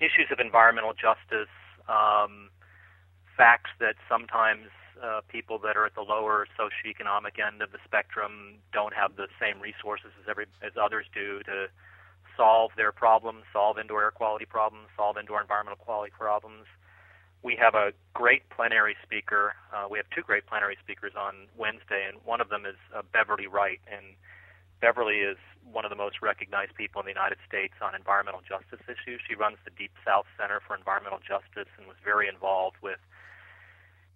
issues 0.00 0.28
of 0.30 0.40
environmental 0.40 0.92
justice, 0.92 1.52
um, 1.88 2.50
facts 3.36 3.70
that 3.78 3.94
sometimes 4.08 4.68
uh, 5.02 5.20
people 5.28 5.58
that 5.58 5.76
are 5.76 5.84
at 5.84 5.94
the 5.94 6.02
lower 6.02 6.46
socioeconomic 6.58 7.44
end 7.44 7.60
of 7.60 7.72
the 7.72 7.78
spectrum 7.84 8.54
don't 8.72 8.94
have 8.94 9.16
the 9.16 9.26
same 9.40 9.60
resources 9.60 10.10
as 10.22 10.28
every 10.28 10.46
as 10.62 10.72
others 10.80 11.06
do 11.12 11.42
to 11.44 11.66
solve 12.36 12.70
their 12.76 12.92
problems, 12.92 13.44
solve 13.52 13.78
indoor 13.78 14.02
air 14.02 14.10
quality 14.10 14.46
problems, 14.46 14.88
solve 14.96 15.16
indoor 15.18 15.40
environmental 15.40 15.82
quality 15.82 16.12
problems. 16.16 16.66
We 17.42 17.56
have 17.56 17.74
a 17.74 17.92
great 18.14 18.48
plenary 18.50 18.96
speaker. 19.02 19.54
Uh, 19.74 19.88
we 19.90 19.98
have 19.98 20.06
two 20.14 20.22
great 20.22 20.46
plenary 20.46 20.78
speakers 20.82 21.12
on 21.18 21.50
Wednesday, 21.58 22.06
and 22.06 22.18
one 22.24 22.40
of 22.40 22.48
them 22.48 22.64
is 22.64 22.78
uh, 22.94 23.02
Beverly 23.12 23.48
Wright. 23.48 23.80
And 23.90 24.14
Beverly 24.80 25.26
is 25.26 25.36
one 25.66 25.84
of 25.84 25.90
the 25.90 25.96
most 25.96 26.22
recognized 26.22 26.74
people 26.74 27.00
in 27.02 27.06
the 27.06 27.12
United 27.12 27.38
States 27.46 27.74
on 27.82 27.94
environmental 27.94 28.42
justice 28.46 28.80
issues. 28.86 29.20
She 29.26 29.34
runs 29.34 29.58
the 29.64 29.74
Deep 29.74 29.90
South 30.06 30.26
Center 30.38 30.62
for 30.64 30.76
Environmental 30.76 31.18
Justice 31.18 31.70
and 31.76 31.86
was 31.86 31.98
very 32.04 32.28
involved 32.28 32.76
with 32.80 32.98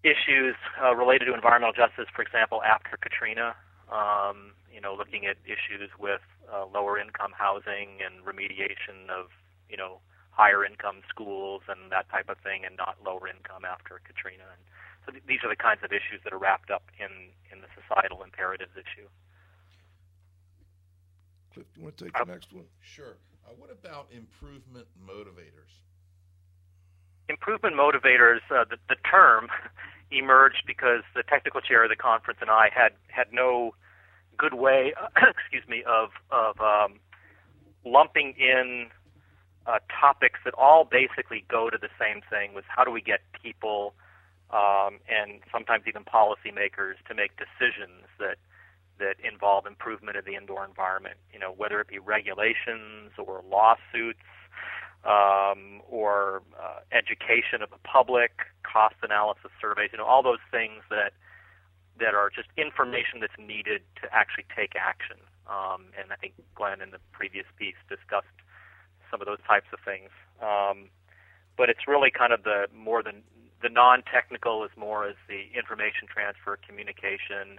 issues 0.02 0.56
uh, 0.82 0.94
related 0.94 1.26
to 1.26 1.34
environmental 1.34 1.72
justice, 1.72 2.06
for 2.14 2.22
example, 2.22 2.62
after 2.62 2.96
Katrina. 2.96 3.54
Um, 3.90 4.52
you 4.72 4.80
know, 4.80 4.94
looking 4.94 5.26
at 5.26 5.36
issues 5.46 5.90
with 5.98 6.20
uh, 6.52 6.66
lower 6.66 6.98
income 6.98 7.32
housing 7.32 8.02
and 8.04 8.20
remediation 8.26 9.08
of, 9.08 9.30
you 9.70 9.76
know, 9.76 10.00
higher 10.30 10.64
income 10.64 11.00
schools 11.08 11.62
and 11.68 11.90
that 11.90 12.10
type 12.10 12.28
of 12.28 12.36
thing, 12.44 12.64
and 12.66 12.76
not 12.76 12.98
lower 13.04 13.26
income 13.26 13.64
after 13.64 14.00
Katrina. 14.04 14.44
And 14.52 14.60
so 15.06 15.12
th- 15.12 15.24
these 15.26 15.40
are 15.44 15.48
the 15.48 15.56
kinds 15.56 15.80
of 15.82 15.92
issues 15.92 16.20
that 16.24 16.32
are 16.32 16.38
wrapped 16.38 16.70
up 16.70 16.84
in 16.98 17.32
in 17.50 17.62
the 17.62 17.68
societal 17.72 18.22
imperatives 18.22 18.76
issue. 18.76 19.08
Cliff, 21.54 21.66
do 21.72 21.80
you 21.80 21.84
want 21.84 21.96
to 21.96 22.04
take 22.04 22.12
the 22.12 22.24
next 22.26 22.52
one? 22.52 22.66
Sure. 22.82 23.16
Uh, 23.46 23.54
what 23.56 23.70
about 23.70 24.08
improvement 24.12 24.86
motivators? 25.00 25.72
Improvement 27.28 27.74
motivators, 27.74 28.40
uh, 28.50 28.64
the, 28.68 28.76
the 28.88 28.96
term 29.08 29.48
emerged 30.10 30.62
because 30.66 31.02
the 31.14 31.22
technical 31.22 31.60
chair 31.60 31.84
of 31.84 31.90
the 31.90 31.96
conference 31.96 32.38
and 32.40 32.50
I 32.50 32.70
had 32.72 32.92
had 33.08 33.32
no 33.32 33.74
good 34.38 34.54
way, 34.54 34.94
excuse 35.16 35.66
me, 35.68 35.82
of 35.86 36.10
of 36.30 36.60
um, 36.60 37.00
lumping 37.84 38.34
in 38.38 38.88
uh, 39.66 39.78
topics 40.00 40.40
that 40.44 40.54
all 40.54 40.84
basically 40.84 41.44
go 41.48 41.70
to 41.70 41.78
the 41.78 41.90
same 41.98 42.22
thing: 42.30 42.54
was 42.54 42.64
how 42.68 42.84
do 42.84 42.90
we 42.90 43.00
get 43.00 43.20
people 43.42 43.94
um, 44.50 45.00
and 45.08 45.40
sometimes 45.50 45.84
even 45.88 46.04
policymakers 46.04 46.94
to 47.08 47.14
make 47.14 47.32
decisions 47.36 48.06
that 48.18 48.36
that 48.98 49.16
involve 49.20 49.66
improvement 49.66 50.16
of 50.16 50.24
the 50.24 50.36
indoor 50.36 50.64
environment. 50.64 51.16
You 51.32 51.38
know, 51.38 51.52
whether 51.52 51.80
it 51.80 51.88
be 51.88 51.98
regulations 51.98 53.12
or 53.18 53.42
lawsuits 53.50 54.24
um, 55.04 55.82
or 55.88 56.42
uh, 56.60 56.80
education 56.92 57.62
of 57.62 57.70
the 57.70 57.82
public, 57.84 58.32
cost 58.62 58.96
analysis 59.02 59.50
surveys. 59.60 59.90
You 59.92 59.98
know, 59.98 60.04
all 60.04 60.22
those 60.22 60.42
things 60.50 60.82
that 60.90 61.12
that 61.98 62.14
are 62.14 62.28
just 62.28 62.48
information 62.56 63.20
that's 63.20 63.38
needed 63.38 63.80
to 64.02 64.08
actually 64.12 64.44
take 64.54 64.74
action. 64.76 65.16
Um, 65.48 65.88
and 65.96 66.12
I 66.12 66.16
think 66.16 66.34
Glenn 66.54 66.82
in 66.82 66.90
the 66.90 67.00
previous 67.12 67.46
piece 67.56 67.78
discussed 67.88 68.36
some 69.10 69.22
of 69.22 69.26
those 69.26 69.40
types 69.46 69.68
of 69.72 69.78
things. 69.80 70.10
Um, 70.42 70.90
but 71.56 71.70
it's 71.70 71.88
really 71.88 72.10
kind 72.10 72.32
of 72.32 72.42
the 72.42 72.68
more 72.74 73.02
than 73.02 73.22
the 73.62 73.70
non-technical 73.70 74.64
is 74.64 74.70
more 74.76 75.06
as 75.08 75.16
the 75.28 75.48
information 75.56 76.06
transfer, 76.06 76.58
communication, 76.60 77.58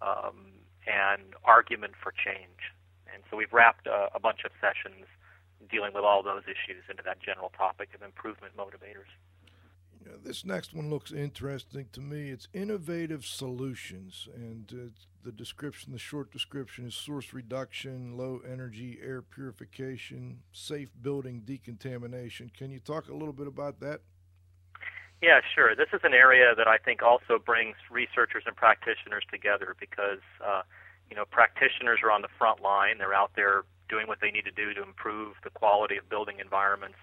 um, 0.00 0.56
and 0.86 1.34
argument 1.44 1.92
for 2.00 2.12
change. 2.12 2.72
And 3.12 3.22
so 3.30 3.36
we've 3.36 3.52
wrapped 3.52 3.86
a, 3.86 4.08
a 4.14 4.20
bunch 4.20 4.44
of 4.44 4.52
sessions 4.60 5.04
dealing 5.70 5.92
with 5.94 6.04
all 6.04 6.22
those 6.22 6.42
issues 6.44 6.84
into 6.90 7.02
that 7.04 7.20
general 7.20 7.52
topic 7.56 7.90
of 7.94 8.02
improvement 8.02 8.56
motivators. 8.56 9.10
Yeah, 10.04 10.12
this 10.22 10.44
next 10.44 10.72
one 10.72 10.88
looks 10.88 11.12
interesting 11.12 11.86
to 11.92 12.00
me. 12.00 12.30
It's 12.30 12.48
innovative 12.52 13.24
solutions, 13.24 14.28
and 14.34 14.72
uh, 14.72 14.90
the 15.24 15.32
description, 15.32 15.92
the 15.92 15.98
short 15.98 16.30
description 16.30 16.86
is 16.86 16.94
source 16.94 17.32
reduction, 17.32 18.16
low 18.16 18.40
energy 18.48 18.98
air 19.02 19.22
purification, 19.22 20.40
safe 20.52 20.90
building 21.02 21.42
decontamination. 21.44 22.50
Can 22.56 22.70
you 22.70 22.78
talk 22.78 23.08
a 23.08 23.14
little 23.14 23.32
bit 23.32 23.48
about 23.48 23.80
that? 23.80 24.02
Yeah, 25.22 25.40
sure. 25.54 25.74
This 25.74 25.88
is 25.92 26.00
an 26.04 26.12
area 26.12 26.54
that 26.54 26.68
I 26.68 26.76
think 26.76 27.02
also 27.02 27.38
brings 27.44 27.74
researchers 27.90 28.44
and 28.46 28.54
practitioners 28.54 29.24
together 29.30 29.74
because, 29.80 30.20
uh, 30.44 30.62
you 31.10 31.16
know, 31.16 31.24
practitioners 31.24 32.00
are 32.04 32.12
on 32.12 32.22
the 32.22 32.28
front 32.38 32.60
line. 32.60 32.98
They're 32.98 33.14
out 33.14 33.32
there 33.34 33.64
doing 33.88 34.06
what 34.06 34.20
they 34.20 34.30
need 34.30 34.44
to 34.44 34.50
do 34.50 34.74
to 34.74 34.82
improve 34.82 35.36
the 35.44 35.50
quality 35.50 35.96
of 35.96 36.08
building 36.08 36.38
environments, 36.40 36.98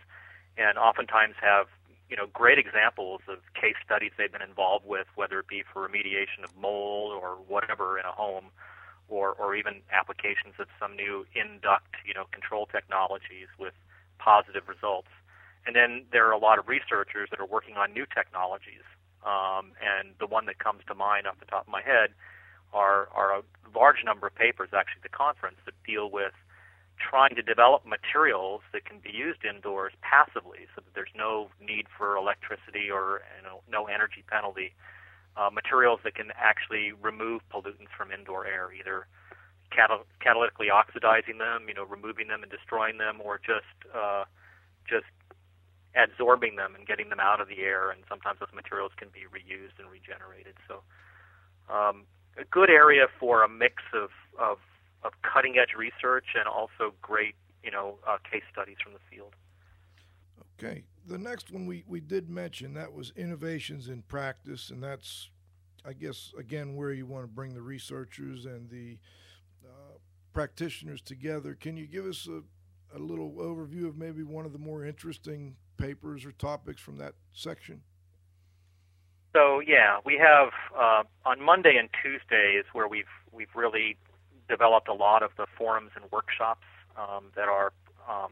and 0.58 0.78
oftentimes 0.78 1.36
have, 1.42 1.68
you 2.10 2.16
know, 2.16 2.28
great 2.28 2.60
examples 2.60 3.22
of 3.28 3.40
case 3.54 3.76
studies 3.84 4.12
they've 4.18 4.32
been 4.32 4.42
involved 4.42 4.86
with, 4.86 5.08
whether 5.16 5.40
it 5.40 5.48
be 5.48 5.64
for 5.64 5.88
remediation 5.88 6.44
of 6.44 6.56
mold 6.56 7.12
or 7.12 7.36
whatever 7.48 7.98
in 7.98 8.06
a 8.06 8.12
home, 8.12 8.46
or 9.08 9.34
or 9.34 9.56
even 9.56 9.82
applications 9.92 10.56
of 10.60 10.68
some 10.80 10.96
new 10.96 11.26
induct, 11.34 11.96
you 12.06 12.14
know, 12.14 12.26
control 12.32 12.66
technologies 12.66 13.48
with 13.58 13.74
positive 14.20 14.68
results. 14.68 15.10
And 15.66 15.76
then 15.76 16.06
there 16.12 16.28
are 16.28 16.32
a 16.32 16.38
lot 16.38 16.60
of 16.60 16.68
researchers 16.68 17.30
that 17.32 17.40
are 17.40 17.46
working 17.46 17.78
on 17.78 17.94
new 17.94 18.06
technologies. 18.06 18.84
Um, 19.26 19.72
and 19.80 20.16
the 20.20 20.28
one 20.28 20.46
that 20.48 20.60
comes 20.60 20.82
to 20.88 20.96
mind 20.96 21.28
off 21.28 21.40
the 21.40 21.46
top 21.46 21.68
of 21.68 21.72
my 21.72 21.82
head 21.82 22.12
are 22.74 23.08
are 23.14 23.40
a 23.40 23.42
large 23.76 24.04
number 24.04 24.28
of 24.28 24.36
papers 24.36 24.70
actually 24.74 25.00
at 25.04 25.12
the 25.12 25.18
conference 25.18 25.58
that 25.66 25.74
deal 25.86 26.10
with 26.12 26.34
trying 26.98 27.36
to 27.36 27.42
develop 27.42 27.86
materials 27.86 28.62
that 28.72 28.86
can 28.86 29.00
be 29.00 29.12
used 29.12 29.44
indoors 29.46 29.94
passively, 30.02 30.68
so 30.76 30.82
that 30.82 30.94
there's 30.94 31.14
no 31.16 31.50
need 31.60 31.88
for 31.98 32.16
electricity 32.16 32.90
or 32.90 33.22
you 33.38 33.44
know, 33.44 33.62
no 33.70 33.86
energy 33.86 34.24
penalty. 34.28 34.74
Uh, 35.36 35.50
materials 35.50 36.00
that 36.04 36.14
can 36.14 36.30
actually 36.38 36.94
remove 37.02 37.42
pollutants 37.52 37.90
from 37.98 38.12
indoor 38.12 38.46
air, 38.46 38.70
either 38.72 39.08
catal- 39.72 40.06
catalytically 40.22 40.70
oxidizing 40.72 41.40
them, 41.40 41.66
you 41.68 41.74
know, 41.74 41.84
removing 41.84 42.28
them 42.28 42.44
and 42.44 42.52
destroying 42.52 43.00
them, 43.00 43.20
or 43.20 43.40
just 43.40 43.74
uh, 43.96 44.26
just 44.88 45.10
absorbing 45.96 46.56
them 46.56 46.76
and 46.76 46.86
getting 46.86 47.10
them 47.10 47.20
out 47.20 47.42
of 47.42 47.48
the 47.48 47.62
air. 47.62 47.90
And 47.90 48.02
sometimes 48.08 48.40
those 48.40 48.54
materials 48.54 48.92
can 48.98 49.10
be 49.10 49.26
reused 49.26 49.78
and 49.80 49.90
regenerated. 49.90 50.54
So, 50.68 50.82
um, 51.74 52.06
a 52.38 52.46
good 52.46 52.70
area 52.70 53.08
for 53.20 53.44
a 53.44 53.50
mix 53.50 53.82
of, 53.94 54.10
of 54.40 54.58
of 55.04 55.14
cutting 55.22 55.58
edge 55.58 55.74
research 55.78 56.26
and 56.36 56.48
also 56.48 56.94
great, 57.02 57.36
you 57.64 57.72
know, 57.72 57.98
uh, 58.08 58.18
case 58.30 58.44
studies 58.52 58.78
from 58.84 58.94
the 58.94 59.00
field. 59.12 59.34
Okay. 60.58 60.84
The 61.06 61.18
next 61.18 61.52
one 61.52 61.66
we, 61.66 61.84
we 61.88 62.00
did 62.00 62.30
mention 62.30 62.74
that 62.76 62.94
was 62.94 63.12
innovations 63.16 63.90
in 63.90 64.04
practice, 64.04 64.70
and 64.70 64.82
that's, 64.82 65.30
I 65.86 65.94
guess, 65.94 66.34
again, 66.38 66.76
where 66.76 66.94
you 66.94 67.06
want 67.06 67.26
to 67.26 67.28
bring 67.28 67.54
the 67.54 67.62
researchers 67.62 68.46
and 68.46 68.70
the 68.70 68.98
uh, 69.66 69.98
practitioners 70.32 71.02
together. 71.02 71.56
Can 71.56 71.76
you 71.76 71.88
give 71.88 72.06
us 72.06 72.28
a, 72.28 72.42
a 72.98 73.00
little 73.00 73.34
overview 73.34 73.88
of 73.88 73.98
maybe 73.98 74.24
one 74.24 74.46
of 74.46 74.54
the 74.54 74.60
more 74.60 74.86
interesting 74.86 75.56
papers 75.78 76.26
or 76.26 76.32
topics 76.32 76.82
from 76.82 76.98
that 76.98 77.16
section? 77.34 77.82
So 79.34 79.60
yeah, 79.60 79.98
we 80.06 80.18
have 80.18 80.50
uh, 80.78 81.04
on 81.26 81.42
Monday 81.42 81.76
and 81.78 81.90
Tuesday 82.02 82.54
is 82.54 82.66
where 82.72 82.88
we've 82.88 83.06
we've 83.32 83.54
really 83.56 83.98
developed 84.54 84.88
a 84.88 84.94
lot 84.94 85.24
of 85.24 85.32
the 85.36 85.48
forums 85.58 85.92
and 85.96 86.06
workshops 86.12 86.68
um, 86.96 87.34
that 87.36 87.50
are 87.50 87.74
um, 88.06 88.32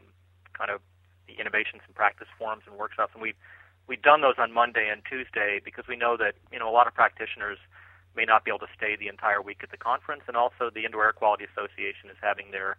kind 0.54 0.70
of 0.70 0.78
the 1.26 1.34
innovations 1.40 1.82
and 1.86 1.94
practice 1.94 2.28
forums 2.38 2.62
and 2.66 2.78
workshops, 2.78 3.10
and 3.14 3.22
we've 3.22 3.40
we've 3.88 4.02
done 4.02 4.20
those 4.20 4.38
on 4.38 4.52
Monday 4.52 4.86
and 4.92 5.02
Tuesday 5.02 5.60
because 5.64 5.86
we 5.88 5.96
know 5.96 6.16
that 6.16 6.34
you 6.52 6.58
know 6.60 6.68
a 6.70 6.74
lot 6.78 6.86
of 6.86 6.94
practitioners 6.94 7.58
may 8.14 8.24
not 8.24 8.44
be 8.44 8.50
able 8.52 8.62
to 8.62 8.72
stay 8.76 8.94
the 8.94 9.08
entire 9.08 9.42
week 9.42 9.60
at 9.66 9.70
the 9.74 9.80
conference, 9.90 10.22
and 10.28 10.36
also 10.36 10.70
the 10.70 10.84
Indoor 10.86 11.04
Air 11.10 11.12
Quality 11.12 11.44
Association 11.50 12.06
is 12.06 12.18
having 12.22 12.52
their 12.52 12.76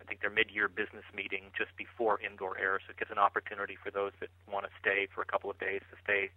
I 0.00 0.04
think 0.04 0.20
their 0.20 0.34
mid-year 0.34 0.66
business 0.66 1.06
meeting 1.14 1.54
just 1.56 1.70
before 1.76 2.18
indoor 2.18 2.58
air, 2.58 2.80
so 2.82 2.90
it 2.90 2.98
gives 2.98 3.12
an 3.12 3.22
opportunity 3.22 3.76
for 3.78 3.90
those 3.92 4.10
that 4.18 4.30
want 4.50 4.64
to 4.66 4.72
stay 4.80 5.06
for 5.14 5.22
a 5.22 5.28
couple 5.28 5.50
of 5.50 5.58
days 5.60 5.82
to 5.92 5.96
stay 6.02 6.30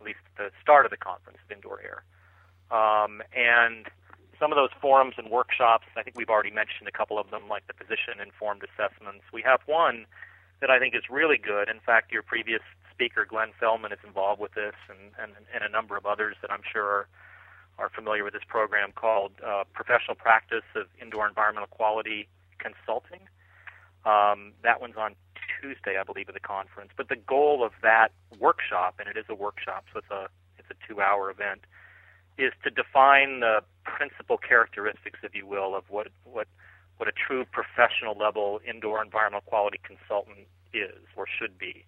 at 0.00 0.02
least 0.06 0.24
at 0.34 0.34
the 0.36 0.50
start 0.60 0.82
of 0.86 0.90
the 0.90 0.96
conference 0.96 1.38
of 1.44 1.52
indoor 1.54 1.78
air. 1.78 2.02
Um, 2.74 3.22
and 3.36 3.86
some 4.40 4.50
of 4.50 4.56
those 4.56 4.70
forums 4.80 5.14
and 5.18 5.30
workshops, 5.30 5.86
I 5.96 6.02
think 6.02 6.16
we've 6.16 6.30
already 6.30 6.50
mentioned 6.50 6.88
a 6.88 6.92
couple 6.92 7.18
of 7.18 7.30
them, 7.30 7.42
like 7.48 7.66
the 7.66 7.74
position 7.74 8.18
informed 8.20 8.62
assessments. 8.64 9.24
We 9.32 9.42
have 9.42 9.60
one 9.66 10.06
that 10.60 10.70
I 10.70 10.78
think 10.78 10.94
is 10.94 11.04
really 11.10 11.36
good. 11.36 11.68
In 11.68 11.78
fact, 11.78 12.10
your 12.10 12.22
previous 12.22 12.62
speaker, 12.90 13.26
Glenn 13.28 13.52
Fellman, 13.60 13.92
is 13.92 13.98
involved 14.04 14.40
with 14.40 14.54
this, 14.54 14.74
and, 14.88 15.12
and, 15.20 15.32
and 15.54 15.62
a 15.62 15.68
number 15.68 15.96
of 15.96 16.06
others 16.06 16.36
that 16.40 16.50
I'm 16.50 16.64
sure 16.64 16.84
are, 16.84 17.08
are 17.78 17.90
familiar 17.90 18.24
with 18.24 18.32
this 18.32 18.42
program 18.48 18.92
called 18.92 19.32
uh, 19.46 19.64
Professional 19.72 20.16
Practice 20.16 20.64
of 20.74 20.86
Indoor 21.00 21.28
Environmental 21.28 21.68
Quality 21.68 22.26
Consulting. 22.58 23.28
Um, 24.04 24.52
that 24.64 24.80
one's 24.80 24.96
on 24.96 25.14
Tuesday, 25.60 25.98
I 25.98 26.04
believe, 26.04 26.28
at 26.28 26.34
the 26.34 26.40
conference. 26.40 26.92
But 26.96 27.08
the 27.08 27.16
goal 27.16 27.62
of 27.64 27.72
that 27.82 28.12
workshop, 28.38 28.96
and 28.98 29.08
it 29.08 29.18
is 29.18 29.26
a 29.28 29.34
workshop, 29.34 29.84
so 29.92 29.98
it's 29.98 30.10
a 30.10 30.28
it's 30.58 30.68
a 30.70 30.86
two-hour 30.86 31.30
event, 31.30 31.64
is 32.38 32.52
to 32.64 32.70
define 32.70 33.40
the 33.40 33.62
principal 33.84 34.38
characteristics, 34.38 35.18
if 35.22 35.34
you 35.34 35.46
will, 35.46 35.74
of 35.74 35.84
what 35.88 36.08
what 36.24 36.48
what 36.96 37.08
a 37.08 37.12
true 37.12 37.44
professional 37.44 38.16
level 38.16 38.60
indoor 38.68 39.02
environmental 39.02 39.40
quality 39.42 39.80
consultant 39.82 40.46
is 40.74 41.00
or 41.16 41.26
should 41.26 41.58
be. 41.58 41.86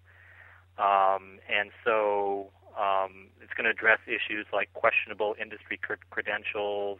Um, 0.77 1.37
and 1.45 1.69
so 1.85 2.49
um, 2.73 3.29
it's 3.41 3.53
going 3.53 3.65
to 3.65 3.69
address 3.69 3.99
issues 4.07 4.47
like 4.51 4.73
questionable 4.73 5.35
industry 5.39 5.79
credentials, 6.09 6.97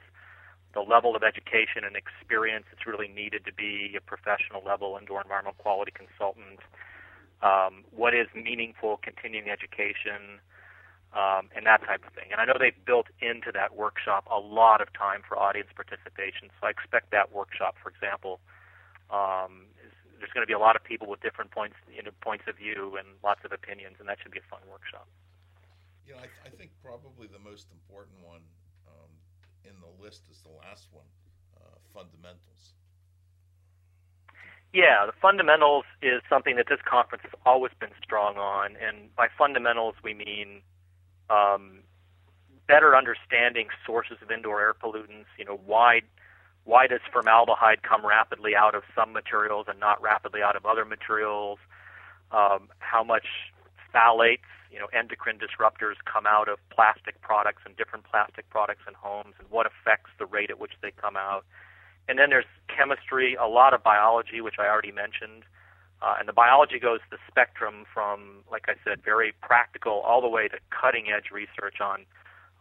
the 0.73 0.81
level 0.81 1.15
of 1.15 1.23
education 1.23 1.81
and 1.85 1.95
experience 1.95 2.65
that's 2.69 2.85
really 2.85 3.07
needed 3.07 3.45
to 3.45 3.53
be 3.53 3.95
a 3.97 4.01
professional 4.01 4.61
level 4.63 4.97
indoor 4.99 5.21
environmental 5.21 5.57
quality 5.57 5.91
consultant, 5.93 6.59
um, 7.41 7.83
what 7.91 8.13
is 8.13 8.27
meaningful 8.33 8.99
continuing 9.01 9.49
education, 9.49 10.39
um, 11.13 11.49
and 11.55 11.65
that 11.65 11.85
type 11.85 12.01
of 12.05 12.13
thing. 12.13 12.33
And 12.33 12.41
I 12.41 12.45
know 12.45 12.57
they've 12.57 12.73
built 12.85 13.07
into 13.21 13.51
that 13.53 13.75
workshop 13.77 14.25
a 14.29 14.39
lot 14.39 14.81
of 14.81 14.91
time 14.93 15.21
for 15.21 15.37
audience 15.37 15.69
participation. 15.75 16.49
So 16.59 16.67
I 16.67 16.69
expect 16.73 17.11
that 17.11 17.31
workshop, 17.31 17.75
for 17.81 17.89
example, 17.89 18.41
um, 19.13 19.69
is, 19.85 19.93
there's 20.17 20.33
going 20.33 20.41
to 20.41 20.49
be 20.49 20.57
a 20.57 20.59
lot 20.59 20.75
of 20.75 20.83
people 20.83 21.05
with 21.07 21.21
different 21.21 21.51
points, 21.51 21.77
you 21.85 22.01
know, 22.01 22.11
points 22.21 22.45
of 22.49 22.57
view 22.57 22.97
and 22.97 23.05
lots 23.23 23.45
of 23.45 23.51
opinions, 23.53 23.97
and 23.99 24.09
that 24.09 24.17
should 24.21 24.33
be 24.33 24.41
a 24.41 24.49
fun 24.49 24.61
workshop. 24.65 25.07
Yeah, 26.09 26.17
I, 26.17 26.27
I 26.47 26.49
think 26.49 26.71
probably 26.81 27.27
the 27.27 27.39
most 27.39 27.69
important 27.71 28.17
one 28.25 28.41
um, 28.89 29.11
in 29.63 29.77
the 29.79 29.91
list 30.03 30.25
is 30.31 30.41
the 30.41 30.51
last 30.65 30.89
one, 30.91 31.05
uh, 31.61 31.77
fundamentals. 31.93 32.73
Yeah, 34.73 35.05
the 35.05 35.13
fundamentals 35.21 35.85
is 36.01 36.25
something 36.27 36.55
that 36.55 36.65
this 36.67 36.81
conference 36.81 37.21
has 37.21 37.37
always 37.45 37.71
been 37.79 37.93
strong 38.01 38.37
on, 38.37 38.75
and 38.81 39.13
by 39.15 39.27
fundamentals 39.37 39.93
we 40.03 40.15
mean 40.15 40.63
um, 41.29 41.79
better 42.67 42.95
understanding 42.95 43.67
sources 43.85 44.17
of 44.21 44.31
indoor 44.31 44.61
air 44.61 44.73
pollutants. 44.73 45.31
You 45.37 45.45
know, 45.45 45.59
why 45.65 46.01
why 46.65 46.87
does 46.87 47.01
formaldehyde 47.11 47.83
come 47.83 48.05
rapidly 48.05 48.55
out 48.55 48.73
of 48.73 48.83
some 48.95 49.11
materials 49.11 49.65
and 49.67 49.79
not 49.79 50.01
rapidly 50.01 50.41
out 50.41 50.55
of 50.55 50.65
other 50.65 50.85
materials? 50.85 51.59
Um, 52.31 52.69
how 52.79 53.03
much 53.03 53.25
phthalates, 53.93 54.47
you 54.71 54.79
know, 54.79 54.87
endocrine 54.93 55.37
disruptors 55.37 55.95
come 56.05 56.25
out 56.25 56.47
of 56.47 56.57
plastic 56.69 57.19
products 57.21 57.63
and 57.65 57.75
different 57.75 58.05
plastic 58.05 58.49
products 58.49 58.83
in 58.87 58.93
homes, 58.93 59.35
and 59.39 59.49
what 59.51 59.65
affects 59.65 60.09
the 60.17 60.25
rate 60.25 60.49
at 60.49 60.59
which 60.59 60.73
they 60.81 60.91
come 60.91 61.17
out? 61.17 61.45
And 62.07 62.17
then 62.17 62.29
there's 62.29 62.45
chemistry, 62.67 63.35
a 63.35 63.47
lot 63.47 63.73
of 63.73 63.83
biology, 63.83 64.41
which 64.41 64.55
I 64.57 64.67
already 64.67 64.91
mentioned. 64.91 65.43
Uh, 66.03 66.15
and 66.19 66.27
the 66.27 66.33
biology 66.33 66.79
goes 66.79 66.99
the 67.11 67.17
spectrum 67.31 67.85
from, 67.93 68.43
like 68.51 68.65
I 68.67 68.73
said, 68.83 69.01
very 69.01 69.33
practical 69.41 70.03
all 70.05 70.19
the 70.19 70.27
way 70.27 70.49
to 70.49 70.57
cutting 70.69 71.07
edge 71.07 71.31
research 71.31 71.79
on 71.79 72.05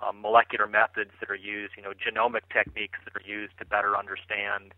uh, 0.00 0.12
molecular 0.12 0.68
methods 0.68 1.10
that 1.18 1.28
are 1.28 1.34
used, 1.34 1.74
you 1.76 1.82
know, 1.82 1.90
genomic 1.90 2.42
techniques 2.52 2.98
that 3.04 3.16
are 3.16 3.26
used 3.26 3.58
to 3.58 3.64
better 3.64 3.96
understand 3.96 4.74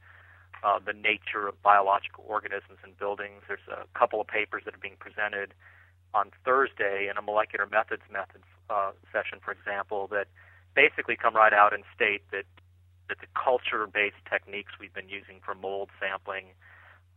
uh, 0.65 0.79
the 0.81 0.95
nature 0.95 1.47
of 1.47 1.61
biological 1.63 2.25
organisms 2.27 2.79
and 2.83 2.97
buildings. 2.99 3.43
There's 3.47 3.69
a 3.69 3.85
couple 3.99 4.19
of 4.19 4.27
papers 4.27 4.63
that 4.65 4.75
are 4.75 4.81
being 4.81 4.97
presented 4.99 5.53
on 6.15 6.31
Thursday 6.43 7.09
in 7.11 7.19
a 7.19 7.23
molecular 7.23 7.67
methods 7.67 8.03
methods 8.11 8.49
uh, 8.71 8.93
session, 9.13 9.41
for 9.45 9.53
example, 9.53 10.07
that 10.09 10.27
basically 10.75 11.17
come 11.17 11.37
right 11.37 11.53
out 11.53 11.75
and 11.75 11.85
state 11.95 12.23
that 12.33 12.47
that 13.09 13.21
the 13.21 13.29
culture-based 13.37 14.25
techniques 14.31 14.73
we've 14.81 14.95
been 14.95 15.11
using 15.11 15.37
for 15.45 15.55
mold 15.55 15.91
sampling 16.01 16.47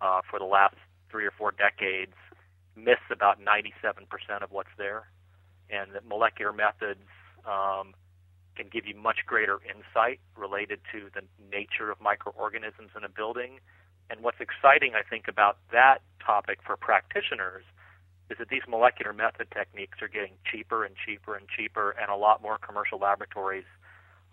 uh, 0.01 0.19
for 0.29 0.37
the 0.37 0.45
last 0.45 0.75
three 1.09 1.25
or 1.25 1.31
four 1.31 1.51
decades 1.51 2.13
miss 2.75 3.01
about 3.11 3.39
97% 3.41 4.05
of 4.43 4.51
what's 4.51 4.69
there, 4.77 5.09
and 5.69 5.93
that 5.93 6.07
molecular 6.07 6.53
methods 6.53 7.07
um, 7.45 7.93
can 8.55 8.67
give 8.71 8.85
you 8.85 8.95
much 8.95 9.17
greater 9.25 9.59
insight 9.65 10.19
related 10.35 10.79
to 10.91 11.09
the 11.13 11.21
nature 11.51 11.91
of 11.91 11.99
microorganisms 12.01 12.91
in 12.95 13.03
a 13.03 13.09
building. 13.09 13.59
And 14.09 14.21
what's 14.21 14.39
exciting, 14.39 14.93
I 14.95 15.07
think, 15.07 15.27
about 15.27 15.57
that 15.71 15.99
topic 16.23 16.59
for 16.65 16.77
practitioners 16.77 17.63
is 18.29 18.37
that 18.37 18.49
these 18.49 18.63
molecular 18.67 19.13
method 19.13 19.47
techniques 19.51 20.01
are 20.01 20.07
getting 20.07 20.33
cheaper 20.49 20.83
and 20.83 20.95
cheaper 20.95 21.35
and 21.35 21.47
cheaper, 21.47 21.91
and 21.91 22.09
a 22.11 22.15
lot 22.15 22.41
more 22.41 22.57
commercial 22.57 22.99
laboratories 22.99 23.65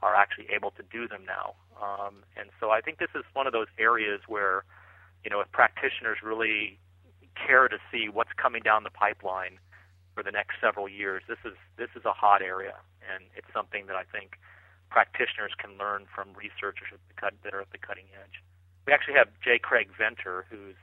are 0.03 0.15
actually 0.15 0.47
able 0.55 0.71
to 0.73 0.83
do 0.91 1.07
them 1.09 1.25
now. 1.25 1.55
Um, 1.81 2.25
and 2.37 2.51
so 2.61 2.71
I 2.71 2.81
think 2.81 2.99
this 2.99 3.15
is 3.15 3.25
one 3.33 3.47
of 3.47 3.53
those 3.53 3.69
areas 3.79 4.21
where 4.27 4.65
you 5.25 5.31
know, 5.31 5.41
if 5.41 5.51
practitioners 5.53 6.19
really 6.23 6.79
care 7.35 7.69
to 7.69 7.79
see 7.91 8.09
what's 8.09 8.33
coming 8.37 8.63
down 8.63 8.85
the 8.85 8.91
pipeline 8.91 9.59
for 10.15 10.23
the 10.23 10.31
next 10.31 10.57
several 10.61 10.89
years, 10.89 11.23
this 11.29 11.39
is 11.45 11.57
this 11.77 11.91
is 11.97 12.05
a 12.05 12.13
hot 12.13 12.43
area, 12.43 12.77
and 13.03 13.25
it's 13.35 13.49
something 13.53 13.87
that 13.87 13.97
I 13.97 14.05
think 14.05 14.39
practitioners 14.91 15.53
can 15.59 15.77
learn 15.79 16.07
from 16.15 16.29
researchers 16.37 16.95
that 17.21 17.55
are 17.55 17.61
at 17.61 17.71
the 17.73 17.79
cutting 17.79 18.07
edge. 18.15 18.43
We 18.87 18.93
actually 18.93 19.15
have 19.15 19.29
J. 19.43 19.59
Craig 19.59 19.89
Venter, 19.99 20.47
who's 20.51 20.77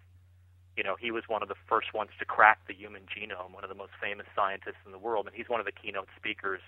you 0.77 0.83
know, 0.83 0.95
he 0.99 1.11
was 1.11 1.23
one 1.27 1.43
of 1.43 1.49
the 1.49 1.59
first 1.67 1.93
ones 1.93 2.11
to 2.19 2.25
crack 2.25 2.59
the 2.67 2.73
human 2.73 3.03
genome, 3.03 3.53
one 3.53 3.63
of 3.63 3.69
the 3.69 3.75
most 3.75 3.91
famous 4.01 4.25
scientists 4.35 4.79
in 4.85 4.91
the 4.91 4.97
world, 4.97 5.27
and 5.27 5.35
he's 5.35 5.49
one 5.49 5.59
of 5.59 5.65
the 5.65 5.71
keynote 5.71 6.07
speakers 6.15 6.61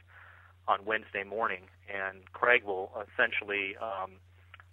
on 0.67 0.86
Wednesday 0.86 1.24
morning. 1.24 1.63
And 1.88 2.32
Craig 2.34 2.63
will 2.63 2.91
essentially 2.99 3.76
um, 3.78 4.19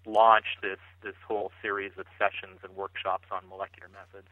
launch 0.04 0.58
this 0.62 0.78
this 1.02 1.14
whole 1.26 1.50
series 1.62 1.92
of 1.98 2.06
sessions 2.18 2.60
and 2.62 2.74
workshops 2.76 3.28
on 3.30 3.48
molecular 3.48 3.88
methods. 3.88 4.28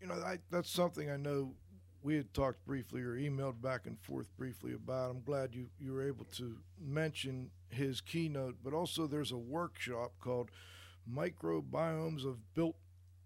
You 0.00 0.08
know, 0.08 0.14
I, 0.14 0.38
that's 0.50 0.70
something 0.70 1.10
I 1.10 1.16
know 1.16 1.54
we 2.02 2.16
had 2.16 2.34
talked 2.34 2.64
briefly 2.66 3.00
or 3.00 3.14
emailed 3.14 3.62
back 3.62 3.86
and 3.86 3.98
forth 3.98 4.28
briefly 4.36 4.74
about. 4.74 5.10
I'm 5.10 5.22
glad 5.22 5.54
you, 5.54 5.68
you 5.80 5.92
were 5.92 6.06
able 6.06 6.26
to 6.36 6.58
mention 6.78 7.50
his 7.70 8.02
keynote, 8.02 8.56
but 8.62 8.74
also 8.74 9.06
there's 9.06 9.32
a 9.32 9.38
workshop 9.38 10.12
called 10.20 10.50
Microbiomes 11.10 12.26
of 12.26 12.54
Built 12.54 12.76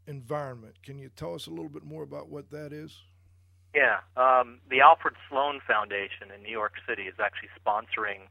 Environment. 0.07 0.77
Can 0.83 0.99
you 0.99 1.11
tell 1.15 1.35
us 1.35 1.49
a 1.49 1.51
little 1.51 1.69
bit 1.69 1.85
more 1.85 2.05
about 2.05 2.29
what 2.29 2.51
that 2.51 2.73
is? 2.73 3.03
Yeah, 3.75 3.99
um, 4.17 4.61
the 4.71 4.81
Alfred 4.81 5.15
Sloan 5.29 5.61
Foundation 5.67 6.31
in 6.35 6.43
New 6.43 6.51
York 6.51 6.75
City 6.89 7.03
is 7.03 7.15
actually 7.21 7.51
sponsoring 7.61 8.29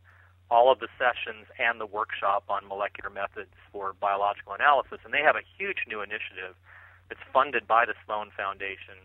all 0.50 0.72
of 0.72 0.80
the 0.80 0.88
sessions 0.98 1.48
and 1.60 1.80
the 1.80 1.86
workshop 1.86 2.44
on 2.50 2.68
molecular 2.68 3.10
methods 3.10 3.52
for 3.72 3.94
biological 4.00 4.54
analysis, 4.54 5.00
and 5.04 5.14
they 5.14 5.22
have 5.22 5.36
a 5.36 5.44
huge 5.58 5.84
new 5.88 6.02
initiative 6.02 6.56
that's 7.10 7.22
funded 7.34 7.68
by 7.68 7.86
the 7.86 7.94
Sloan 8.06 8.32
Foundation 8.36 8.96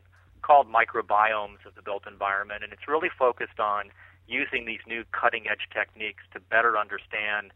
called 0.42 0.66
Microbiomes 0.66 1.64
of 1.66 1.74
the 1.74 1.82
Built 1.82 2.06
Environment, 2.06 2.62
and 2.62 2.72
it's 2.72 2.88
really 2.88 3.10
focused 3.16 3.60
on 3.60 3.90
using 4.26 4.66
these 4.66 4.80
new 4.86 5.04
cutting 5.12 5.46
edge 5.50 5.68
techniques 5.72 6.22
to 6.32 6.40
better 6.40 6.76
understand 6.78 7.52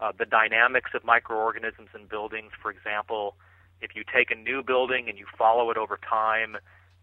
uh, 0.00 0.12
the 0.16 0.24
dynamics 0.24 0.90
of 0.94 1.04
microorganisms 1.04 1.88
in 1.94 2.06
buildings. 2.06 2.52
For 2.60 2.70
example, 2.70 3.36
if 3.80 3.94
you 3.94 4.04
take 4.04 4.30
a 4.30 4.34
new 4.34 4.62
building 4.62 5.08
and 5.08 5.18
you 5.18 5.26
follow 5.36 5.70
it 5.70 5.76
over 5.76 5.98
time, 5.98 6.56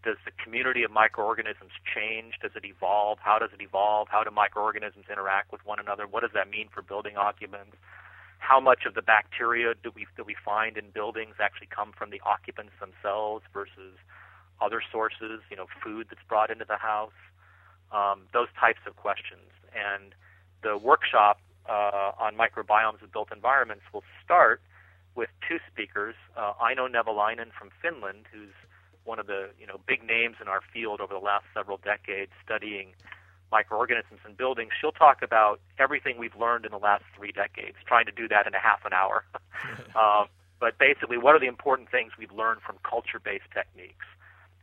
does 0.08 0.16
the 0.24 0.32
community 0.42 0.84
of 0.84 0.90
microorganisms 0.90 1.76
change? 1.84 2.40
Does 2.40 2.52
it 2.56 2.64
evolve? 2.64 3.18
How 3.20 3.38
does 3.38 3.50
it 3.52 3.60
evolve? 3.60 4.08
How 4.08 4.24
do 4.24 4.30
microorganisms 4.30 5.04
interact 5.12 5.52
with 5.52 5.60
one 5.66 5.78
another? 5.78 6.06
What 6.06 6.22
does 6.22 6.32
that 6.32 6.48
mean 6.48 6.68
for 6.72 6.80
building 6.80 7.18
occupants? 7.18 7.76
How 8.38 8.58
much 8.58 8.86
of 8.86 8.94
the 8.94 9.02
bacteria 9.02 9.74
do 9.74 9.92
we 9.94 10.06
that 10.16 10.24
we 10.24 10.34
find 10.42 10.78
in 10.78 10.88
buildings 10.96 11.34
actually 11.38 11.68
come 11.68 11.92
from 11.92 12.08
the 12.08 12.22
occupants 12.24 12.72
themselves 12.80 13.44
versus 13.52 14.00
other 14.62 14.80
sources? 14.80 15.44
You 15.50 15.58
know, 15.58 15.66
food 15.84 16.06
that's 16.08 16.24
brought 16.26 16.48
into 16.48 16.64
the 16.64 16.78
house. 16.80 17.20
Um, 17.92 18.24
those 18.32 18.48
types 18.58 18.80
of 18.88 18.96
questions. 18.96 19.52
And 19.76 20.14
the 20.62 20.78
workshop 20.78 21.40
uh, 21.68 22.12
on 22.16 22.32
microbiomes 22.32 23.02
of 23.02 23.12
built 23.12 23.28
environments 23.30 23.84
will 23.92 24.04
start 24.24 24.62
with 25.14 25.28
two 25.46 25.58
speakers, 25.70 26.14
uh, 26.34 26.54
Nevalainen 26.64 27.52
from 27.52 27.68
Finland, 27.82 28.24
who's 28.32 28.56
one 29.08 29.18
of 29.18 29.26
the 29.26 29.48
you 29.58 29.66
know 29.66 29.80
big 29.88 30.04
names 30.04 30.36
in 30.40 30.46
our 30.46 30.60
field 30.72 31.00
over 31.00 31.14
the 31.14 31.24
last 31.24 31.44
several 31.54 31.78
decades 31.78 32.30
studying 32.44 32.92
microorganisms 33.50 34.20
in 34.26 34.34
buildings. 34.34 34.70
She'll 34.78 34.92
talk 34.92 35.22
about 35.22 35.58
everything 35.78 36.18
we've 36.18 36.36
learned 36.36 36.66
in 36.66 36.70
the 36.70 36.78
last 36.78 37.04
three 37.16 37.32
decades, 37.32 37.78
trying 37.86 38.04
to 38.04 38.12
do 38.12 38.28
that 38.28 38.46
in 38.46 38.52
a 38.52 38.60
half 38.60 38.84
an 38.84 38.92
hour. 38.92 39.24
um, 39.96 40.28
but 40.60 40.78
basically, 40.78 41.16
what 41.16 41.34
are 41.34 41.40
the 41.40 41.46
important 41.46 41.90
things 41.90 42.12
we've 42.18 42.32
learned 42.32 42.60
from 42.60 42.76
culture-based 42.82 43.48
techniques? 43.54 44.04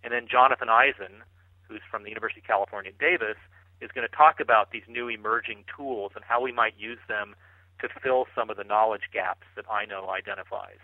And 0.04 0.14
then 0.14 0.28
Jonathan 0.30 0.70
Eisen, 0.70 1.24
who's 1.68 1.82
from 1.90 2.04
the 2.04 2.10
University 2.10 2.42
of 2.42 2.46
California, 2.46 2.92
Davis, 3.00 3.38
is 3.82 3.90
going 3.92 4.08
to 4.08 4.16
talk 4.16 4.40
about 4.40 4.70
these 4.70 4.84
new 4.88 5.08
emerging 5.08 5.64
tools 5.76 6.12
and 6.16 6.24
how 6.24 6.40
we 6.40 6.52
might 6.52 6.78
use 6.78 7.00
them 7.08 7.34
to 7.82 7.90
fill 8.04 8.28
some 8.36 8.52
of 8.52 8.58
the 8.58 8.64
knowledge 8.64 9.10
gaps 9.12 9.48
that 9.56 9.66
Aino 9.68 10.10
identifies. 10.10 10.80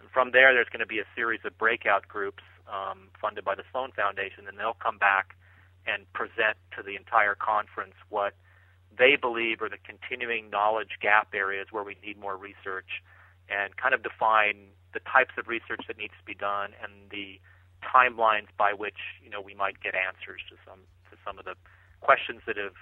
And 0.00 0.10
from 0.10 0.32
there, 0.32 0.52
there's 0.52 0.68
going 0.68 0.80
to 0.80 0.86
be 0.86 0.98
a 0.98 1.08
series 1.16 1.40
of 1.44 1.56
breakout 1.56 2.06
groups 2.06 2.42
um, 2.70 3.08
funded 3.20 3.44
by 3.44 3.54
the 3.54 3.64
Sloan 3.72 3.92
Foundation, 3.92 4.46
and 4.48 4.58
they'll 4.58 4.78
come 4.78 4.98
back 4.98 5.36
and 5.86 6.10
present 6.12 6.56
to 6.76 6.82
the 6.82 6.96
entire 6.96 7.34
conference 7.34 7.94
what 8.08 8.34
they 8.96 9.16
believe 9.16 9.62
are 9.62 9.68
the 9.68 9.80
continuing 9.84 10.50
knowledge 10.50 10.98
gap 11.00 11.28
areas 11.34 11.68
where 11.70 11.84
we 11.84 11.96
need 12.04 12.18
more 12.18 12.36
research 12.36 13.02
and 13.48 13.76
kind 13.76 13.94
of 13.94 14.02
define 14.02 14.68
the 14.92 15.00
types 15.00 15.34
of 15.38 15.48
research 15.48 15.82
that 15.88 15.96
needs 15.96 16.12
to 16.18 16.24
be 16.24 16.34
done 16.34 16.72
and 16.82 17.10
the 17.10 17.40
timelines 17.82 18.48
by 18.58 18.72
which 18.72 18.98
you 19.22 19.30
know 19.30 19.40
we 19.40 19.54
might 19.54 19.80
get 19.80 19.94
answers 19.94 20.42
to 20.50 20.56
some 20.68 20.80
to 21.10 21.16
some 21.24 21.38
of 21.38 21.44
the 21.44 21.54
questions 22.00 22.40
that 22.46 22.56
have 22.56 22.76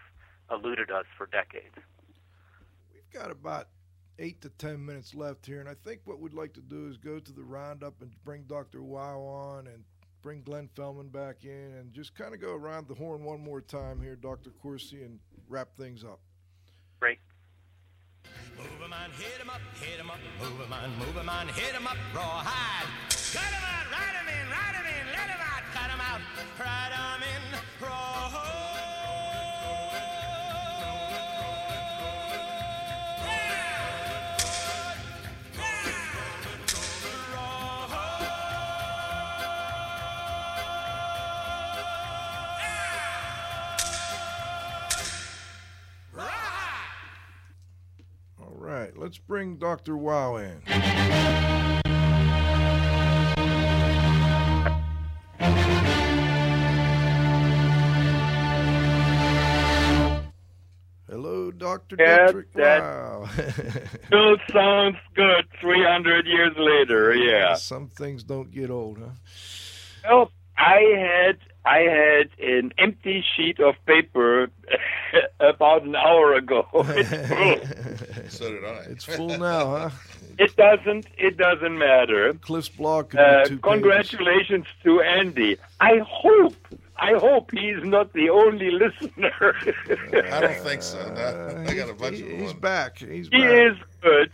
eluded 0.50 0.90
us 0.90 1.06
for 1.16 1.26
decades. 1.26 1.76
We've 2.92 3.12
got 3.12 3.30
about 3.30 3.68
eight 4.18 4.40
to 4.42 4.50
ten 4.50 4.84
minutes 4.84 5.14
left 5.14 5.46
here, 5.46 5.60
and 5.60 5.68
I 5.68 5.74
think 5.84 6.00
what 6.04 6.20
we'd 6.20 6.34
like 6.34 6.52
to 6.54 6.60
do 6.60 6.88
is 6.88 6.96
go 6.96 7.18
to 7.18 7.32
the 7.32 7.42
roundup 7.42 8.00
and 8.02 8.10
bring 8.24 8.42
Dr. 8.44 8.82
Wow 8.82 9.20
on 9.20 9.66
and 9.66 9.84
bring 10.22 10.42
Glenn 10.42 10.68
Fellman 10.74 11.12
back 11.12 11.44
in 11.44 11.74
and 11.78 11.92
just 11.92 12.14
kind 12.14 12.34
of 12.34 12.40
go 12.40 12.54
around 12.54 12.88
the 12.88 12.94
horn 12.94 13.24
one 13.24 13.40
more 13.40 13.60
time 13.60 14.00
here, 14.00 14.16
Dr. 14.16 14.50
Corsi, 14.50 15.02
and 15.02 15.18
wrap 15.48 15.68
things 15.76 16.04
up. 16.04 16.20
Great. 17.00 17.18
Move 18.56 18.66
him 18.80 18.92
on, 18.92 19.10
hit 19.12 19.40
him 19.40 19.50
up, 19.50 19.60
hit 19.80 20.00
him 20.00 20.10
up, 20.10 20.18
move 20.40 20.60
him 20.60 20.72
on, 20.72 20.98
move 20.98 21.16
him 21.16 21.28
on, 21.28 21.46
hit 21.48 21.74
him 21.74 21.86
up, 21.86 21.96
rawhide. 22.14 22.86
Cut 23.08 23.42
him 23.42 23.62
out, 23.62 23.86
ride 23.92 24.16
him 24.18 24.28
in, 24.28 24.50
ride 24.50 24.74
him 24.74 24.86
in, 24.86 25.06
let 25.12 25.30
him 25.30 25.40
out, 25.40 25.62
cut 25.72 25.90
him 25.90 26.00
out, 26.00 26.20
ride 26.58 26.92
him 26.92 27.22
in, 27.22 27.86
rawhide. 27.86 28.47
Let's 49.08 49.16
bring 49.16 49.56
Dr. 49.56 49.96
Wow 49.96 50.36
in. 50.36 50.60
Hello, 61.08 61.50
Dr. 61.50 61.96
Yeah, 61.98 62.32
that- 62.54 62.82
Wow. 62.82 63.28
Still 64.08 64.36
sounds 64.52 64.96
good 65.14 65.46
300 65.58 66.26
years 66.26 66.52
later, 66.58 67.14
yeah. 67.14 67.54
Some 67.54 67.88
things 67.88 68.22
don't 68.22 68.50
get 68.50 68.68
old, 68.68 68.98
huh? 68.98 69.12
Well, 70.04 70.32
I 70.58 70.80
had 70.98 71.38
I 71.76 71.78
had 71.80 72.28
an 72.40 72.72
empty 72.78 73.22
sheet 73.36 73.58
of 73.60 73.74
paper 73.86 74.48
about 75.40 75.82
an 75.82 75.94
hour 75.96 76.34
ago. 76.34 76.66
It's 76.74 78.28
full. 78.30 78.48
So 78.48 78.52
did 78.52 78.64
I. 78.64 78.76
It's 78.92 79.04
full 79.04 79.38
now, 79.38 79.64
huh? 79.76 79.90
It 80.38 80.54
doesn't 80.56 81.06
it 81.18 81.36
doesn't 81.36 81.76
matter. 81.78 82.32
Cliff's 82.34 82.68
blog 82.68 83.14
Uh, 83.16 83.42
be 83.42 83.48
two 83.50 83.58
congratulations 83.58 84.66
to 84.84 85.00
Andy. 85.00 85.56
I 85.80 85.94
hope 86.22 86.54
I 86.96 87.12
hope 87.26 87.50
he's 87.50 87.82
not 87.82 88.12
the 88.12 88.30
only 88.30 88.70
listener. 88.70 89.54
I 90.34 90.40
don't 90.40 90.60
think 90.68 90.82
so. 90.82 90.98
No, 91.14 91.64
I 91.68 91.74
got 91.74 91.90
a 91.90 91.94
bunch 91.94 92.20
of. 92.20 92.28
He's 92.28 92.52
them. 92.52 92.60
back. 92.60 92.98
He's 92.98 93.28
He 93.32 93.38
back. 93.42 93.66
is 93.72 93.76
good. 94.00 94.30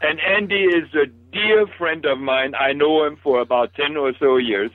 And 0.00 0.20
Andy 0.20 0.64
is 0.80 0.88
a 0.94 1.06
dear 1.32 1.66
friend 1.78 2.04
of 2.06 2.18
mine. 2.18 2.54
I 2.54 2.72
know 2.72 3.04
him 3.04 3.16
for 3.22 3.40
about 3.40 3.74
10 3.74 3.96
or 3.96 4.12
so 4.18 4.36
years. 4.36 4.70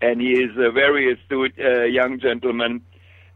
And 0.00 0.20
he 0.20 0.32
is 0.32 0.50
a 0.56 0.70
very 0.70 1.12
astute 1.12 1.54
uh, 1.58 1.84
young 1.84 2.20
gentleman 2.20 2.82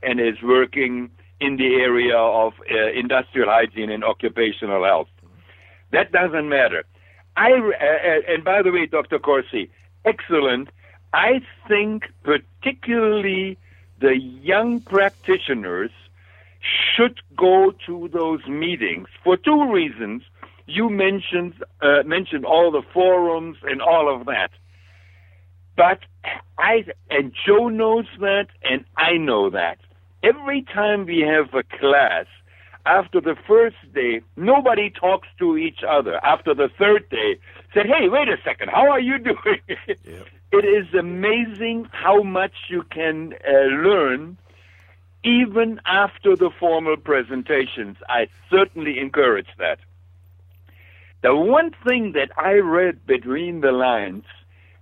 and 0.02 0.20
is 0.20 0.40
working 0.42 1.10
in 1.40 1.56
the 1.56 1.74
area 1.74 2.16
of 2.16 2.54
uh, 2.70 2.90
industrial 2.92 3.48
hygiene 3.50 3.90
and 3.90 4.04
occupational 4.04 4.84
health. 4.84 5.08
That 5.92 6.12
doesn't 6.12 6.48
matter. 6.48 6.84
I, 7.36 7.52
uh, 7.52 7.56
uh, 7.56 8.32
and 8.32 8.44
by 8.44 8.62
the 8.62 8.70
way, 8.70 8.86
Dr. 8.86 9.18
Corsi, 9.18 9.70
excellent. 10.04 10.68
I 11.12 11.40
think 11.68 12.04
particularly 12.22 13.58
the 14.00 14.16
young 14.18 14.80
practitioners 14.80 15.90
should 16.60 17.20
go 17.36 17.72
to 17.86 18.08
those 18.12 18.46
meetings 18.46 19.08
for 19.22 19.36
two 19.36 19.72
reasons. 19.72 20.22
You 20.66 20.88
mentioned 20.88 21.54
uh, 21.82 22.02
mentioned 22.04 22.44
all 22.46 22.70
the 22.70 22.82
forums 22.92 23.58
and 23.62 23.82
all 23.82 24.12
of 24.14 24.26
that, 24.26 24.50
but 25.76 26.00
I 26.58 26.84
and 27.10 27.32
Joe 27.46 27.68
knows 27.68 28.06
that, 28.20 28.46
and 28.62 28.84
I 28.96 29.16
know 29.16 29.50
that. 29.50 29.78
Every 30.22 30.62
time 30.62 31.06
we 31.06 31.20
have 31.20 31.52
a 31.54 31.62
class, 31.78 32.26
after 32.86 33.20
the 33.20 33.36
first 33.46 33.76
day, 33.94 34.22
nobody 34.36 34.90
talks 34.90 35.28
to 35.38 35.56
each 35.56 35.80
other. 35.86 36.24
After 36.24 36.54
the 36.54 36.68
third 36.78 37.08
day, 37.08 37.38
said, 37.72 37.86
"Hey, 37.86 38.08
wait 38.08 38.28
a 38.28 38.36
second, 38.44 38.70
how 38.70 38.90
are 38.90 39.00
you 39.00 39.18
doing?" 39.30 39.60
It 40.52 40.64
is 40.64 40.94
amazing 40.94 41.88
how 41.90 42.22
much 42.22 42.54
you 42.68 42.84
can 42.84 43.34
uh, 43.46 43.52
learn 43.74 44.38
even 45.24 45.80
after 45.86 46.36
the 46.36 46.50
formal 46.60 46.96
presentations. 46.96 47.96
I 48.08 48.28
certainly 48.50 48.98
encourage 48.98 49.48
that. 49.58 49.78
The 51.22 51.34
one 51.34 51.70
thing 51.86 52.12
that 52.12 52.30
I 52.36 52.52
read 52.58 53.06
between 53.06 53.62
the 53.62 53.72
lines, 53.72 54.24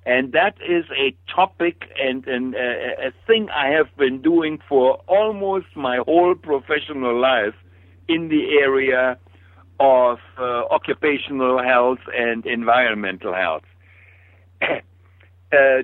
and 0.05 0.33
that 0.33 0.57
is 0.69 0.85
a 0.97 1.15
topic 1.33 1.85
and, 1.99 2.27
and 2.27 2.55
uh, 2.55 2.59
a 2.59 3.13
thing 3.27 3.49
I 3.51 3.69
have 3.69 3.95
been 3.97 4.21
doing 4.21 4.59
for 4.69 4.95
almost 5.07 5.67
my 5.77 5.99
whole 6.05 6.35
professional 6.35 7.19
life 7.21 7.55
in 8.09 8.29
the 8.29 8.59
area 8.61 9.17
of 9.79 10.19
uh, 10.39 10.65
occupational 10.71 11.63
health 11.63 12.01
and 12.15 12.45
environmental 12.47 13.33
health. 13.33 13.63
uh, 14.63 14.77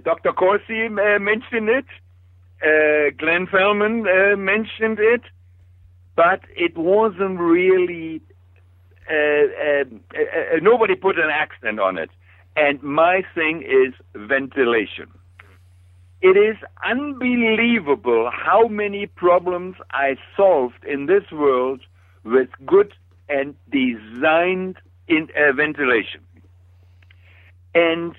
Dr. 0.04 0.32
Corsi 0.32 0.86
uh, 0.86 1.18
mentioned 1.20 1.68
it. 1.68 1.86
uh, 2.62 3.10
Glenn 3.16 3.46
Fellman 3.46 4.04
uh, 4.06 4.36
mentioned 4.36 4.98
it, 4.98 5.22
but 6.16 6.40
it 6.56 6.76
wasn't 6.76 7.38
really. 7.38 8.20
Nobody 10.60 10.96
put 10.96 11.18
an 11.18 11.30
accent 11.30 11.80
on 11.80 11.96
it. 11.98 12.10
And 12.58 12.82
my 12.82 13.22
thing 13.36 13.62
is 13.62 13.94
ventilation. 14.16 15.06
It 16.20 16.36
is 16.36 16.56
unbelievable 16.84 18.32
how 18.34 18.66
many 18.66 19.06
problems 19.06 19.76
I 19.92 20.16
solved 20.36 20.84
in 20.84 21.06
this 21.06 21.22
world 21.30 21.80
with 22.24 22.48
good 22.66 22.94
and 23.28 23.54
designed 23.70 24.76
in 25.06 25.28
uh, 25.36 25.52
ventilation. 25.52 26.20
And 27.76 28.16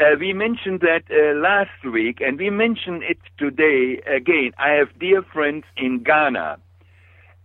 uh, 0.00 0.16
we 0.18 0.32
mentioned 0.32 0.80
that 0.80 1.02
uh, 1.10 1.38
last 1.38 1.84
week, 1.92 2.22
and 2.22 2.38
we 2.38 2.48
mention 2.48 3.02
it 3.02 3.18
today 3.36 4.00
again. 4.06 4.52
I 4.58 4.70
have 4.70 4.98
dear 4.98 5.22
friends 5.22 5.64
in 5.76 6.02
Ghana. 6.02 6.56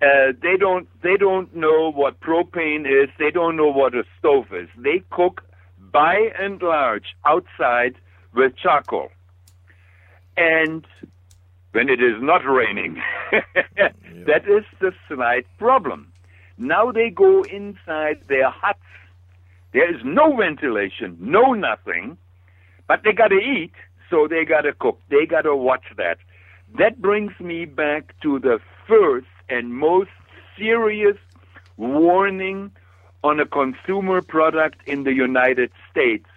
Uh, 0.02 0.32
they 0.42 0.56
don't 0.58 0.88
they 1.04 1.18
don't 1.18 1.54
know 1.54 1.92
what 1.92 2.22
propane 2.22 2.86
is. 2.88 3.10
They 3.20 3.32
don't 3.32 3.58
know 3.58 3.72
what 3.72 3.94
a 3.94 4.04
stove 4.18 4.48
is. 4.54 4.70
They 4.78 5.04
cook 5.12 5.44
by 5.92 6.32
and 6.40 6.62
large 6.62 7.16
outside 7.26 7.96
with 8.34 8.56
charcoal. 8.56 9.10
And 10.38 10.86
when 11.72 11.90
it 11.90 12.02
is 12.02 12.22
not 12.22 12.46
raining, 12.46 13.02
that 13.32 14.48
is 14.48 14.66
the 14.80 14.94
slight 15.08 15.46
problem. 15.58 16.12
Now 16.58 16.92
they 16.92 17.10
go 17.10 17.44
inside 17.44 18.22
their 18.28 18.50
huts. 18.50 18.80
There 19.74 19.94
is 19.94 20.02
no 20.04 20.36
ventilation, 20.36 21.18
no 21.20 21.54
nothing, 21.54 22.18
but 22.88 23.02
they 23.04 23.14
got 23.14 23.30
to 23.30 23.38
eat, 23.38 23.72
so 24.10 24.28
they 24.28 24.44
got 24.44 24.62
to 24.62 24.74
cook. 24.74 25.00
They 25.10 25.26
got 25.26 25.44
to 25.44 25.56
watch 25.56 25.86
that. 25.98 26.18
That 26.78 27.02
brings 27.02 27.38
me 27.40 27.66
back 27.66 28.14
to 28.22 28.40
the 28.40 28.60
first 28.88 29.28
and 29.50 29.74
most 29.74 30.10
serious 30.58 31.18
warning 31.78 32.72
on 33.24 33.40
a 33.40 33.46
consumer 33.46 34.22
product 34.22 34.80
in 34.88 35.04
the 35.04 35.14
United 35.14 35.72
States. 35.90 36.28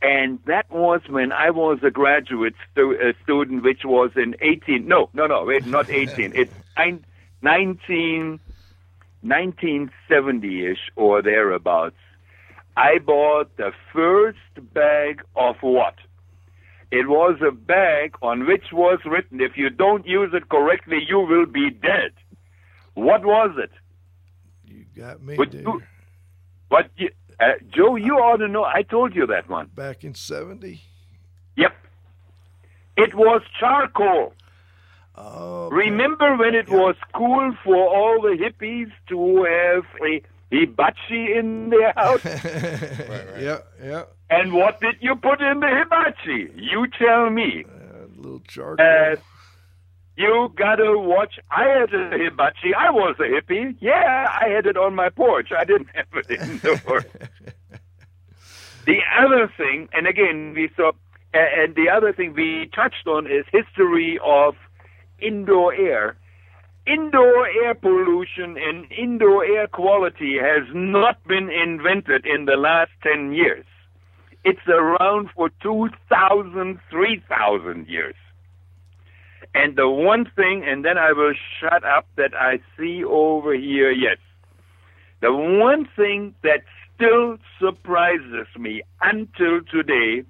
And 0.00 0.40
that 0.46 0.70
was 0.70 1.00
when 1.08 1.30
I 1.32 1.50
was 1.50 1.78
a 1.82 1.90
graduate 1.90 2.54
stu- 2.70 2.98
uh, 3.00 3.12
student, 3.22 3.62
which 3.62 3.84
was 3.84 4.10
in 4.16 4.34
18, 4.40 4.86
no, 4.86 5.10
no, 5.14 5.26
no, 5.26 5.44
wait, 5.44 5.64
not 5.66 5.90
18, 6.02 6.32
it's 6.34 6.52
nine- 6.76 7.04
19, 7.42 8.40
1970-ish 9.24 10.90
or 10.96 11.22
thereabouts. 11.22 11.96
I 12.76 12.98
bought 12.98 13.56
the 13.56 13.72
first 13.92 14.38
bag 14.74 15.22
of 15.36 15.56
what? 15.60 15.94
It 16.90 17.08
was 17.08 17.38
a 17.46 17.50
bag 17.52 18.16
on 18.22 18.46
which 18.46 18.66
was 18.72 18.98
written, 19.04 19.40
if 19.40 19.56
you 19.56 19.70
don't 19.70 20.06
use 20.06 20.32
it 20.34 20.48
correctly, 20.48 20.98
you 21.06 21.20
will 21.20 21.46
be 21.46 21.70
dead. 21.70 22.12
What 22.94 23.24
was 23.24 23.56
it? 23.56 23.70
You 24.64 24.84
got 24.96 25.22
me, 25.22 25.36
Would 25.36 25.50
dude. 25.52 25.64
You- 26.72 26.78
But 26.78 26.90
you, 26.96 27.10
uh, 27.40 27.52
Joe, 27.74 27.96
you 27.96 28.14
ought 28.18 28.38
to 28.38 28.48
know. 28.48 28.64
I 28.64 28.82
told 28.82 29.14
you 29.14 29.26
that 29.26 29.48
one. 29.48 29.66
Back 29.74 30.04
in 30.04 30.14
70? 30.14 30.80
Yep. 31.56 31.72
It 32.96 33.14
was 33.14 33.42
charcoal. 33.60 34.34
Oh, 35.14 35.68
Remember 35.70 36.36
when 36.36 36.54
it 36.54 36.68
was 36.70 36.96
cool 37.14 37.52
for 37.64 37.76
all 37.76 38.22
the 38.22 38.34
hippies 38.42 38.90
to 39.08 39.44
have 39.44 39.84
a 40.02 40.22
hibachi 40.50 41.34
in 41.34 41.68
their 41.70 41.92
house? 41.94 42.24
right, 42.24 43.32
right. 43.32 43.42
Yeah, 43.42 43.58
yeah. 43.82 44.04
and 44.30 44.54
what 44.54 44.80
did 44.80 44.96
you 45.00 45.14
put 45.16 45.40
in 45.42 45.60
the 45.60 45.68
hibachi? 45.68 46.50
You 46.56 46.86
tell 46.98 47.28
me. 47.28 47.64
A 47.66 48.06
little 48.16 48.40
charcoal. 48.48 48.86
Uh, 48.86 49.16
you 50.22 50.52
gotta 50.56 50.98
watch. 50.98 51.38
I 51.50 51.64
had 51.64 51.92
a 51.92 52.16
hibachi. 52.16 52.74
I 52.74 52.90
was 52.90 53.16
a 53.18 53.24
hippie. 53.24 53.76
Yeah, 53.80 54.28
I 54.40 54.48
had 54.48 54.66
it 54.66 54.76
on 54.76 54.94
my 54.94 55.08
porch. 55.08 55.48
I 55.56 55.64
didn't 55.64 55.88
have 55.94 56.06
it 56.14 56.30
indoors. 56.30 57.04
the 58.86 58.98
other 59.18 59.52
thing, 59.56 59.88
and 59.92 60.06
again, 60.06 60.54
we 60.54 60.70
saw, 60.76 60.92
and 61.34 61.74
the 61.74 61.88
other 61.90 62.12
thing 62.12 62.34
we 62.34 62.70
touched 62.74 63.06
on 63.06 63.26
is 63.26 63.44
history 63.50 64.18
of 64.24 64.54
indoor 65.18 65.74
air. 65.74 66.16
Indoor 66.84 67.46
air 67.46 67.74
pollution 67.74 68.56
and 68.58 68.90
indoor 68.90 69.44
air 69.44 69.68
quality 69.68 70.36
has 70.40 70.64
not 70.74 71.22
been 71.28 71.48
invented 71.48 72.26
in 72.26 72.46
the 72.46 72.56
last 72.56 72.90
10 73.04 73.32
years. 73.32 73.64
It's 74.44 74.66
around 74.66 75.30
for 75.36 75.50
2,000, 75.62 76.80
3,000 76.90 77.86
years. 77.86 78.16
And 79.54 79.76
the 79.76 79.88
one 79.88 80.30
thing, 80.34 80.64
and 80.66 80.84
then 80.84 80.96
I 80.96 81.12
will 81.12 81.34
shut 81.60 81.84
up, 81.84 82.06
that 82.16 82.34
I 82.34 82.60
see 82.78 83.04
over 83.04 83.54
here, 83.54 83.90
yes. 83.90 84.18
The 85.20 85.32
one 85.32 85.86
thing 85.94 86.34
that 86.42 86.62
still 86.94 87.38
surprises 87.60 88.46
me 88.58 88.82
until 89.02 89.60
today 89.70 90.24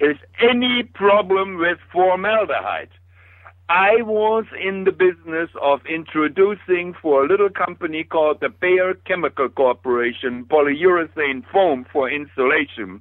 is 0.00 0.16
any 0.40 0.82
problem 0.82 1.58
with 1.58 1.78
formaldehyde. 1.92 2.88
I 3.68 4.02
was 4.02 4.44
in 4.60 4.84
the 4.84 4.92
business 4.92 5.48
of 5.62 5.80
introducing 5.86 6.94
for 7.00 7.24
a 7.24 7.28
little 7.28 7.48
company 7.48 8.04
called 8.04 8.40
the 8.40 8.50
Bayer 8.50 8.94
Chemical 9.06 9.48
Corporation 9.48 10.44
polyurethane 10.44 11.44
foam 11.50 11.86
for 11.90 12.10
insulation. 12.10 13.00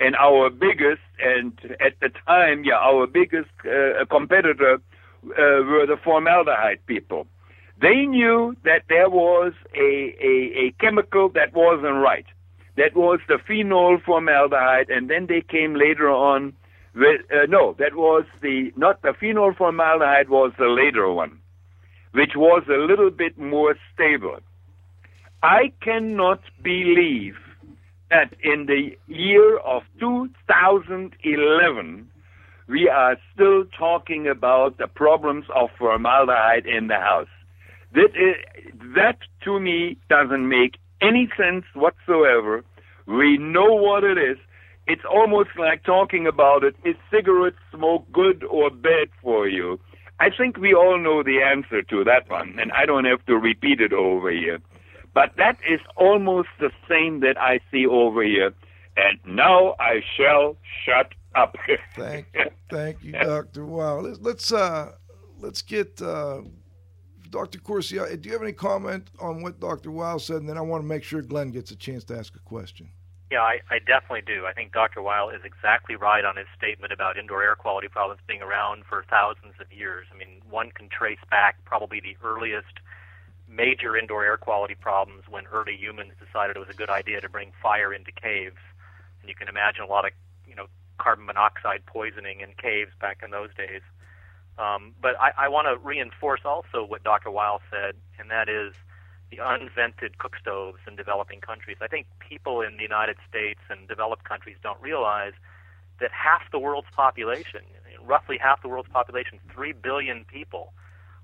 And 0.00 0.16
our 0.16 0.48
biggest, 0.48 1.02
and 1.22 1.52
at 1.80 1.98
the 2.00 2.10
time, 2.26 2.64
yeah, 2.64 2.76
our 2.76 3.06
biggest 3.06 3.50
uh, 3.66 4.04
competitor 4.08 4.80
uh, 5.24 5.62
were 5.64 5.86
the 5.86 5.96
formaldehyde 6.02 6.84
people. 6.86 7.26
They 7.80 8.06
knew 8.06 8.56
that 8.64 8.82
there 8.88 9.08
was 9.08 9.52
a, 9.74 10.16
a, 10.20 10.66
a 10.66 10.74
chemical 10.80 11.28
that 11.30 11.54
wasn't 11.54 11.96
right. 11.96 12.26
That 12.76 12.96
was 12.96 13.20
the 13.28 13.38
phenol 13.46 13.98
formaldehyde, 14.04 14.90
and 14.90 15.08
then 15.08 15.26
they 15.26 15.42
came 15.42 15.74
later 15.74 16.10
on 16.10 16.54
with, 16.94 17.20
uh, 17.32 17.46
no, 17.48 17.74
that 17.78 17.94
was 17.94 18.24
the, 18.40 18.72
not 18.76 19.00
the 19.02 19.14
phenol 19.18 19.54
formaldehyde 19.54 20.28
was 20.28 20.52
the 20.58 20.66
later 20.66 21.10
one, 21.12 21.38
which 22.12 22.32
was 22.34 22.64
a 22.68 22.78
little 22.78 23.10
bit 23.10 23.38
more 23.38 23.76
stable. 23.94 24.40
I 25.42 25.72
cannot 25.80 26.40
believe 26.62 27.36
that 28.10 28.34
in 28.42 28.66
the 28.66 28.98
year 29.06 29.56
of 29.58 29.84
2011, 30.00 32.10
we 32.68 32.88
are 32.88 33.16
still 33.34 33.64
talking 33.76 34.28
about 34.28 34.78
the 34.78 34.86
problems 34.86 35.46
of 35.54 35.70
formaldehyde 35.78 36.66
in 36.66 36.88
the 36.88 36.96
house. 36.96 37.28
That, 37.92 38.10
is, 38.14 38.72
that 38.94 39.18
to 39.44 39.58
me 39.58 39.96
doesn't 40.10 40.48
make 40.48 40.76
any 41.00 41.30
sense 41.36 41.64
whatsoever. 41.74 42.62
We 43.06 43.38
know 43.38 43.72
what 43.72 44.04
it 44.04 44.18
is. 44.18 44.36
It's 44.86 45.04
almost 45.10 45.50
like 45.58 45.82
talking 45.84 46.26
about 46.26 46.62
it. 46.62 46.76
Is 46.84 46.96
cigarette 47.10 47.54
smoke 47.74 48.10
good 48.12 48.44
or 48.44 48.70
bad 48.70 49.08
for 49.22 49.48
you? 49.48 49.80
I 50.20 50.30
think 50.30 50.58
we 50.58 50.74
all 50.74 50.98
know 50.98 51.22
the 51.22 51.42
answer 51.42 51.82
to 51.82 52.04
that 52.04 52.28
one, 52.28 52.58
and 52.60 52.72
I 52.72 52.84
don't 52.84 53.04
have 53.04 53.24
to 53.26 53.36
repeat 53.36 53.80
it 53.80 53.92
over 53.92 54.30
here. 54.30 54.58
But 55.14 55.36
that 55.36 55.58
is 55.68 55.80
almost 55.96 56.48
the 56.58 56.70
same 56.88 57.20
that 57.20 57.38
I 57.38 57.60
see 57.70 57.86
over 57.86 58.22
here. 58.22 58.52
And 58.96 59.18
now 59.24 59.76
I 59.78 60.00
shall 60.16 60.56
shut 60.84 61.12
up. 61.38 61.56
Thank, 61.96 62.26
thank 62.70 63.02
you, 63.02 63.12
Doctor. 63.22 63.64
Wow. 63.64 64.00
Let's 64.00 64.18
let's 64.20 64.52
uh, 64.52 64.92
let's 65.38 65.62
get 65.62 66.00
uh, 66.02 66.42
Doctor 67.30 67.58
Corsi. 67.58 67.98
uh, 67.98 68.06
Do 68.16 68.28
you 68.28 68.32
have 68.32 68.42
any 68.42 68.52
comment 68.52 69.10
on 69.20 69.42
what 69.42 69.60
Doctor 69.60 69.90
Wow 69.90 70.18
said? 70.18 70.36
And 70.36 70.48
then 70.48 70.58
I 70.58 70.62
want 70.62 70.82
to 70.82 70.86
make 70.86 71.04
sure 71.04 71.22
Glenn 71.22 71.50
gets 71.50 71.70
a 71.70 71.76
chance 71.76 72.04
to 72.04 72.18
ask 72.18 72.34
a 72.36 72.40
question. 72.40 72.90
Yeah, 73.30 73.42
I, 73.42 73.60
I 73.70 73.78
definitely 73.78 74.22
do. 74.22 74.46
I 74.46 74.54
think 74.54 74.72
Dr. 74.72 75.02
Weil 75.02 75.28
is 75.28 75.42
exactly 75.44 75.96
right 75.96 76.24
on 76.24 76.36
his 76.36 76.46
statement 76.56 76.94
about 76.94 77.18
indoor 77.18 77.42
air 77.42 77.54
quality 77.56 77.86
problems 77.88 78.22
being 78.26 78.40
around 78.40 78.84
for 78.88 79.04
thousands 79.10 79.52
of 79.60 79.70
years. 79.70 80.06
I 80.12 80.16
mean, 80.16 80.40
one 80.48 80.70
can 80.70 80.88
trace 80.88 81.18
back 81.30 81.62
probably 81.66 82.00
the 82.00 82.16
earliest 82.24 82.80
major 83.46 83.96
indoor 83.98 84.24
air 84.24 84.38
quality 84.38 84.74
problems 84.74 85.24
when 85.28 85.44
early 85.46 85.76
humans 85.76 86.12
decided 86.24 86.56
it 86.56 86.58
was 86.58 86.70
a 86.70 86.74
good 86.74 86.88
idea 86.88 87.20
to 87.20 87.28
bring 87.28 87.52
fire 87.62 87.92
into 87.92 88.12
caves. 88.12 88.56
And 89.20 89.28
you 89.28 89.34
can 89.34 89.48
imagine 89.48 89.84
a 89.84 89.88
lot 89.88 90.06
of, 90.06 90.12
you 90.12 90.16
know, 90.16 90.27
carbon 90.98 91.26
monoxide 91.26 91.86
poisoning 91.86 92.40
in 92.40 92.50
caves 92.60 92.92
back 93.00 93.20
in 93.24 93.30
those 93.30 93.50
days. 93.56 93.82
Um, 94.58 94.94
but 95.00 95.18
I, 95.20 95.46
I 95.46 95.48
want 95.48 95.68
to 95.68 95.76
reinforce 95.86 96.40
also 96.44 96.84
what 96.84 97.04
Dr. 97.04 97.30
Weil 97.30 97.60
said, 97.70 97.94
and 98.18 98.30
that 98.30 98.48
is 98.48 98.74
the 99.30 99.38
unvented 99.38 100.18
cook 100.18 100.36
stoves 100.40 100.78
in 100.86 100.96
developing 100.96 101.40
countries. 101.40 101.76
I 101.80 101.86
think 101.86 102.06
people 102.18 102.60
in 102.60 102.76
the 102.76 102.82
United 102.82 103.16
States 103.28 103.60
and 103.70 103.86
developed 103.86 104.24
countries 104.24 104.56
don't 104.62 104.80
realize 104.80 105.32
that 106.00 106.10
half 106.12 106.42
the 106.50 106.58
world's 106.58 106.88
population, 106.94 107.60
roughly 108.02 108.38
half 108.38 108.62
the 108.62 108.68
world's 108.68 108.88
population, 108.88 109.38
three 109.52 109.72
billion 109.72 110.24
people, 110.24 110.72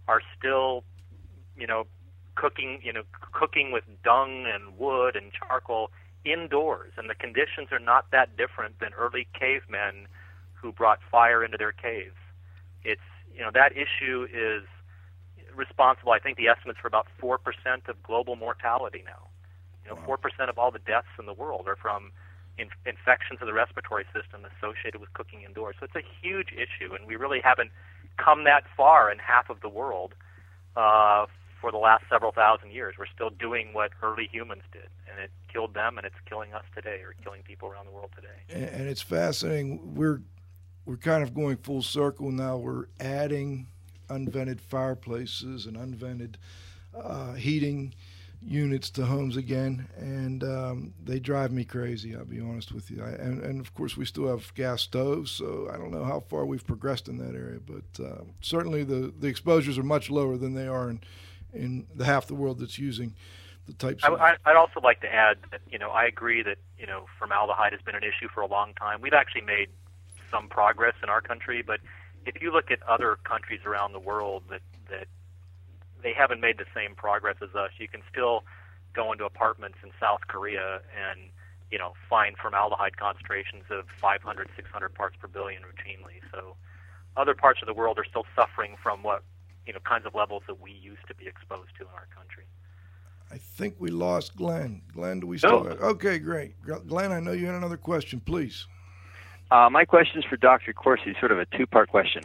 are 0.07 0.21
still, 0.37 0.85
you 1.57 1.67
know, 1.67 1.87
cooking, 2.35 2.81
you 2.83 2.93
know, 2.93 3.03
cooking 3.33 3.73
with 3.73 3.85
dung 4.05 4.45
and 4.47 4.77
wood 4.79 5.17
and 5.17 5.33
charcoal 5.33 5.91
indoors, 6.25 6.93
and 6.97 7.09
the 7.09 7.15
conditions 7.15 7.69
are 7.73 7.79
not 7.79 8.11
that 8.11 8.37
different 8.37 8.81
than 8.81 8.93
early 8.95 9.27
cavemen 9.39 10.09
who 10.53 10.73
brought 10.73 10.99
fire 11.11 11.45
into 11.45 11.57
their 11.57 11.73
caves. 11.73 12.17
It's 12.83 13.01
you 13.35 13.41
know 13.41 13.51
that 13.53 13.73
issue 13.73 14.27
is 14.33 14.65
responsible. 15.55 16.13
I 16.13 16.19
think 16.19 16.37
the 16.37 16.49
estimates 16.49 16.79
for 16.81 16.89
about 16.89 17.07
four 17.19 17.39
percent 17.39 17.89
of 17.89 18.03
global 18.03 18.37
mortality 18.37 19.03
now. 19.05 19.29
You 19.85 19.91
know, 19.91 19.99
four 20.05 20.17
percent 20.17 20.49
of 20.51 20.59
all 20.59 20.71
the 20.71 20.79
deaths 20.81 21.13
in 21.19 21.27
the 21.27 21.35
world 21.35 21.69
are 21.69 21.77
from 21.77 22.13
in, 22.59 22.69
infections 22.87 23.41
of 23.41 23.47
the 23.47 23.53
respiratory 23.53 24.05
system 24.15 24.47
associated 24.57 25.01
with 25.01 25.13
cooking 25.13 25.43
indoors. 25.43 25.77
So 25.79 25.87
it's 25.87 25.97
a 25.97 26.07
huge 26.23 26.49
issue, 26.53 26.95
and 26.95 27.07
we 27.07 27.17
really 27.17 27.41
haven't 27.43 27.71
come 28.17 28.45
that 28.45 28.65
far 28.77 29.11
in 29.11 29.19
half 29.19 29.51
of 29.51 29.61
the 29.61 29.69
world 29.69 30.15
uh, 30.77 31.27
for 31.65 31.73
the 31.73 31.79
last 31.79 32.05
several 32.11 32.31
thousand 32.31 32.73
years. 32.73 32.97
We're 32.99 33.07
still 33.07 33.31
doing 33.31 33.73
what 33.73 33.93
early 34.03 34.29
humans 34.31 34.65
did, 34.71 34.89
and 35.11 35.19
it 35.19 35.31
killed 35.51 35.73
them, 35.73 35.97
and 35.97 36.07
it's 36.07 36.15
killing 36.29 36.53
us 36.53 36.65
today, 36.75 37.01
or 37.01 37.15
killing 37.25 37.41
people 37.43 37.71
around 37.71 37.87
the 37.87 37.91
world 37.91 38.11
today. 38.15 38.69
And, 38.77 38.87
it's 38.87 39.01
fascinating. 39.01 39.95
We're 39.95 40.21
we're 40.85 40.99
kind 40.99 41.23
of 41.23 41.35
going 41.35 41.57
full 41.57 41.81
circle 41.81 42.31
now. 42.31 42.59
We're 42.59 42.85
adding 43.01 43.69
unvented 44.11 44.61
fireplaces 44.61 45.65
and 45.65 45.79
unvented 45.79 46.35
uh, 46.95 47.33
heating 47.33 47.95
units 48.47 48.91
to 48.91 49.07
homes 49.07 49.39
again, 49.39 49.89
and 49.97 50.45
um, 50.45 50.93
they 51.03 51.19
drive 51.19 51.51
me 51.51 51.65
crazy. 51.65 52.15
I'll 52.15 52.27
be 52.27 52.41
honest 52.41 52.73
with 52.73 52.91
you. 52.91 53.03
I, 53.03 53.09
and, 53.13 53.43
and 53.43 53.59
of 53.59 53.73
course, 53.73 53.97
we 53.97 54.05
still 54.05 54.29
have 54.29 54.53
gas 54.55 54.83
stoves, 54.83 55.31
so 55.31 55.71
I 55.73 55.79
don't 55.79 55.91
know 55.91 56.05
how 56.05 56.21
far 56.21 56.45
we've 56.45 56.67
progressed 56.67 57.09
in 57.09 57.17
that 57.17 57.35
area, 57.35 57.59
but 57.59 58.05
uh, 58.05 58.25
certainly 58.43 58.85
the, 58.85 59.15
the 59.19 59.29
exposures 59.29 59.79
are 59.79 59.83
much 59.83 60.11
lower 60.11 60.37
than 60.37 60.53
they 60.53 60.67
are 60.67 60.91
in 60.91 61.01
in 61.55 61.87
the 61.95 62.05
half 62.05 62.27
the 62.27 62.35
world 62.35 62.59
that's 62.59 62.79
using 62.79 63.15
the 63.67 63.73
types. 63.73 64.05
I, 64.05 64.09
of, 64.09 64.21
I'd 64.21 64.57
also 64.57 64.81
like 64.81 65.01
to 65.01 65.13
add 65.13 65.39
that 65.51 65.61
you 65.71 65.79
know 65.79 65.91
I 65.91 66.05
agree 66.05 66.43
that 66.43 66.59
you 66.79 66.87
know 66.87 67.07
formaldehyde 67.19 67.73
has 67.73 67.81
been 67.83 67.95
an 67.95 68.03
issue 68.03 68.29
for 68.33 68.41
a 68.41 68.47
long 68.47 68.75
time. 68.75 69.01
We've 69.01 69.15
actually 69.15 69.43
made 69.43 69.69
some 70.31 70.49
progress 70.49 70.95
in 71.03 71.09
our 71.09 71.21
country, 71.21 71.63
but 71.63 71.81
if 72.27 72.41
you 72.43 72.53
look 72.53 72.71
at 72.71 72.83
other 72.83 73.19
countries 73.25 73.61
around 73.65 73.93
the 73.93 74.01
world 74.01 74.43
that 74.51 74.63
that 74.91 75.07
they 76.05 76.13
haven't 76.13 76.41
made 76.41 76.59
the 76.59 76.67
same 76.73 76.95
progress 76.95 77.37
as 77.43 77.53
us. 77.57 77.71
You 77.79 77.89
can 77.89 78.03
still 78.13 78.45
go 78.93 79.11
into 79.11 79.25
apartments 79.25 79.79
in 79.83 79.91
South 79.99 80.21
Korea 80.29 80.83
and 80.95 81.19
you 81.73 81.79
know 81.79 81.95
find 82.09 82.37
formaldehyde 82.37 82.97
concentrations 82.97 83.65
of 83.71 83.87
500, 84.01 84.49
600 84.55 84.95
parts 84.95 85.17
per 85.19 85.27
billion 85.27 85.63
routinely. 85.63 86.21
So 86.31 86.55
other 87.17 87.35
parts 87.35 87.61
of 87.63 87.67
the 87.67 87.75
world 87.75 87.99
are 87.99 88.05
still 88.05 88.27
suffering 88.37 88.77
from 88.81 89.03
what 89.03 89.25
you 89.67 89.73
know 89.73 89.81
kinds 89.81 90.07
of 90.07 90.15
levels 90.15 90.43
that 90.47 90.61
we 90.61 90.73
used 90.73 91.07
to 91.09 91.15
be 91.15 91.27
exposed 91.27 91.71
to 91.79 91.83
in 91.85 91.91
our 91.95 92.09
country. 92.15 92.45
I 93.31 93.39
think 93.39 93.77
we 93.79 93.91
lost 93.91 94.37
Glenn. 94.37 94.83
Glenn, 94.93 95.21
do 95.21 95.27
we 95.27 95.39
still? 95.39 95.65
No. 95.65 95.71
Have, 95.71 95.81
okay, 95.81 96.19
great. 96.19 96.55
Glenn, 96.87 97.11
I 97.11 97.21
know 97.21 97.33
you 97.33 97.47
had 97.47 97.55
another 97.55 97.77
question. 97.77 98.21
Please. 98.21 98.67
Uh, 99.51 99.69
my 99.71 99.85
question 99.85 100.19
is 100.19 100.25
for 100.25 100.37
Dr. 100.37 100.73
Corsi, 100.73 101.15
sort 101.19 101.33
of 101.33 101.39
a 101.39 101.47
two-part 101.47 101.89
question. 101.89 102.23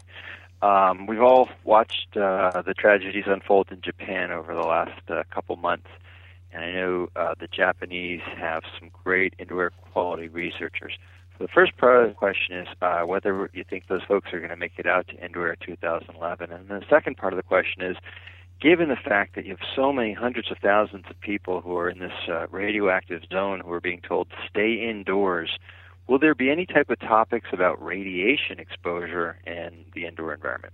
Um, 0.62 1.08
we've 1.08 1.22
all 1.22 1.50
watched 1.64 2.18
uh, 2.18 2.62
the 2.62 2.74
tragedies 2.74 3.26
unfold 3.28 3.68
in 3.72 3.82
Japan 3.82 4.32
over 4.32 4.54
the 4.54 4.62
last 4.62 5.02
uh, 5.10 5.24
couple 5.32 5.56
months, 5.56 5.88
and 6.52 6.64
I 6.64 6.72
know 6.74 7.10
uh, 7.16 7.36
the 7.40 7.48
Japanese 7.48 8.22
have 8.38 8.64
some 8.78 8.90
great 8.92 9.34
indoor 9.40 9.64
air 9.64 9.72
quality 9.92 10.28
researchers. 10.28 10.94
The 11.40 11.48
first 11.48 11.78
part 11.78 12.04
of 12.04 12.10
the 12.10 12.16
question 12.16 12.58
is 12.58 12.68
uh, 12.82 13.02
whether 13.02 13.50
you 13.54 13.64
think 13.64 13.88
those 13.88 14.04
folks 14.04 14.34
are 14.34 14.40
going 14.40 14.50
to 14.50 14.58
make 14.58 14.74
it 14.78 14.86
out 14.86 15.08
to 15.08 15.26
Indoor 15.26 15.48
Air 15.48 15.58
2011, 15.66 16.52
and 16.52 16.68
the 16.68 16.84
second 16.90 17.18
part 17.18 17.34
of 17.34 17.38
the 17.38 17.44
question 17.44 17.82
is, 17.82 17.96
given 18.62 18.90
the 18.90 18.98
fact 18.98 19.36
that 19.36 19.46
you 19.46 19.52
have 19.52 19.68
so 19.74 19.94
many 19.94 20.14
hundreds 20.14 20.52
of 20.52 20.58
thousands 20.58 21.06
of 21.10 21.20
people 21.22 21.62
who 21.62 21.78
are 21.78 21.90
in 21.90 22.00
this 22.00 22.28
uh, 22.28 22.48
radioactive 22.48 23.22
zone 23.32 23.62
who 23.62 23.72
are 23.72 23.80
being 23.80 24.02
told 24.02 24.30
to 24.30 24.36
stay 24.50 24.90
indoors 24.90 25.58
Will 26.10 26.18
there 26.18 26.34
be 26.34 26.50
any 26.50 26.66
type 26.66 26.90
of 26.90 27.00
topics 27.00 27.50
about 27.54 27.80
radiation 27.80 28.60
exposure 28.60 29.38
in 29.46 29.86
the 29.94 30.08
indoor 30.08 30.34
environment? 30.34 30.74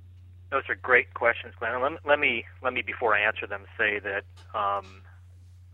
Those 0.49 0.63
are 0.69 0.75
great 0.75 1.13
questions, 1.13 1.53
Glenn. 1.59 1.81
Let, 1.81 2.05
let 2.05 2.19
me 2.19 2.45
let 2.63 2.71
me 2.71 2.81
before 2.81 3.13
I 3.13 3.19
answer 3.19 3.45
them 3.45 3.65
say 3.77 3.99
that 3.99 4.23
um, 4.57 5.01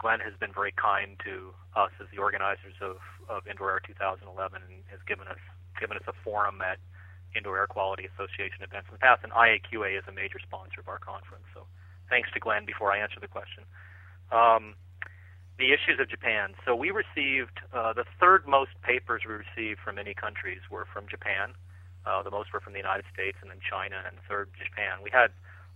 Glenn 0.01 0.19
has 0.19 0.33
been 0.41 0.49
very 0.49 0.73
kind 0.73 1.21
to 1.21 1.53
us 1.77 1.93
as 2.01 2.09
the 2.09 2.17
organizers 2.17 2.73
of, 2.81 2.97
of 3.29 3.45
Indoor 3.45 3.77
Air 3.77 3.81
2011 3.85 4.25
and 4.57 4.81
has 4.89 4.97
given 5.05 5.29
us 5.29 5.37
given 5.79 5.95
us 5.95 6.03
a 6.09 6.13
forum 6.25 6.61
at 6.61 6.81
Indoor 7.37 7.61
Air 7.61 7.69
Quality 7.69 8.09
Association 8.09 8.65
events 8.65 8.89
in 8.89 8.97
the 8.97 9.03
past. 9.05 9.21
And 9.23 9.31
IAQA 9.31 9.97
is 9.97 10.05
a 10.09 10.11
major 10.11 10.41
sponsor 10.41 10.81
of 10.81 10.89
our 10.89 10.97
conference. 10.97 11.45
So 11.53 11.69
thanks 12.09 12.33
to 12.33 12.39
Glenn 12.41 12.65
before 12.65 12.91
I 12.91 12.97
answer 12.97 13.21
the 13.21 13.29
question. 13.29 13.63
Um, 14.33 14.73
the 15.61 15.69
issues 15.69 16.01
of 16.01 16.09
Japan. 16.09 16.57
So 16.65 16.73
we 16.73 16.89
received 16.89 17.61
uh, 17.69 17.93
the 17.93 18.05
third 18.19 18.49
most 18.49 18.73
papers 18.81 19.21
we 19.21 19.37
received 19.37 19.79
from 19.79 20.01
any 20.01 20.17
countries 20.17 20.65
were 20.73 20.89
from 20.89 21.05
Japan. 21.07 21.53
Uh, 22.05 22.25
the 22.25 22.33
most 22.33 22.51
were 22.51 22.59
from 22.59 22.73
the 22.73 22.81
United 22.81 23.05
States, 23.13 23.37
and 23.41 23.53
then 23.53 23.61
China, 23.61 24.01
and 24.01 24.17
third 24.27 24.49
Japan. 24.57 25.05
We 25.05 25.13
had 25.13 25.29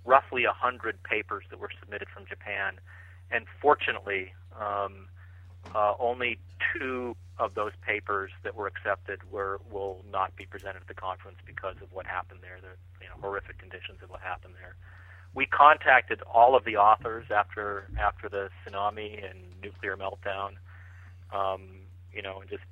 roughly 0.04 0.46
a 0.46 0.52
hundred 0.54 1.02
papers 1.04 1.46
that 1.54 1.60
were 1.60 1.70
submitted 1.80 2.10
from 2.10 2.26
Japan, 2.26 2.82
and 3.32 3.46
fortunately, 3.62 4.34
um, 4.60 5.08
uh, 5.74 5.94
only 6.00 6.40
two 6.74 7.16
of 7.38 7.54
those 7.56 7.72
papers 7.86 8.32
that 8.44 8.56
were 8.56 8.68
accepted 8.68 9.20
were 9.32 9.60
will 9.72 10.04
not 10.10 10.36
be 10.36 10.46
presented 10.46 10.82
at 10.82 10.88
the 10.88 10.94
conference 10.94 11.38
because 11.46 11.76
of 11.82 11.92
what 11.92 12.06
happened 12.06 12.40
there. 12.42 12.60
The 12.62 13.04
you 13.04 13.10
know, 13.10 13.16
horrific 13.22 13.58
conditions 13.58 14.00
of 14.02 14.10
what 14.10 14.22
happened 14.22 14.54
there 14.62 14.76
we 15.36 15.46
contacted 15.46 16.22
all 16.22 16.56
of 16.56 16.64
the 16.64 16.78
authors 16.78 17.26
after 17.30 17.88
after 18.00 18.30
the 18.30 18.50
tsunami 18.66 19.30
and 19.30 19.40
nuclear 19.62 19.98
meltdown. 19.98 20.54
Um, 21.32 21.62
you 22.14 22.22
know, 22.22 22.40
and 22.40 22.50
just 22.50 22.64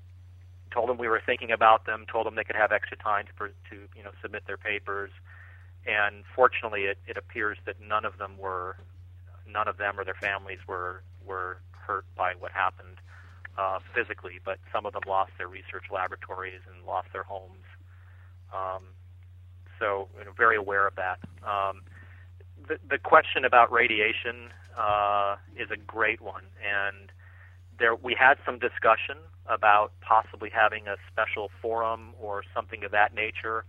told 0.72 0.90
them 0.90 0.98
we 0.98 1.10
were 1.10 1.22
thinking 1.24 1.52
about 1.52 1.86
them. 1.86 2.06
Told 2.10 2.26
them 2.26 2.36
they 2.36 2.46
could 2.46 2.56
have 2.56 2.72
extra 2.72 2.98
time 2.98 3.26
to 3.26 3.48
to 3.48 3.82
you 3.96 4.04
know 4.04 4.12
submit 4.22 4.44
their 4.48 4.58
papers. 4.58 5.12
And 5.86 6.24
fortunately, 6.34 6.84
it, 6.84 6.98
it 7.06 7.18
appears 7.18 7.58
that 7.66 7.76
none 7.82 8.06
of 8.06 8.18
them 8.18 8.38
were 8.38 8.78
none 9.48 9.68
of 9.68 9.78
them 9.78 10.00
or 10.00 10.04
their 10.04 10.14
families 10.14 10.60
were 10.68 11.04
were 11.26 11.60
hurt 11.72 12.06
by 12.16 12.34
what 12.40 12.52
happened 12.52 12.98
uh, 13.58 13.80
physically, 13.94 14.40
but 14.44 14.60
some 14.72 14.86
of 14.86 14.94
them 14.94 15.04
lost 15.08 15.32
their 15.38 15.48
research 15.48 15.86
laboratories 15.92 16.62
and 16.74 16.86
lost 16.86 17.08
their 17.14 17.24
homes. 17.24 17.66
Um, 18.54 18.84
so, 19.80 20.08
you 20.18 20.26
know, 20.26 20.32
very 20.36 20.56
aware 20.56 20.88
of 20.88 20.96
that. 20.96 21.20
Um, 21.44 21.82
the, 22.68 22.78
the 22.90 22.98
question 22.98 23.46
about 23.46 23.72
radiation 23.72 24.50
uh, 24.78 25.36
is 25.58 25.70
a 25.72 25.78
great 25.78 26.22
one, 26.22 26.44
and 26.64 27.12
there 27.80 27.96
we 27.96 28.16
had 28.18 28.38
some 28.46 28.60
discussion 28.60 29.18
about 29.48 29.92
possibly 30.02 30.50
having 30.50 30.88
a 30.88 30.96
special 31.12 31.52
forum 31.62 32.14
or 32.22 32.44
something 32.54 32.84
of 32.84 32.92
that 32.92 33.14
nature 33.14 33.66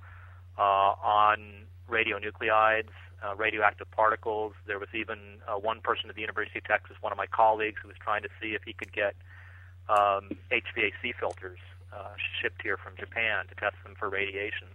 uh, 0.56 0.94
on 1.02 1.64
radionuclides, 1.90 2.94
uh, 3.24 3.34
radioactive 3.36 3.90
particles. 3.90 4.52
There 4.66 4.78
was 4.78 4.88
even 4.94 5.18
uh, 5.48 5.54
one 5.54 5.80
person 5.80 6.08
at 6.10 6.14
the 6.14 6.20
University 6.20 6.58
of 6.58 6.64
Texas, 6.64 6.96
one 7.00 7.12
of 7.12 7.18
my 7.18 7.26
colleagues, 7.26 7.80
who 7.82 7.88
was 7.88 7.96
trying 7.98 8.22
to 8.22 8.28
see 8.40 8.54
if 8.54 8.62
he 8.62 8.72
could 8.72 8.92
get 8.92 9.14
um, 9.88 10.30
HVAC 10.50 11.14
filters 11.18 11.58
uh, 11.92 12.14
shipped 12.40 12.62
here 12.62 12.76
from 12.76 12.94
Japan 12.98 13.46
to 13.48 13.54
test 13.54 13.76
them 13.84 13.94
for 13.98 14.08
radiation. 14.08 14.68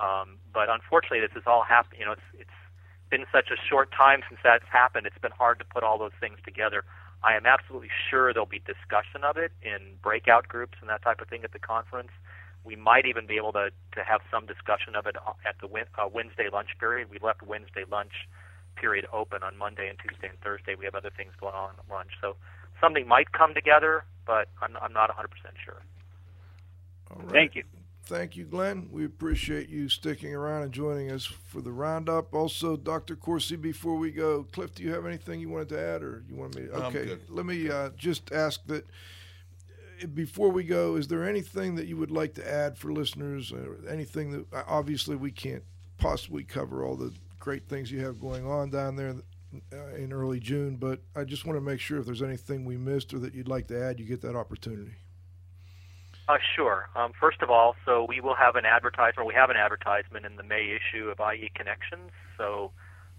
Um, 0.00 0.38
but 0.52 0.68
unfortunately, 0.68 1.20
this 1.20 1.32
has 1.34 1.44
all 1.46 1.62
happened. 1.62 2.00
You 2.00 2.06
know, 2.06 2.12
it's, 2.12 2.28
it's 2.38 2.58
been 3.10 3.24
such 3.32 3.50
a 3.50 3.56
short 3.68 3.92
time 3.92 4.22
since 4.28 4.40
that's 4.42 4.66
happened, 4.70 5.06
it's 5.06 5.18
been 5.18 5.32
hard 5.32 5.58
to 5.58 5.64
put 5.64 5.82
all 5.82 5.98
those 5.98 6.16
things 6.20 6.38
together. 6.44 6.84
I 7.22 7.36
am 7.36 7.46
absolutely 7.46 7.90
sure 8.10 8.32
there'll 8.32 8.46
be 8.46 8.60
discussion 8.60 9.24
of 9.24 9.36
it 9.36 9.52
in 9.62 9.96
breakout 10.02 10.46
groups 10.48 10.76
and 10.80 10.90
that 10.90 11.02
type 11.02 11.20
of 11.20 11.28
thing 11.28 11.42
at 11.44 11.52
the 11.52 11.58
conference. 11.58 12.10
We 12.64 12.76
might 12.76 13.06
even 13.06 13.26
be 13.26 13.36
able 13.36 13.52
to, 13.52 13.70
to 13.92 14.04
have 14.04 14.20
some 14.30 14.46
discussion 14.46 14.96
of 14.96 15.06
it 15.06 15.16
at 15.46 15.56
the 15.60 15.68
uh, 15.68 16.08
Wednesday 16.08 16.48
lunch 16.52 16.70
period. 16.80 17.08
We 17.10 17.18
left 17.22 17.42
Wednesday 17.42 17.84
lunch 17.90 18.12
period 18.76 19.06
open 19.12 19.42
on 19.42 19.56
Monday 19.56 19.88
and 19.88 19.98
Tuesday 19.98 20.28
and 20.28 20.40
Thursday. 20.40 20.74
We 20.74 20.84
have 20.84 20.94
other 20.94 21.10
things 21.16 21.32
going 21.40 21.54
on 21.54 21.74
at 21.78 21.92
lunch. 21.92 22.10
So 22.20 22.36
something 22.80 23.06
might 23.06 23.32
come 23.32 23.54
together, 23.54 24.04
but 24.26 24.48
I'm, 24.60 24.76
I'm 24.80 24.92
not 24.92 25.10
100% 25.10 25.26
sure. 25.64 25.82
Thank 27.30 27.54
you. 27.54 27.64
Thank 28.06 28.36
you, 28.36 28.44
Glenn. 28.44 28.88
We 28.92 29.06
appreciate 29.06 29.70
you 29.70 29.88
sticking 29.88 30.34
around 30.34 30.62
and 30.62 30.72
joining 30.72 31.10
us 31.10 31.24
for 31.24 31.62
the 31.62 31.72
roundup. 31.72 32.34
Also, 32.34 32.76
Dr. 32.76 33.16
Corsi, 33.16 33.56
before 33.56 33.96
we 33.96 34.10
go, 34.10 34.44
Cliff, 34.52 34.74
do 34.74 34.82
you 34.82 34.92
have 34.92 35.06
anything 35.06 35.40
you 35.40 35.48
wanted 35.48 35.70
to 35.70 35.80
add, 35.80 36.02
or 36.02 36.22
you 36.28 36.36
want 36.36 36.54
me? 36.54 36.66
To, 36.66 36.74
I'm 36.74 36.82
okay, 36.84 37.06
good. 37.06 37.20
let 37.30 37.46
me 37.46 37.70
uh, 37.70 37.90
just 37.96 38.30
ask 38.30 38.60
that 38.66 38.84
uh, 38.84 38.88
before 40.14 40.50
we 40.50 40.64
go, 40.64 40.96
is 40.96 41.08
there 41.08 41.28
anything 41.28 41.74
that 41.76 41.86
you 41.86 41.96
would 41.96 42.10
like 42.10 42.34
to 42.34 42.48
add 42.48 42.76
for 42.78 42.92
listeners? 42.92 43.52
Anything 43.88 44.30
that 44.32 44.52
uh, 44.52 44.62
obviously 44.66 45.16
we 45.16 45.30
can't 45.30 45.64
possibly 45.98 46.44
cover 46.44 46.84
all 46.84 46.96
the 46.96 47.12
great 47.38 47.68
things 47.68 47.90
you 47.90 48.04
have 48.04 48.18
going 48.18 48.46
on 48.46 48.70
down 48.70 48.96
there 48.96 49.14
uh, 49.72 49.94
in 49.96 50.12
early 50.12 50.40
June, 50.40 50.76
but 50.76 51.00
I 51.14 51.24
just 51.24 51.46
want 51.46 51.56
to 51.56 51.60
make 51.60 51.80
sure 51.80 51.98
if 51.98 52.06
there's 52.06 52.22
anything 52.22 52.64
we 52.64 52.76
missed 52.76 53.14
or 53.14 53.18
that 53.20 53.34
you'd 53.34 53.48
like 53.48 53.68
to 53.68 53.80
add, 53.80 54.00
you 54.00 54.06
get 54.06 54.22
that 54.22 54.34
opportunity. 54.34 54.94
Uh, 56.26 56.38
sure. 56.56 56.88
Um, 56.96 57.12
first 57.20 57.42
of 57.42 57.50
all, 57.50 57.76
so 57.84 58.06
we 58.08 58.20
will 58.20 58.34
have 58.34 58.56
an 58.56 58.64
advertisement. 58.64 59.28
We 59.28 59.34
have 59.34 59.50
an 59.50 59.56
advertisement 59.56 60.24
in 60.24 60.36
the 60.36 60.42
May 60.42 60.74
issue 60.74 61.10
of 61.10 61.20
IE 61.20 61.50
Connections. 61.54 62.10
So 62.38 62.72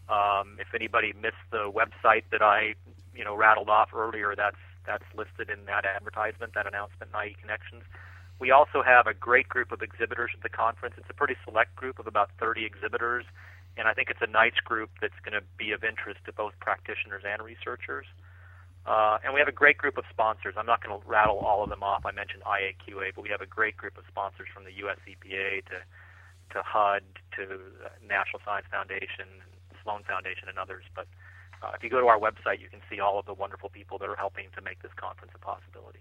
um, 0.10 0.58
if 0.60 0.74
anybody 0.74 1.14
missed 1.14 1.36
the 1.52 1.72
website 1.72 2.24
that 2.32 2.42
I, 2.42 2.74
you 3.16 3.24
know, 3.24 3.36
rattled 3.36 3.70
off 3.70 3.90
earlier, 3.94 4.34
that's 4.36 4.58
that's 4.86 5.06
listed 5.16 5.50
in 5.50 5.66
that 5.66 5.86
advertisement, 5.86 6.54
that 6.54 6.68
announcement 6.68 7.12
in 7.14 7.30
IE 7.30 7.36
Connections. 7.40 7.84
We 8.40 8.52
also 8.52 8.84
have 8.84 9.08
a 9.08 9.14
great 9.14 9.48
group 9.48 9.72
of 9.72 9.82
exhibitors 9.82 10.32
at 10.34 10.44
the 10.44 10.50
conference. 10.50 10.96
It's 10.98 11.10
a 11.10 11.14
pretty 11.14 11.36
select 11.46 11.76
group 11.76 12.00
of 12.00 12.08
about 12.08 12.32
30 12.40 12.66
exhibitors, 12.66 13.26
and 13.78 13.88
I 13.88 13.94
think 13.94 14.10
it's 14.10 14.22
a 14.22 14.30
nice 14.30 14.60
group 14.64 14.90
that's 15.02 15.18
going 15.24 15.34
to 15.34 15.44
be 15.58 15.72
of 15.72 15.84
interest 15.84 16.20
to 16.26 16.34
both 16.34 16.54
practitioners 16.60 17.24
and 17.26 17.42
researchers. 17.42 18.06
Uh, 18.86 19.18
and 19.24 19.34
we 19.34 19.40
have 19.40 19.48
a 19.48 19.56
great 19.56 19.78
group 19.78 19.98
of 19.98 20.04
sponsors. 20.12 20.54
I'm 20.58 20.68
not 20.68 20.84
going 20.84 20.94
to 20.94 21.02
rattle 21.08 21.40
all 21.40 21.64
of 21.64 21.70
them 21.70 21.82
off. 21.82 22.06
I 22.06 22.12
mentioned 22.12 22.44
IAQA, 22.44 23.16
but 23.16 23.24
we 23.24 23.30
have 23.30 23.42
a 23.42 23.50
great 23.50 23.76
group 23.78 23.98
of 23.98 24.04
sponsors 24.08 24.48
from 24.54 24.64
the 24.64 24.74
U.S. 24.86 25.00
EPA 25.08 25.66
to 25.74 25.82
to 26.54 26.62
HUD 26.62 27.02
to 27.36 27.58
National 28.06 28.40
Science 28.46 28.68
Foundation, 28.70 29.26
Sloan 29.82 30.04
Foundation, 30.04 30.48
and 30.48 30.60
others. 30.60 30.86
But 30.94 31.08
uh, 31.66 31.72
if 31.76 31.84
you 31.84 31.90
go 31.90 32.00
to 32.00 32.08
our 32.08 32.20
website, 32.20 32.60
you 32.60 32.70
can 32.70 32.82
see 32.90 33.00
all 33.00 33.20
of 33.20 33.26
the 33.26 33.34
wonderful 33.34 33.70
people 33.70 33.98
that 33.98 34.10
are 34.10 34.16
helping 34.16 34.48
to 34.56 34.62
make 34.62 34.82
this 34.82 34.92
conference 34.96 35.32
a 35.36 35.40
possibility. 35.40 36.00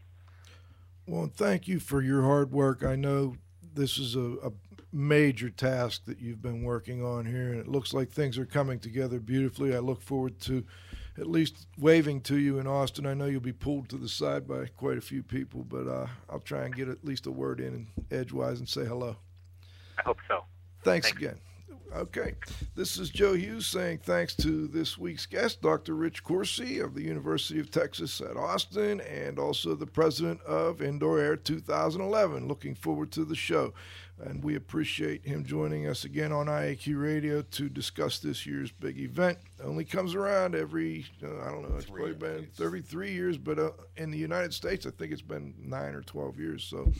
Well, 1.07 1.31
thank 1.35 1.69
you 1.69 1.81
for 1.81 2.03
your 2.03 2.23
hard 2.23 2.53
work. 2.53 2.83
I 2.83 2.97
know 2.97 3.37
this 3.75 3.99
is 3.99 4.17
a, 4.17 4.37
a, 4.45 4.53
major 4.93 5.51
task 5.51 6.05
that 6.05 6.21
you've 6.21 6.41
been 6.41 6.63
working 6.63 7.05
on 7.05 7.27
here, 7.27 7.51
and 7.51 7.59
it 7.59 7.67
looks 7.67 7.93
like 7.93 8.09
things 8.09 8.39
are 8.39 8.47
coming 8.47 8.79
together 8.79 9.19
beautifully. 9.19 9.75
I 9.75 9.81
look 9.81 10.01
forward 10.01 10.39
to 10.43 10.65
at 11.19 11.27
least 11.27 11.67
waving 11.77 12.21
to 12.21 12.39
you 12.39 12.61
in 12.61 12.69
Austin. 12.69 13.05
I 13.05 13.13
know 13.13 13.25
you'll 13.25 13.41
be 13.41 13.53
pulled 13.53 13.89
to 13.89 13.97
the 13.97 14.09
side 14.09 14.47
by 14.47 14.67
quite 14.67 14.97
a 14.97 15.01
few 15.01 15.25
people, 15.25 15.65
but 15.65 15.89
uh, 15.89 16.07
I'll 16.31 16.39
try 16.39 16.65
and 16.65 16.77
get 16.77 16.89
at 16.89 17.05
least 17.05 17.27
a 17.27 17.33
word 17.33 17.59
in 17.59 17.89
edgewise 18.13 18.61
and 18.61 18.69
say 18.69 18.85
hello. 18.85 19.17
I 19.99 20.03
hope 20.03 20.19
so. 20.29 20.45
Thanks, 20.85 21.09
Thanks. 21.09 21.19
again. 21.19 21.41
Okay. 21.95 22.35
This 22.75 22.99
is 22.99 23.09
Joe 23.09 23.35
Hughes 23.35 23.67
saying 23.67 23.99
thanks 23.99 24.35
to 24.37 24.67
this 24.67 24.99
week's 24.99 25.27
guest, 25.27 25.63
Dr. 25.63 25.95
Rich 25.95 26.25
Corsi 26.25 26.81
of 26.81 26.93
the 26.93 27.03
University 27.03 27.61
of 27.61 27.71
Texas 27.71 28.21
at 28.21 28.37
Austin, 28.37 29.01
and 29.03 29.39
also 29.39 29.77
the 29.77 29.87
president 29.87 30.43
of 30.43 30.83
Indoor 30.83 31.21
Air 31.21 31.37
2011. 31.37 32.49
Looking 32.49 32.75
forward 32.75 33.13
to 33.13 33.25
the 33.25 33.37
show. 33.37 33.73
And 34.25 34.43
we 34.43 34.57
appreciate 34.57 35.25
him 35.25 35.45
joining 35.45 35.87
us 35.87 36.05
again 36.05 36.33
on 36.33 36.47
IAQ 36.47 37.01
Radio 37.01 37.43
to 37.43 37.69
discuss 37.69 38.19
this 38.19 38.45
year's 38.45 38.73
big 38.73 38.99
event. 38.99 39.39
Only 39.63 39.85
comes 39.85 40.17
around 40.17 40.55
every, 40.57 41.07
uh, 41.23 41.43
I 41.43 41.51
don't 41.51 41.69
know, 41.69 41.77
it's 41.77 41.87
probably 41.87 42.15
been 42.15 42.49
33 42.55 43.13
years, 43.13 43.39
but 43.39 43.59
uh, 43.59 43.71
in 43.97 44.11
the 44.11 44.19
United 44.19 44.55
States, 44.55 44.87
I 44.87 44.91
think 44.91 45.13
it's 45.13 45.23
been 45.23 45.55
nine 45.59 45.95
or 45.95 46.03
12 46.03 46.39
years. 46.39 46.65
So 46.65 46.93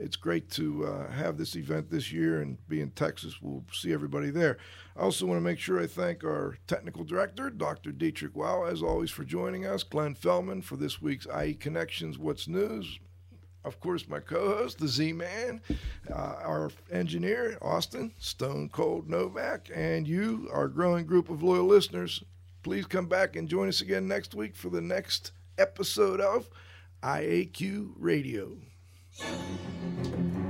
it's 0.00 0.16
great 0.16 0.50
to 0.52 0.86
uh, 0.86 1.10
have 1.12 1.36
this 1.36 1.54
event 1.54 1.90
this 1.90 2.10
year 2.10 2.40
and 2.40 2.56
be 2.68 2.80
in 2.80 2.90
Texas. 2.90 3.40
We'll 3.40 3.64
see 3.70 3.92
everybody 3.92 4.30
there. 4.30 4.56
I 4.96 5.00
also 5.00 5.26
want 5.26 5.36
to 5.36 5.44
make 5.44 5.58
sure 5.58 5.80
I 5.80 5.86
thank 5.86 6.24
our 6.24 6.56
technical 6.66 7.04
director, 7.04 7.50
Dr. 7.50 7.92
Dietrich 7.92 8.34
Wow, 8.34 8.64
as 8.64 8.82
always, 8.82 9.10
for 9.10 9.24
joining 9.24 9.66
us, 9.66 9.82
Glenn 9.82 10.14
Fellman 10.14 10.64
for 10.64 10.76
this 10.76 11.02
week's 11.02 11.26
IE 11.26 11.54
Connections 11.54 12.18
What's 12.18 12.48
News. 12.48 12.98
Of 13.62 13.78
course, 13.78 14.08
my 14.08 14.20
co 14.20 14.56
host, 14.56 14.78
the 14.78 14.88
Z 14.88 15.12
Man, 15.12 15.60
uh, 16.10 16.14
our 16.14 16.70
engineer, 16.90 17.58
Austin, 17.60 18.12
Stone 18.18 18.70
Cold 18.70 19.06
Novak, 19.08 19.68
and 19.74 20.08
you, 20.08 20.48
our 20.50 20.66
growing 20.66 21.04
group 21.04 21.28
of 21.28 21.42
loyal 21.42 21.66
listeners. 21.66 22.24
Please 22.62 22.86
come 22.86 23.06
back 23.06 23.36
and 23.36 23.48
join 23.48 23.68
us 23.68 23.82
again 23.82 24.08
next 24.08 24.34
week 24.34 24.56
for 24.56 24.70
the 24.70 24.80
next 24.80 25.32
episode 25.58 26.20
of 26.20 26.48
IAQ 27.02 27.92
Radio. 27.98 28.56
Thank 29.18 30.36
you. 30.36 30.49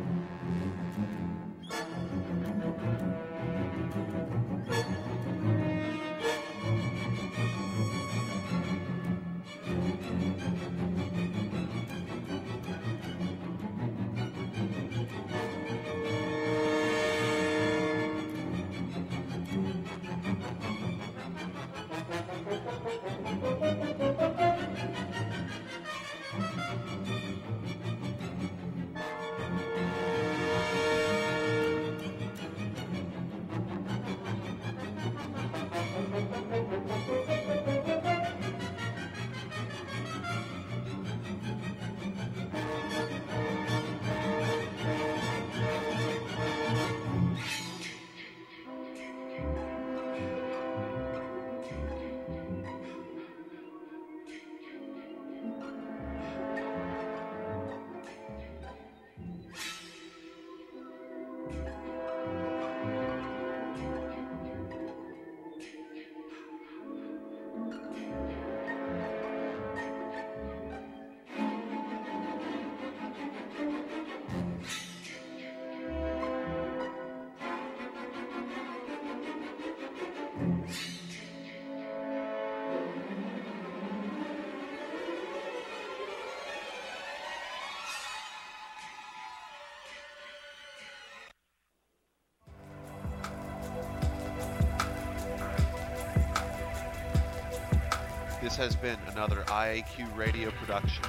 This 98.51 98.57
has 98.57 98.74
been 98.74 98.98
another 99.07 99.44
IAQ 99.46 100.16
radio 100.16 100.51
production. 100.51 101.05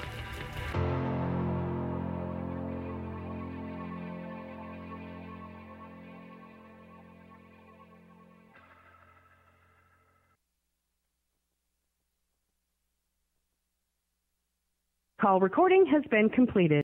Call 15.20 15.40
recording 15.40 15.88
has 15.88 16.04
been 16.12 16.30
completed. 16.30 16.84